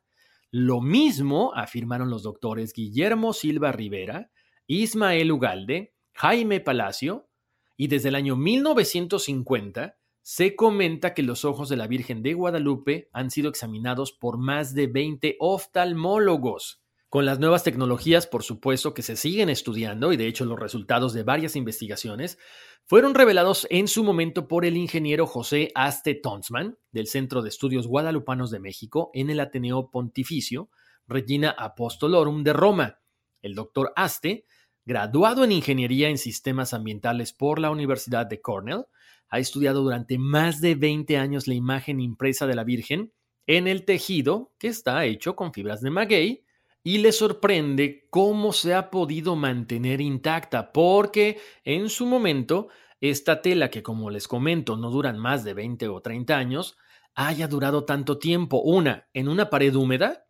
Lo 0.51 0.83
mismo 0.83 1.55
afirmaron 1.55 2.11
los 2.11 2.23
doctores 2.23 2.75
Guillermo 2.75 3.33
Silva 3.33 3.73
Rivera, 3.73 4.31
Ismael 4.67 5.33
Ugalde, 5.33 5.95
Jaime 6.13 6.61
Palacio, 6.61 7.31
y 7.79 7.87
desde 7.87 8.11
el 8.11 8.15
año 8.15 8.37
1950 8.37 9.97
se 10.23 10.55
comenta 10.55 11.15
que 11.15 11.23
los 11.23 11.45
ojos 11.45 11.69
de 11.69 11.77
la 11.77 11.89
Virgen 11.89 12.23
de 12.23 12.35
Guadalupe 12.35 13.09
han 13.13 13.31
sido 13.31 13.51
examinados 13.51 14.13
por 14.13 14.39
más 14.39 14.73
de 14.75 14.87
20 14.87 15.37
oftalmólogos. 15.41 16.81
Con 17.09 17.27
las 17.27 17.39
nuevas 17.39 17.63
tecnologías, 17.63 18.27
por 18.27 18.43
supuesto, 18.43 18.95
que 18.95 19.03
se 19.03 19.17
siguen 19.17 19.51
estudiando 19.51 20.13
y 20.13 20.17
de 20.17 20.29
hecho 20.29 20.47
los 20.47 20.59
resultados 20.59 21.13
de 21.13 21.25
varias 21.25 21.57
investigaciones 21.57 22.39
fueron 22.87 23.15
revelados 23.15 23.67
en 23.69 23.87
su 23.87 24.03
momento 24.03 24.49
por 24.49 24.65
el 24.65 24.77
ingeniero 24.77 25.27
José 25.27 25.71
Aste 25.75 26.15
Tonsman 26.15 26.79
del 26.91 27.09
Centro 27.09 27.43
de 27.43 27.51
Estudios 27.51 27.87
Guadalupanos 27.87 28.51
de 28.51 28.61
México 28.61 29.11
en 29.13 29.29
el 29.29 29.41
Ateneo 29.41 29.91
Pontificio 29.91 30.71
Regina 31.07 31.51
Apostolorum 31.51 32.45
de 32.45 32.53
Roma. 32.53 33.01
El 33.43 33.55
doctor 33.55 33.93
Aste, 33.97 34.47
graduado 34.85 35.45
en 35.45 35.53
Ingeniería 35.53 36.09
en 36.09 36.17
Sistemas 36.17 36.73
Ambientales 36.73 37.33
por 37.33 37.59
la 37.59 37.71
Universidad 37.71 38.27
de 38.27 38.41
Cornell, 38.41 38.87
ha 39.33 39.39
estudiado 39.39 39.83
durante 39.83 40.19
más 40.19 40.61
de 40.61 40.75
20 40.75 41.17
años 41.17 41.49
la 41.49 41.55
imagen 41.55 42.01
impresa 42.01 42.47
de 42.47 42.55
la 42.55 42.65
Virgen 42.65 43.15
en 43.47 43.67
el 43.67 43.87
tejido 43.87 44.53
que 44.59 44.69
está 44.69 45.07
hecho 45.07 45.35
con 45.35 45.55
fibras 45.55 45.81
de 45.81 45.89
maguey 45.89 46.45
y 46.85 46.99
le 46.99 47.13
sorprende 47.13 48.07
cómo 48.11 48.53
se 48.53 48.75
ha 48.75 48.91
podido 48.91 49.35
mantener 49.35 50.03
intacta 50.03 50.71
porque 50.71 51.41
en 51.65 51.89
su 51.89 52.05
momento 52.05 52.69
esta 53.01 53.41
tela 53.41 53.71
que 53.71 53.83
como 53.83 54.11
les 54.11 54.29
comento 54.29 54.77
no 54.77 54.91
duran 54.91 55.19
más 55.19 55.45
de 55.45 55.55
20 55.55 55.89
o 55.89 56.03
30 56.03 56.37
años 56.37 56.77
haya 57.15 57.49
durado 57.49 57.87
tanto 57.87 58.19
tiempo, 58.19 58.61
una 58.61 59.09
en 59.15 59.29
una 59.29 59.49
pared 59.49 59.75
húmeda, 59.75 60.27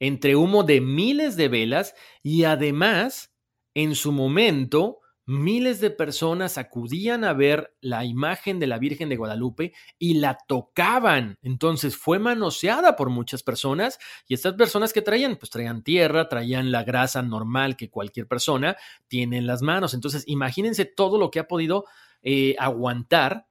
entre 0.00 0.36
humo 0.36 0.62
de 0.62 0.80
miles 0.80 1.36
de 1.36 1.48
velas 1.48 1.94
y 2.22 2.44
además 2.44 3.34
en 3.74 3.94
su 3.94 4.10
momento 4.10 5.00
miles 5.26 5.80
de 5.80 5.90
personas 5.90 6.56
acudían 6.56 7.24
a 7.24 7.32
ver 7.32 7.74
la 7.80 8.04
imagen 8.04 8.60
de 8.60 8.68
la 8.68 8.78
Virgen 8.78 9.08
de 9.08 9.16
Guadalupe 9.16 9.72
y 9.98 10.14
la 10.14 10.38
tocaban. 10.46 11.36
Entonces 11.42 11.96
fue 11.96 12.18
manoseada 12.18 12.96
por 12.96 13.10
muchas 13.10 13.42
personas 13.42 13.98
y 14.28 14.34
estas 14.34 14.54
personas 14.54 14.92
que 14.92 15.02
traían, 15.02 15.36
pues 15.36 15.50
traían 15.50 15.82
tierra, 15.82 16.28
traían 16.28 16.70
la 16.70 16.84
grasa 16.84 17.22
normal 17.22 17.76
que 17.76 17.90
cualquier 17.90 18.28
persona 18.28 18.76
tiene 19.08 19.38
en 19.38 19.46
las 19.46 19.62
manos. 19.62 19.94
Entonces 19.94 20.22
imagínense 20.26 20.84
todo 20.84 21.18
lo 21.18 21.30
que 21.30 21.40
ha 21.40 21.48
podido 21.48 21.84
eh, 22.22 22.54
aguantar 22.58 23.46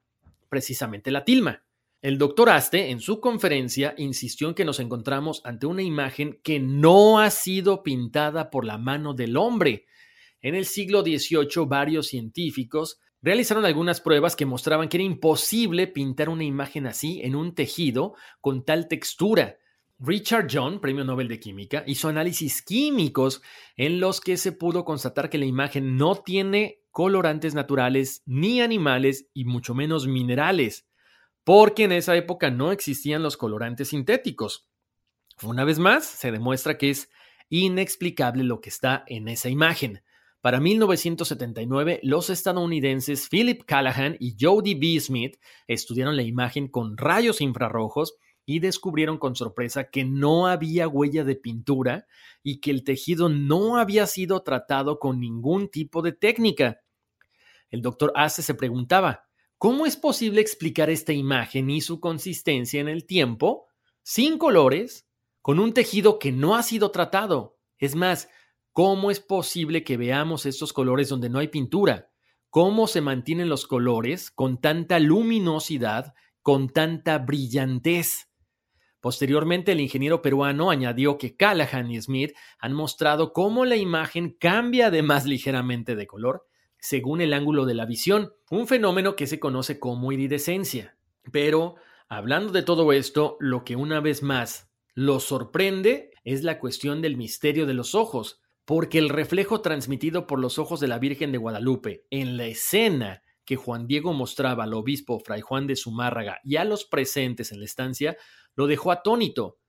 precisamente 0.48 1.10
la 1.10 1.24
tilma. 1.24 1.62
El 2.02 2.18
doctor 2.18 2.50
Aste, 2.50 2.90
en 2.90 3.00
su 3.00 3.20
conferencia, 3.20 3.94
insistió 3.98 4.48
en 4.48 4.54
que 4.54 4.64
nos 4.64 4.80
encontramos 4.80 5.40
ante 5.44 5.66
una 5.66 5.82
imagen 5.82 6.38
que 6.42 6.60
no 6.60 7.18
ha 7.18 7.30
sido 7.30 7.82
pintada 7.82 8.50
por 8.50 8.64
la 8.64 8.78
mano 8.78 9.12
del 9.12 9.36
hombre, 9.36 9.86
en 10.40 10.54
el 10.54 10.66
siglo 10.66 11.02
XVIII, 11.02 11.66
varios 11.66 12.08
científicos 12.08 13.00
realizaron 13.22 13.64
algunas 13.64 14.00
pruebas 14.00 14.36
que 14.36 14.46
mostraban 14.46 14.88
que 14.88 14.98
era 14.98 15.04
imposible 15.04 15.86
pintar 15.86 16.28
una 16.28 16.44
imagen 16.44 16.86
así 16.86 17.20
en 17.22 17.34
un 17.34 17.54
tejido 17.54 18.14
con 18.40 18.64
tal 18.64 18.88
textura. 18.88 19.56
Richard 19.98 20.48
John, 20.50 20.80
premio 20.80 21.04
Nobel 21.04 21.28
de 21.28 21.40
Química, 21.40 21.82
hizo 21.86 22.08
análisis 22.08 22.62
químicos 22.62 23.42
en 23.76 23.98
los 23.98 24.20
que 24.20 24.36
se 24.36 24.52
pudo 24.52 24.84
constatar 24.84 25.30
que 25.30 25.38
la 25.38 25.46
imagen 25.46 25.96
no 25.96 26.16
tiene 26.16 26.82
colorantes 26.90 27.54
naturales 27.54 28.22
ni 28.26 28.60
animales 28.60 29.28
y 29.32 29.44
mucho 29.44 29.74
menos 29.74 30.06
minerales, 30.06 30.86
porque 31.44 31.84
en 31.84 31.92
esa 31.92 32.14
época 32.16 32.50
no 32.50 32.72
existían 32.72 33.22
los 33.22 33.36
colorantes 33.36 33.88
sintéticos. 33.88 34.68
Una 35.42 35.64
vez 35.64 35.78
más, 35.78 36.04
se 36.04 36.30
demuestra 36.30 36.78
que 36.78 36.90
es 36.90 37.10
inexplicable 37.48 38.44
lo 38.44 38.60
que 38.60 38.68
está 38.68 39.04
en 39.06 39.28
esa 39.28 39.48
imagen. 39.48 40.02
Para 40.46 40.60
1979, 40.60 41.98
los 42.04 42.30
estadounidenses 42.30 43.28
Philip 43.28 43.64
Callahan 43.64 44.16
y 44.20 44.36
Jody 44.40 44.76
B. 44.76 45.00
Smith 45.00 45.38
estudiaron 45.66 46.14
la 46.14 46.22
imagen 46.22 46.68
con 46.68 46.96
rayos 46.96 47.40
infrarrojos 47.40 48.14
y 48.44 48.60
descubrieron 48.60 49.18
con 49.18 49.34
sorpresa 49.34 49.90
que 49.90 50.04
no 50.04 50.46
había 50.46 50.86
huella 50.86 51.24
de 51.24 51.34
pintura 51.34 52.06
y 52.44 52.60
que 52.60 52.70
el 52.70 52.84
tejido 52.84 53.28
no 53.28 53.76
había 53.76 54.06
sido 54.06 54.40
tratado 54.44 55.00
con 55.00 55.18
ningún 55.18 55.68
tipo 55.68 56.00
de 56.00 56.12
técnica. 56.12 56.80
El 57.68 57.82
doctor 57.82 58.12
Ace 58.14 58.40
se 58.42 58.54
preguntaba, 58.54 59.24
¿cómo 59.58 59.84
es 59.84 59.96
posible 59.96 60.42
explicar 60.42 60.90
esta 60.90 61.12
imagen 61.12 61.70
y 61.70 61.80
su 61.80 61.98
consistencia 61.98 62.80
en 62.80 62.86
el 62.86 63.04
tiempo, 63.04 63.66
sin 64.04 64.38
colores, 64.38 65.08
con 65.42 65.58
un 65.58 65.74
tejido 65.74 66.20
que 66.20 66.30
no 66.30 66.54
ha 66.54 66.62
sido 66.62 66.92
tratado? 66.92 67.58
Es 67.78 67.96
más, 67.96 68.28
¿Cómo 68.76 69.10
es 69.10 69.20
posible 69.20 69.84
que 69.84 69.96
veamos 69.96 70.44
estos 70.44 70.74
colores 70.74 71.08
donde 71.08 71.30
no 71.30 71.38
hay 71.38 71.48
pintura? 71.48 72.10
¿Cómo 72.50 72.86
se 72.86 73.00
mantienen 73.00 73.48
los 73.48 73.66
colores 73.66 74.30
con 74.30 74.60
tanta 74.60 74.98
luminosidad, 74.98 76.12
con 76.42 76.68
tanta 76.68 77.16
brillantez? 77.16 78.28
Posteriormente, 79.00 79.72
el 79.72 79.80
ingeniero 79.80 80.20
peruano 80.20 80.70
añadió 80.70 81.16
que 81.16 81.36
Callahan 81.36 81.90
y 81.90 82.02
Smith 82.02 82.34
han 82.58 82.74
mostrado 82.74 83.32
cómo 83.32 83.64
la 83.64 83.76
imagen 83.76 84.36
cambia 84.38 84.88
además 84.88 85.24
ligeramente 85.24 85.96
de 85.96 86.06
color 86.06 86.44
según 86.78 87.22
el 87.22 87.32
ángulo 87.32 87.64
de 87.64 87.72
la 87.72 87.86
visión, 87.86 88.34
un 88.50 88.66
fenómeno 88.66 89.16
que 89.16 89.26
se 89.26 89.40
conoce 89.40 89.80
como 89.80 90.12
iridescencia. 90.12 90.98
Pero, 91.32 91.76
hablando 92.10 92.52
de 92.52 92.62
todo 92.62 92.92
esto, 92.92 93.38
lo 93.40 93.64
que 93.64 93.74
una 93.74 94.00
vez 94.00 94.22
más 94.22 94.70
lo 94.92 95.18
sorprende 95.18 96.10
es 96.24 96.42
la 96.42 96.58
cuestión 96.58 97.00
del 97.00 97.16
misterio 97.16 97.64
de 97.64 97.72
los 97.72 97.94
ojos, 97.94 98.42
porque 98.66 98.98
el 98.98 99.08
reflejo 99.08 99.62
transmitido 99.62 100.26
por 100.26 100.40
los 100.40 100.58
ojos 100.58 100.80
de 100.80 100.88
la 100.88 100.98
Virgen 100.98 101.32
de 101.32 101.38
Guadalupe 101.38 102.04
en 102.10 102.36
la 102.36 102.46
escena 102.46 103.22
que 103.44 103.56
Juan 103.56 103.86
Diego 103.86 104.12
mostraba 104.12 104.64
al 104.64 104.74
obispo 104.74 105.20
Fray 105.20 105.40
Juan 105.40 105.68
de 105.68 105.76
Zumárraga 105.76 106.40
y 106.44 106.56
a 106.56 106.64
los 106.64 106.84
presentes 106.84 107.52
en 107.52 107.60
la 107.60 107.64
estancia 107.64 108.16
lo 108.56 108.66
dejó 108.66 108.90
atónito. 108.90 109.60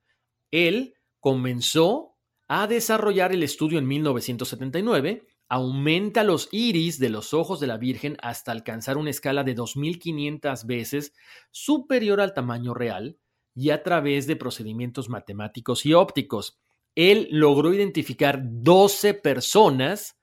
Él 0.49 0.95
comenzó 1.19 2.15
a 2.47 2.65
desarrollar 2.65 3.31
el 3.33 3.43
estudio 3.43 3.77
en 3.77 3.87
1979, 3.87 5.27
aumenta 5.47 6.23
los 6.23 6.49
iris 6.51 6.97
de 6.97 7.09
los 7.09 7.35
ojos 7.35 7.59
de 7.59 7.67
la 7.67 7.77
Virgen 7.77 8.17
hasta 8.21 8.51
alcanzar 8.51 8.97
una 8.97 9.11
escala 9.11 9.43
de 9.43 9.53
2500 9.53 10.65
veces 10.65 11.13
superior 11.51 12.19
al 12.19 12.33
tamaño 12.33 12.73
real 12.73 13.19
y 13.53 13.69
a 13.69 13.83
través 13.83 14.25
de 14.25 14.35
procedimientos 14.37 15.07
matemáticos 15.07 15.85
y 15.85 15.93
ópticos. 15.93 16.59
Él 16.97 17.27
logró 17.29 17.75
identificar 17.75 18.39
12 18.41 19.13
personas 19.13 20.17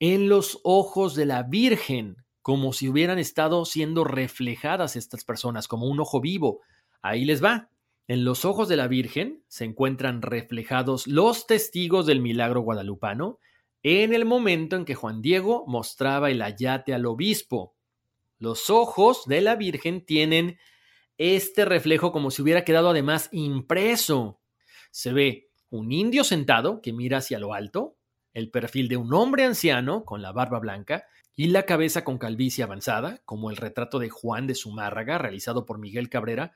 en 0.00 0.28
los 0.28 0.60
ojos 0.64 1.14
de 1.14 1.24
la 1.24 1.44
Virgen, 1.44 2.16
como 2.42 2.74
si 2.74 2.90
hubieran 2.90 3.18
estado 3.18 3.64
siendo 3.64 4.04
reflejadas 4.04 4.96
estas 4.96 5.24
personas, 5.24 5.66
como 5.66 5.86
un 5.86 5.98
ojo 5.98 6.20
vivo. 6.20 6.60
Ahí 7.00 7.24
les 7.24 7.42
va. 7.42 7.70
En 8.06 8.26
los 8.26 8.44
ojos 8.44 8.68
de 8.68 8.76
la 8.76 8.86
Virgen 8.86 9.42
se 9.48 9.64
encuentran 9.64 10.20
reflejados 10.20 11.06
los 11.06 11.46
testigos 11.46 12.04
del 12.04 12.20
milagro 12.20 12.60
guadalupano 12.60 13.38
en 13.82 14.12
el 14.12 14.26
momento 14.26 14.76
en 14.76 14.84
que 14.84 14.94
Juan 14.94 15.22
Diego 15.22 15.64
mostraba 15.68 16.30
el 16.30 16.42
ayate 16.42 16.92
al 16.92 17.06
obispo. 17.06 17.74
Los 18.38 18.68
ojos 18.68 19.24
de 19.24 19.40
la 19.40 19.56
Virgen 19.56 20.04
tienen 20.04 20.58
este 21.16 21.64
reflejo 21.64 22.12
como 22.12 22.30
si 22.30 22.42
hubiera 22.42 22.62
quedado 22.62 22.90
además 22.90 23.30
impreso. 23.32 24.42
Se 24.90 25.14
ve 25.14 25.49
un 25.70 25.92
indio 25.92 26.24
sentado 26.24 26.82
que 26.82 26.92
mira 26.92 27.18
hacia 27.18 27.38
lo 27.38 27.54
alto, 27.54 27.96
el 28.34 28.50
perfil 28.50 28.88
de 28.88 28.96
un 28.96 29.12
hombre 29.14 29.44
anciano 29.44 30.04
con 30.04 30.20
la 30.22 30.32
barba 30.32 30.58
blanca 30.58 31.06
y 31.34 31.48
la 31.48 31.64
cabeza 31.64 32.04
con 32.04 32.18
calvicie 32.18 32.64
avanzada, 32.64 33.22
como 33.24 33.50
el 33.50 33.56
retrato 33.56 33.98
de 33.98 34.10
Juan 34.10 34.46
de 34.46 34.54
Zumárraga 34.54 35.18
realizado 35.18 35.64
por 35.64 35.78
Miguel 35.78 36.10
Cabrera, 36.10 36.52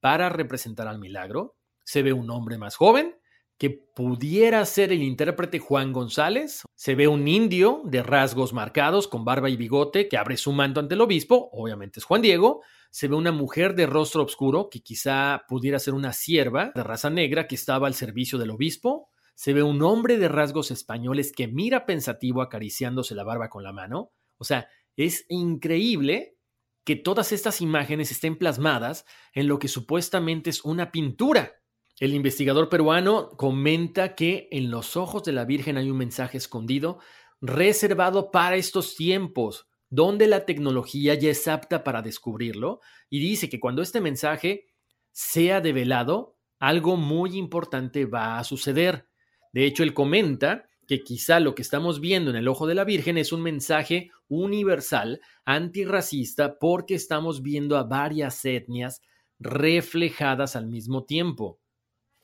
para 0.00 0.28
representar 0.28 0.88
al 0.88 0.98
milagro. 0.98 1.56
Se 1.84 2.02
ve 2.02 2.12
un 2.12 2.30
hombre 2.30 2.58
más 2.58 2.76
joven, 2.76 3.16
que 3.58 3.70
pudiera 3.70 4.64
ser 4.66 4.92
el 4.92 5.02
intérprete 5.02 5.58
Juan 5.58 5.92
González. 5.92 6.62
Se 6.74 6.94
ve 6.94 7.08
un 7.08 7.26
indio 7.26 7.80
de 7.84 8.02
rasgos 8.02 8.52
marcados, 8.52 9.08
con 9.08 9.24
barba 9.24 9.48
y 9.48 9.56
bigote, 9.56 10.08
que 10.08 10.18
abre 10.18 10.36
su 10.36 10.52
manto 10.52 10.80
ante 10.80 10.94
el 10.94 11.00
obispo, 11.00 11.48
obviamente 11.52 12.00
es 12.00 12.04
Juan 12.04 12.22
Diego. 12.22 12.62
Se 12.90 13.08
ve 13.08 13.16
una 13.16 13.32
mujer 13.32 13.74
de 13.74 13.86
rostro 13.86 14.22
oscuro, 14.22 14.68
que 14.70 14.82
quizá 14.82 15.44
pudiera 15.48 15.78
ser 15.78 15.94
una 15.94 16.12
sierva 16.12 16.72
de 16.74 16.82
raza 16.82 17.10
negra 17.10 17.46
que 17.46 17.54
estaba 17.54 17.86
al 17.86 17.94
servicio 17.94 18.38
del 18.38 18.50
obispo. 18.50 19.08
Se 19.34 19.52
ve 19.52 19.62
un 19.62 19.82
hombre 19.82 20.18
de 20.18 20.28
rasgos 20.28 20.70
españoles 20.70 21.32
que 21.32 21.48
mira 21.48 21.86
pensativo 21.86 22.42
acariciándose 22.42 23.14
la 23.14 23.24
barba 23.24 23.48
con 23.48 23.64
la 23.64 23.72
mano. 23.72 24.12
O 24.38 24.44
sea, 24.44 24.68
es 24.96 25.24
increíble 25.28 26.36
que 26.84 26.96
todas 26.96 27.32
estas 27.32 27.60
imágenes 27.60 28.10
estén 28.10 28.36
plasmadas 28.36 29.04
en 29.34 29.48
lo 29.48 29.58
que 29.58 29.68
supuestamente 29.68 30.50
es 30.50 30.64
una 30.64 30.92
pintura. 30.92 31.52
El 31.98 32.12
investigador 32.12 32.68
peruano 32.68 33.30
comenta 33.30 34.14
que 34.14 34.48
en 34.50 34.70
los 34.70 34.98
ojos 34.98 35.22
de 35.24 35.32
la 35.32 35.46
Virgen 35.46 35.78
hay 35.78 35.90
un 35.90 35.96
mensaje 35.96 36.36
escondido 36.36 36.98
reservado 37.40 38.30
para 38.30 38.56
estos 38.56 38.96
tiempos, 38.96 39.66
donde 39.88 40.26
la 40.26 40.44
tecnología 40.44 41.14
ya 41.14 41.30
es 41.30 41.48
apta 41.48 41.84
para 41.84 42.02
descubrirlo, 42.02 42.80
y 43.08 43.20
dice 43.20 43.48
que 43.48 43.60
cuando 43.60 43.80
este 43.80 44.02
mensaje 44.02 44.66
sea 45.12 45.62
develado, 45.62 46.36
algo 46.58 46.98
muy 46.98 47.38
importante 47.38 48.04
va 48.04 48.38
a 48.38 48.44
suceder. 48.44 49.08
De 49.54 49.64
hecho, 49.64 49.82
él 49.82 49.94
comenta 49.94 50.68
que 50.86 51.02
quizá 51.02 51.40
lo 51.40 51.54
que 51.54 51.62
estamos 51.62 52.00
viendo 52.00 52.30
en 52.30 52.36
el 52.36 52.48
ojo 52.48 52.66
de 52.66 52.74
la 52.74 52.84
Virgen 52.84 53.16
es 53.16 53.32
un 53.32 53.42
mensaje 53.42 54.10
universal 54.28 55.22
antirracista 55.46 56.58
porque 56.58 56.94
estamos 56.94 57.42
viendo 57.42 57.78
a 57.78 57.84
varias 57.84 58.44
etnias 58.44 59.00
reflejadas 59.38 60.56
al 60.56 60.66
mismo 60.66 61.04
tiempo. 61.04 61.58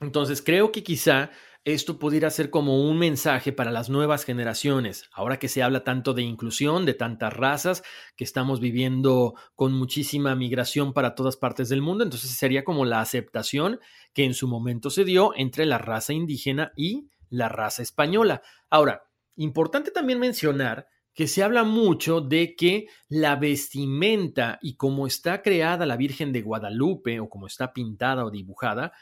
Entonces 0.02 0.42
creo 0.42 0.72
que 0.72 0.82
quizá 0.82 1.30
esto 1.64 2.00
pudiera 2.00 2.28
ser 2.30 2.50
como 2.50 2.82
un 2.82 2.98
mensaje 2.98 3.52
para 3.52 3.70
las 3.70 3.88
nuevas 3.88 4.24
generaciones, 4.24 5.08
ahora 5.12 5.38
que 5.38 5.46
se 5.46 5.62
habla 5.62 5.84
tanto 5.84 6.12
de 6.12 6.22
inclusión, 6.22 6.84
de 6.84 6.94
tantas 6.94 7.32
razas, 7.32 7.84
que 8.16 8.24
estamos 8.24 8.58
viviendo 8.58 9.34
con 9.54 9.72
muchísima 9.72 10.34
migración 10.34 10.92
para 10.92 11.14
todas 11.14 11.36
partes 11.36 11.68
del 11.68 11.80
mundo, 11.80 12.02
entonces 12.02 12.32
sería 12.32 12.64
como 12.64 12.84
la 12.84 13.00
aceptación 13.00 13.78
que 14.12 14.24
en 14.24 14.34
su 14.34 14.48
momento 14.48 14.90
se 14.90 15.04
dio 15.04 15.34
entre 15.36 15.64
la 15.64 15.78
raza 15.78 16.12
indígena 16.12 16.72
y 16.76 17.08
la 17.30 17.48
raza 17.48 17.82
española. 17.82 18.42
Ahora, 18.68 19.04
importante 19.36 19.92
también 19.92 20.18
mencionar 20.18 20.88
que 21.14 21.28
se 21.28 21.44
habla 21.44 21.62
mucho 21.62 22.20
de 22.20 22.56
que 22.56 22.86
la 23.08 23.36
vestimenta 23.36 24.58
y 24.62 24.74
cómo 24.74 25.06
está 25.06 25.42
creada 25.42 25.86
la 25.86 25.96
Virgen 25.96 26.32
de 26.32 26.42
Guadalupe 26.42 27.20
o 27.20 27.28
cómo 27.28 27.46
está 27.46 27.72
pintada 27.72 28.24
o 28.24 28.30
dibujada, 28.30 28.92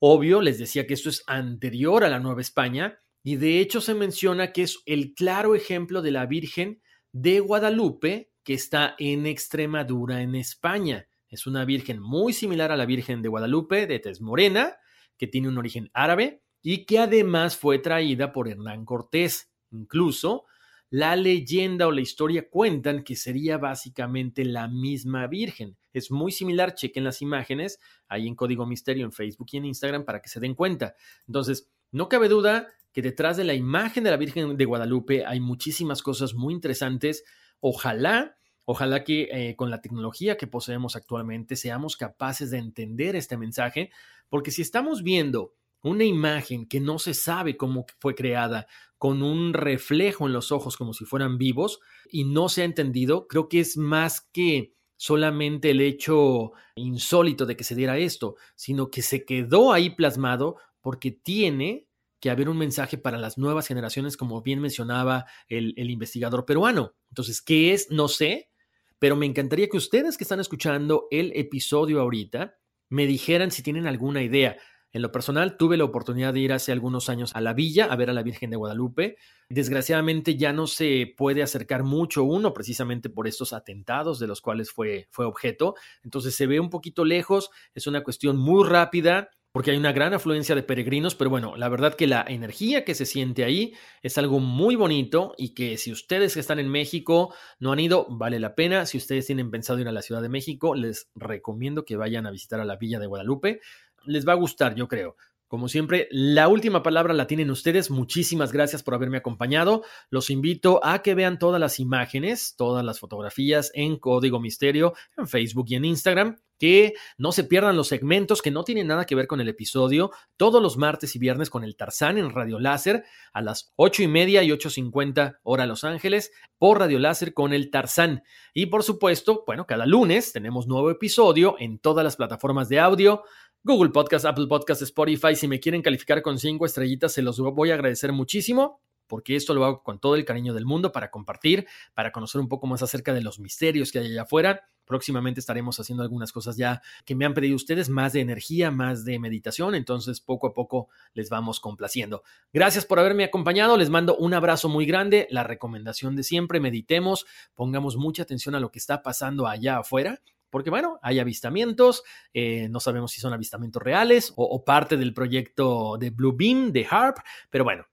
obvio, 0.00 0.42
les 0.42 0.58
decía 0.58 0.86
que 0.86 0.94
esto 0.94 1.08
es 1.08 1.22
anterior 1.26 2.02
a 2.02 2.08
la 2.08 2.18
Nueva 2.18 2.40
España 2.40 2.98
y 3.22 3.36
de 3.36 3.60
hecho 3.60 3.80
se 3.80 3.94
menciona 3.94 4.52
que 4.52 4.62
es 4.62 4.82
el 4.86 5.14
claro 5.14 5.54
ejemplo 5.54 6.02
de 6.02 6.10
la 6.10 6.26
Virgen 6.26 6.82
de 7.12 7.40
Guadalupe 7.40 8.32
que 8.42 8.54
está 8.54 8.96
en 8.98 9.26
Extremadura, 9.26 10.22
en 10.22 10.34
España. 10.34 11.06
Es 11.28 11.46
una 11.46 11.64
Virgen 11.64 12.00
muy 12.00 12.32
similar 12.32 12.72
a 12.72 12.76
la 12.76 12.86
Virgen 12.86 13.22
de 13.22 13.28
Guadalupe 13.28 13.86
de 13.86 14.00
tez 14.00 14.20
morena, 14.20 14.76
que 15.16 15.26
tiene 15.26 15.48
un 15.48 15.58
origen 15.58 15.90
árabe 15.92 16.42
y 16.62 16.86
que 16.86 16.98
además 16.98 17.56
fue 17.56 17.78
traída 17.78 18.32
por 18.32 18.48
Hernán 18.48 18.84
Cortés. 18.84 19.52
Incluso 19.70 20.46
la 20.90 21.14
leyenda 21.14 21.86
o 21.86 21.92
la 21.92 22.00
historia 22.00 22.48
cuentan 22.50 23.04
que 23.04 23.14
sería 23.14 23.58
básicamente 23.58 24.44
la 24.44 24.66
misma 24.66 25.28
Virgen. 25.28 25.76
Es 25.92 26.10
muy 26.10 26.32
similar, 26.32 26.74
chequen 26.74 27.04
las 27.04 27.22
imágenes 27.22 27.78
ahí 28.08 28.26
en 28.26 28.34
Código 28.34 28.66
Misterio 28.66 29.04
en 29.04 29.12
Facebook 29.12 29.46
y 29.52 29.58
en 29.58 29.66
Instagram 29.66 30.04
para 30.04 30.20
que 30.20 30.28
se 30.28 30.40
den 30.40 30.54
cuenta. 30.54 30.96
Entonces, 31.28 31.70
no 31.92 32.08
cabe 32.08 32.28
duda 32.28 32.68
que 32.92 33.02
detrás 33.02 33.36
de 33.36 33.44
la 33.44 33.54
imagen 33.54 34.02
de 34.02 34.10
la 34.10 34.16
Virgen 34.16 34.56
de 34.56 34.64
Guadalupe 34.64 35.24
hay 35.24 35.38
muchísimas 35.38 36.02
cosas 36.02 36.34
muy 36.34 36.54
interesantes. 36.54 37.22
Ojalá, 37.60 38.36
ojalá 38.64 39.04
que 39.04 39.28
eh, 39.30 39.54
con 39.54 39.70
la 39.70 39.80
tecnología 39.80 40.36
que 40.36 40.48
poseemos 40.48 40.96
actualmente 40.96 41.54
seamos 41.54 41.96
capaces 41.96 42.50
de 42.50 42.58
entender 42.58 43.14
este 43.14 43.36
mensaje, 43.36 43.90
porque 44.28 44.50
si 44.50 44.62
estamos 44.62 45.04
viendo 45.04 45.54
una 45.82 46.04
imagen 46.04 46.66
que 46.66 46.80
no 46.80 46.98
se 46.98 47.14
sabe 47.14 47.56
cómo 47.56 47.86
fue 47.98 48.14
creada, 48.14 48.66
con 48.98 49.22
un 49.22 49.54
reflejo 49.54 50.26
en 50.26 50.34
los 50.34 50.52
ojos 50.52 50.76
como 50.76 50.92
si 50.92 51.04
fueran 51.04 51.38
vivos 51.38 51.80
y 52.10 52.24
no 52.24 52.48
se 52.50 52.62
ha 52.62 52.64
entendido, 52.66 53.26
creo 53.28 53.48
que 53.48 53.60
es 53.60 53.76
más 53.78 54.20
que 54.20 54.74
solamente 54.96 55.70
el 55.70 55.80
hecho 55.80 56.52
insólito 56.74 57.46
de 57.46 57.56
que 57.56 57.64
se 57.64 57.74
diera 57.74 57.96
esto, 57.96 58.36
sino 58.54 58.90
que 58.90 59.00
se 59.00 59.24
quedó 59.24 59.72
ahí 59.72 59.88
plasmado 59.88 60.56
porque 60.82 61.10
tiene 61.10 61.88
que 62.20 62.28
haber 62.28 62.50
un 62.50 62.58
mensaje 62.58 62.98
para 62.98 63.16
las 63.16 63.38
nuevas 63.38 63.66
generaciones, 63.66 64.18
como 64.18 64.42
bien 64.42 64.60
mencionaba 64.60 65.24
el, 65.48 65.74
investigador 65.90 66.44
peruano. 66.44 66.94
Entonces, 67.08 67.40
¿qué 67.40 67.72
es? 67.72 67.90
No 67.90 68.08
sé, 68.08 68.50
pero 68.98 69.16
me 69.16 69.24
encantaría 69.24 69.68
que 69.68 69.78
ustedes 69.78 70.18
que 70.18 70.24
están 70.24 70.40
escuchando 70.40 71.08
el 71.10 71.32
episodio 71.34 72.02
ahorita 72.02 72.58
me 72.90 73.06
dijeran 73.06 73.50
si 73.50 73.62
tienen 73.62 73.86
alguna 73.86 74.22
idea. 74.22 74.58
En 74.92 75.02
lo 75.02 75.12
personal, 75.12 75.56
tuve 75.56 75.76
la 75.76 75.84
oportunidad 75.84 76.34
de 76.34 76.40
ir 76.40 76.52
hace 76.52 76.72
algunos 76.72 77.08
años 77.08 77.34
a 77.36 77.40
la 77.40 77.52
villa 77.52 77.86
a 77.86 77.96
ver 77.96 78.10
a 78.10 78.12
la 78.12 78.24
Virgen 78.24 78.50
de 78.50 78.56
Guadalupe. 78.56 79.16
Desgraciadamente 79.48 80.36
ya 80.36 80.52
no 80.52 80.66
se 80.66 81.14
puede 81.16 81.42
acercar 81.42 81.84
mucho 81.84 82.24
uno 82.24 82.52
precisamente 82.52 83.08
por 83.08 83.28
estos 83.28 83.52
atentados 83.52 84.18
de 84.18 84.26
los 84.26 84.40
cuales 84.40 84.72
fue, 84.72 85.06
fue 85.10 85.26
objeto. 85.26 85.76
Entonces 86.02 86.34
se 86.34 86.46
ve 86.46 86.58
un 86.58 86.70
poquito 86.70 87.04
lejos, 87.04 87.50
es 87.74 87.86
una 87.86 88.02
cuestión 88.02 88.36
muy 88.36 88.68
rápida 88.68 89.30
porque 89.52 89.72
hay 89.72 89.76
una 89.76 89.92
gran 89.92 90.14
afluencia 90.14 90.54
de 90.54 90.62
peregrinos, 90.62 91.16
pero 91.16 91.28
bueno, 91.28 91.56
la 91.56 91.68
verdad 91.68 91.94
que 91.94 92.06
la 92.06 92.24
energía 92.28 92.84
que 92.84 92.94
se 92.94 93.04
siente 93.04 93.42
ahí 93.42 93.74
es 94.00 94.16
algo 94.16 94.38
muy 94.38 94.76
bonito 94.76 95.34
y 95.36 95.54
que 95.54 95.76
si 95.76 95.90
ustedes 95.90 96.34
que 96.34 96.40
están 96.40 96.60
en 96.60 96.68
México 96.68 97.34
no 97.58 97.72
han 97.72 97.80
ido, 97.80 98.06
vale 98.08 98.38
la 98.38 98.54
pena. 98.54 98.86
Si 98.86 98.96
ustedes 98.96 99.26
tienen 99.26 99.50
pensado 99.50 99.80
ir 99.80 99.88
a 99.88 99.92
la 99.92 100.02
Ciudad 100.02 100.22
de 100.22 100.28
México, 100.28 100.76
les 100.76 101.10
recomiendo 101.16 101.84
que 101.84 101.96
vayan 101.96 102.26
a 102.26 102.30
visitar 102.30 102.60
a 102.60 102.64
la 102.64 102.76
Villa 102.76 103.00
de 103.00 103.08
Guadalupe 103.08 103.60
les 104.04 104.26
va 104.26 104.32
a 104.32 104.36
gustar, 104.36 104.74
yo 104.74 104.88
creo. 104.88 105.16
Como 105.50 105.66
siempre, 105.66 106.06
la 106.12 106.46
última 106.46 106.84
palabra 106.84 107.12
la 107.12 107.26
tienen 107.26 107.50
ustedes. 107.50 107.90
Muchísimas 107.90 108.52
gracias 108.52 108.84
por 108.84 108.94
haberme 108.94 109.16
acompañado. 109.16 109.82
Los 110.08 110.30
invito 110.30 110.78
a 110.84 111.02
que 111.02 111.16
vean 111.16 111.40
todas 111.40 111.60
las 111.60 111.80
imágenes, 111.80 112.54
todas 112.56 112.84
las 112.84 113.00
fotografías 113.00 113.72
en 113.74 113.96
Código 113.96 114.38
Misterio, 114.38 114.94
en 115.16 115.26
Facebook 115.26 115.66
y 115.68 115.74
en 115.74 115.84
Instagram. 115.86 116.36
que 116.60 116.92
no 117.16 117.32
se 117.32 117.44
pierdan 117.44 117.74
los 117.74 117.88
segmentos 117.88 118.42
que 118.42 118.50
no 118.50 118.64
tienen 118.64 118.86
nada 118.86 119.06
que 119.06 119.14
ver 119.14 119.26
con 119.26 119.40
el 119.40 119.48
episodio, 119.48 120.10
todos 120.36 120.62
los 120.62 120.76
martes 120.76 121.16
y 121.16 121.18
viernes 121.18 121.48
con 121.48 121.64
el 121.64 121.74
Tarzán 121.74 122.18
en 122.18 122.28
Radio 122.30 122.60
Láser 122.60 123.02
a 123.32 123.40
las 123.40 123.72
ocho 123.76 124.02
y 124.02 124.08
media 124.08 124.42
y 124.42 124.50
8.50 124.50 125.38
hora 125.42 125.64
Los 125.64 125.84
Ángeles 125.84 126.32
por 126.58 126.78
Radio 126.78 126.98
Láser 126.98 127.32
con 127.32 127.54
el 127.54 127.70
Tarzán. 127.70 128.22
Y 128.52 128.66
por 128.66 128.82
supuesto, 128.82 129.42
bueno, 129.46 129.66
cada 129.66 129.86
lunes 129.86 130.32
tenemos 130.32 130.66
nuevo 130.66 130.90
episodio 130.90 131.56
en 131.58 131.78
todas 131.78 132.04
las 132.04 132.16
plataformas 132.16 132.68
de 132.68 132.78
audio. 132.78 133.22
Google 133.62 133.90
Podcast, 133.90 134.24
Apple 134.24 134.46
Podcast, 134.46 134.80
Spotify. 134.80 135.36
Si 135.36 135.46
me 135.46 135.60
quieren 135.60 135.82
calificar 135.82 136.22
con 136.22 136.38
cinco 136.38 136.64
estrellitas, 136.64 137.12
se 137.12 137.20
los 137.20 137.38
voy 137.38 137.70
a 137.70 137.74
agradecer 137.74 138.10
muchísimo 138.10 138.80
porque 139.10 139.34
esto 139.36 139.52
lo 139.52 139.64
hago 139.64 139.82
con 139.82 139.98
todo 139.98 140.14
el 140.14 140.24
cariño 140.24 140.54
del 140.54 140.64
mundo 140.64 140.92
para 140.92 141.10
compartir, 141.10 141.66
para 141.94 142.12
conocer 142.12 142.40
un 142.40 142.48
poco 142.48 142.68
más 142.68 142.80
acerca 142.82 143.12
de 143.12 143.20
los 143.20 143.40
misterios 143.40 143.90
que 143.90 143.98
hay 143.98 144.06
allá 144.06 144.22
afuera. 144.22 144.62
Próximamente 144.86 145.40
estaremos 145.40 145.78
haciendo 145.78 146.02
algunas 146.02 146.32
cosas 146.32 146.56
ya 146.56 146.80
que 147.04 147.16
me 147.16 147.24
han 147.24 147.34
pedido 147.34 147.56
ustedes, 147.56 147.88
más 147.88 148.12
de 148.12 148.20
energía, 148.20 148.70
más 148.70 149.04
de 149.04 149.18
meditación, 149.18 149.74
entonces 149.74 150.20
poco 150.20 150.46
a 150.46 150.54
poco 150.54 150.88
les 151.12 151.28
vamos 151.28 151.60
complaciendo. 151.60 152.22
Gracias 152.52 152.86
por 152.86 153.00
haberme 153.00 153.24
acompañado, 153.24 153.76
les 153.76 153.90
mando 153.90 154.16
un 154.16 154.32
abrazo 154.32 154.68
muy 154.68 154.86
grande, 154.86 155.26
la 155.30 155.42
recomendación 155.42 156.14
de 156.14 156.22
siempre, 156.22 156.60
meditemos, 156.60 157.26
pongamos 157.54 157.96
mucha 157.96 158.22
atención 158.22 158.54
a 158.54 158.60
lo 158.60 158.70
que 158.70 158.78
está 158.78 159.02
pasando 159.02 159.48
allá 159.48 159.78
afuera 159.78 160.22
porque 160.50 160.70
bueno, 160.70 160.98
hay 161.02 161.18
avistamientos, 161.18 162.02
eh, 162.34 162.68
no 162.68 162.80
sabemos 162.80 163.12
si 163.12 163.20
son 163.20 163.32
avistamientos 163.32 163.82
reales 163.82 164.32
o, 164.36 164.44
o, 164.44 164.64
parte 164.64 164.96
del 164.96 165.14
proyecto 165.14 165.96
de 165.98 166.10
Blue 166.10 166.34
Beam, 166.36 166.72
de 166.72 166.86
HARP, 166.88 167.18
pero 167.48 167.64
bueno, 167.64 167.86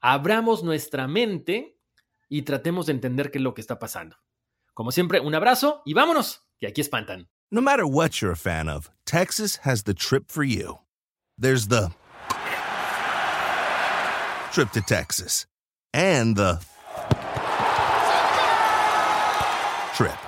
abramos 0.00 0.62
nuestra 0.62 1.06
mente 1.08 1.76
y 2.28 2.42
tratemos 2.42 2.86
de 2.86 2.92
entender 2.92 3.30
qué 3.30 3.38
es 3.38 3.44
lo 3.44 3.54
que 3.54 3.60
está 3.60 3.78
pasando. 3.78 4.16
Como 4.74 4.92
siempre, 4.92 5.20
un 5.20 5.34
abrazo 5.34 5.82
y 5.84 5.94
vámonos, 5.94 6.46
que 6.58 6.66
aquí 6.66 6.80
espantan. 6.80 7.28
No 7.50 7.62
matter 7.62 7.84
what 7.84 8.20
you're 8.20 8.32
a 8.32 8.36
fan 8.36 8.68
of, 8.68 8.90
Texas 9.04 9.60
has 9.64 9.84
the 9.84 9.94
trip 9.94 10.30
for 10.30 10.44
you. 10.44 10.80
There's 11.38 11.68
the 11.68 11.90
trip 14.52 14.70
to 14.72 14.82
Texas 14.82 15.46
and 15.94 16.36
the 16.36 16.60
trip. 19.94 20.27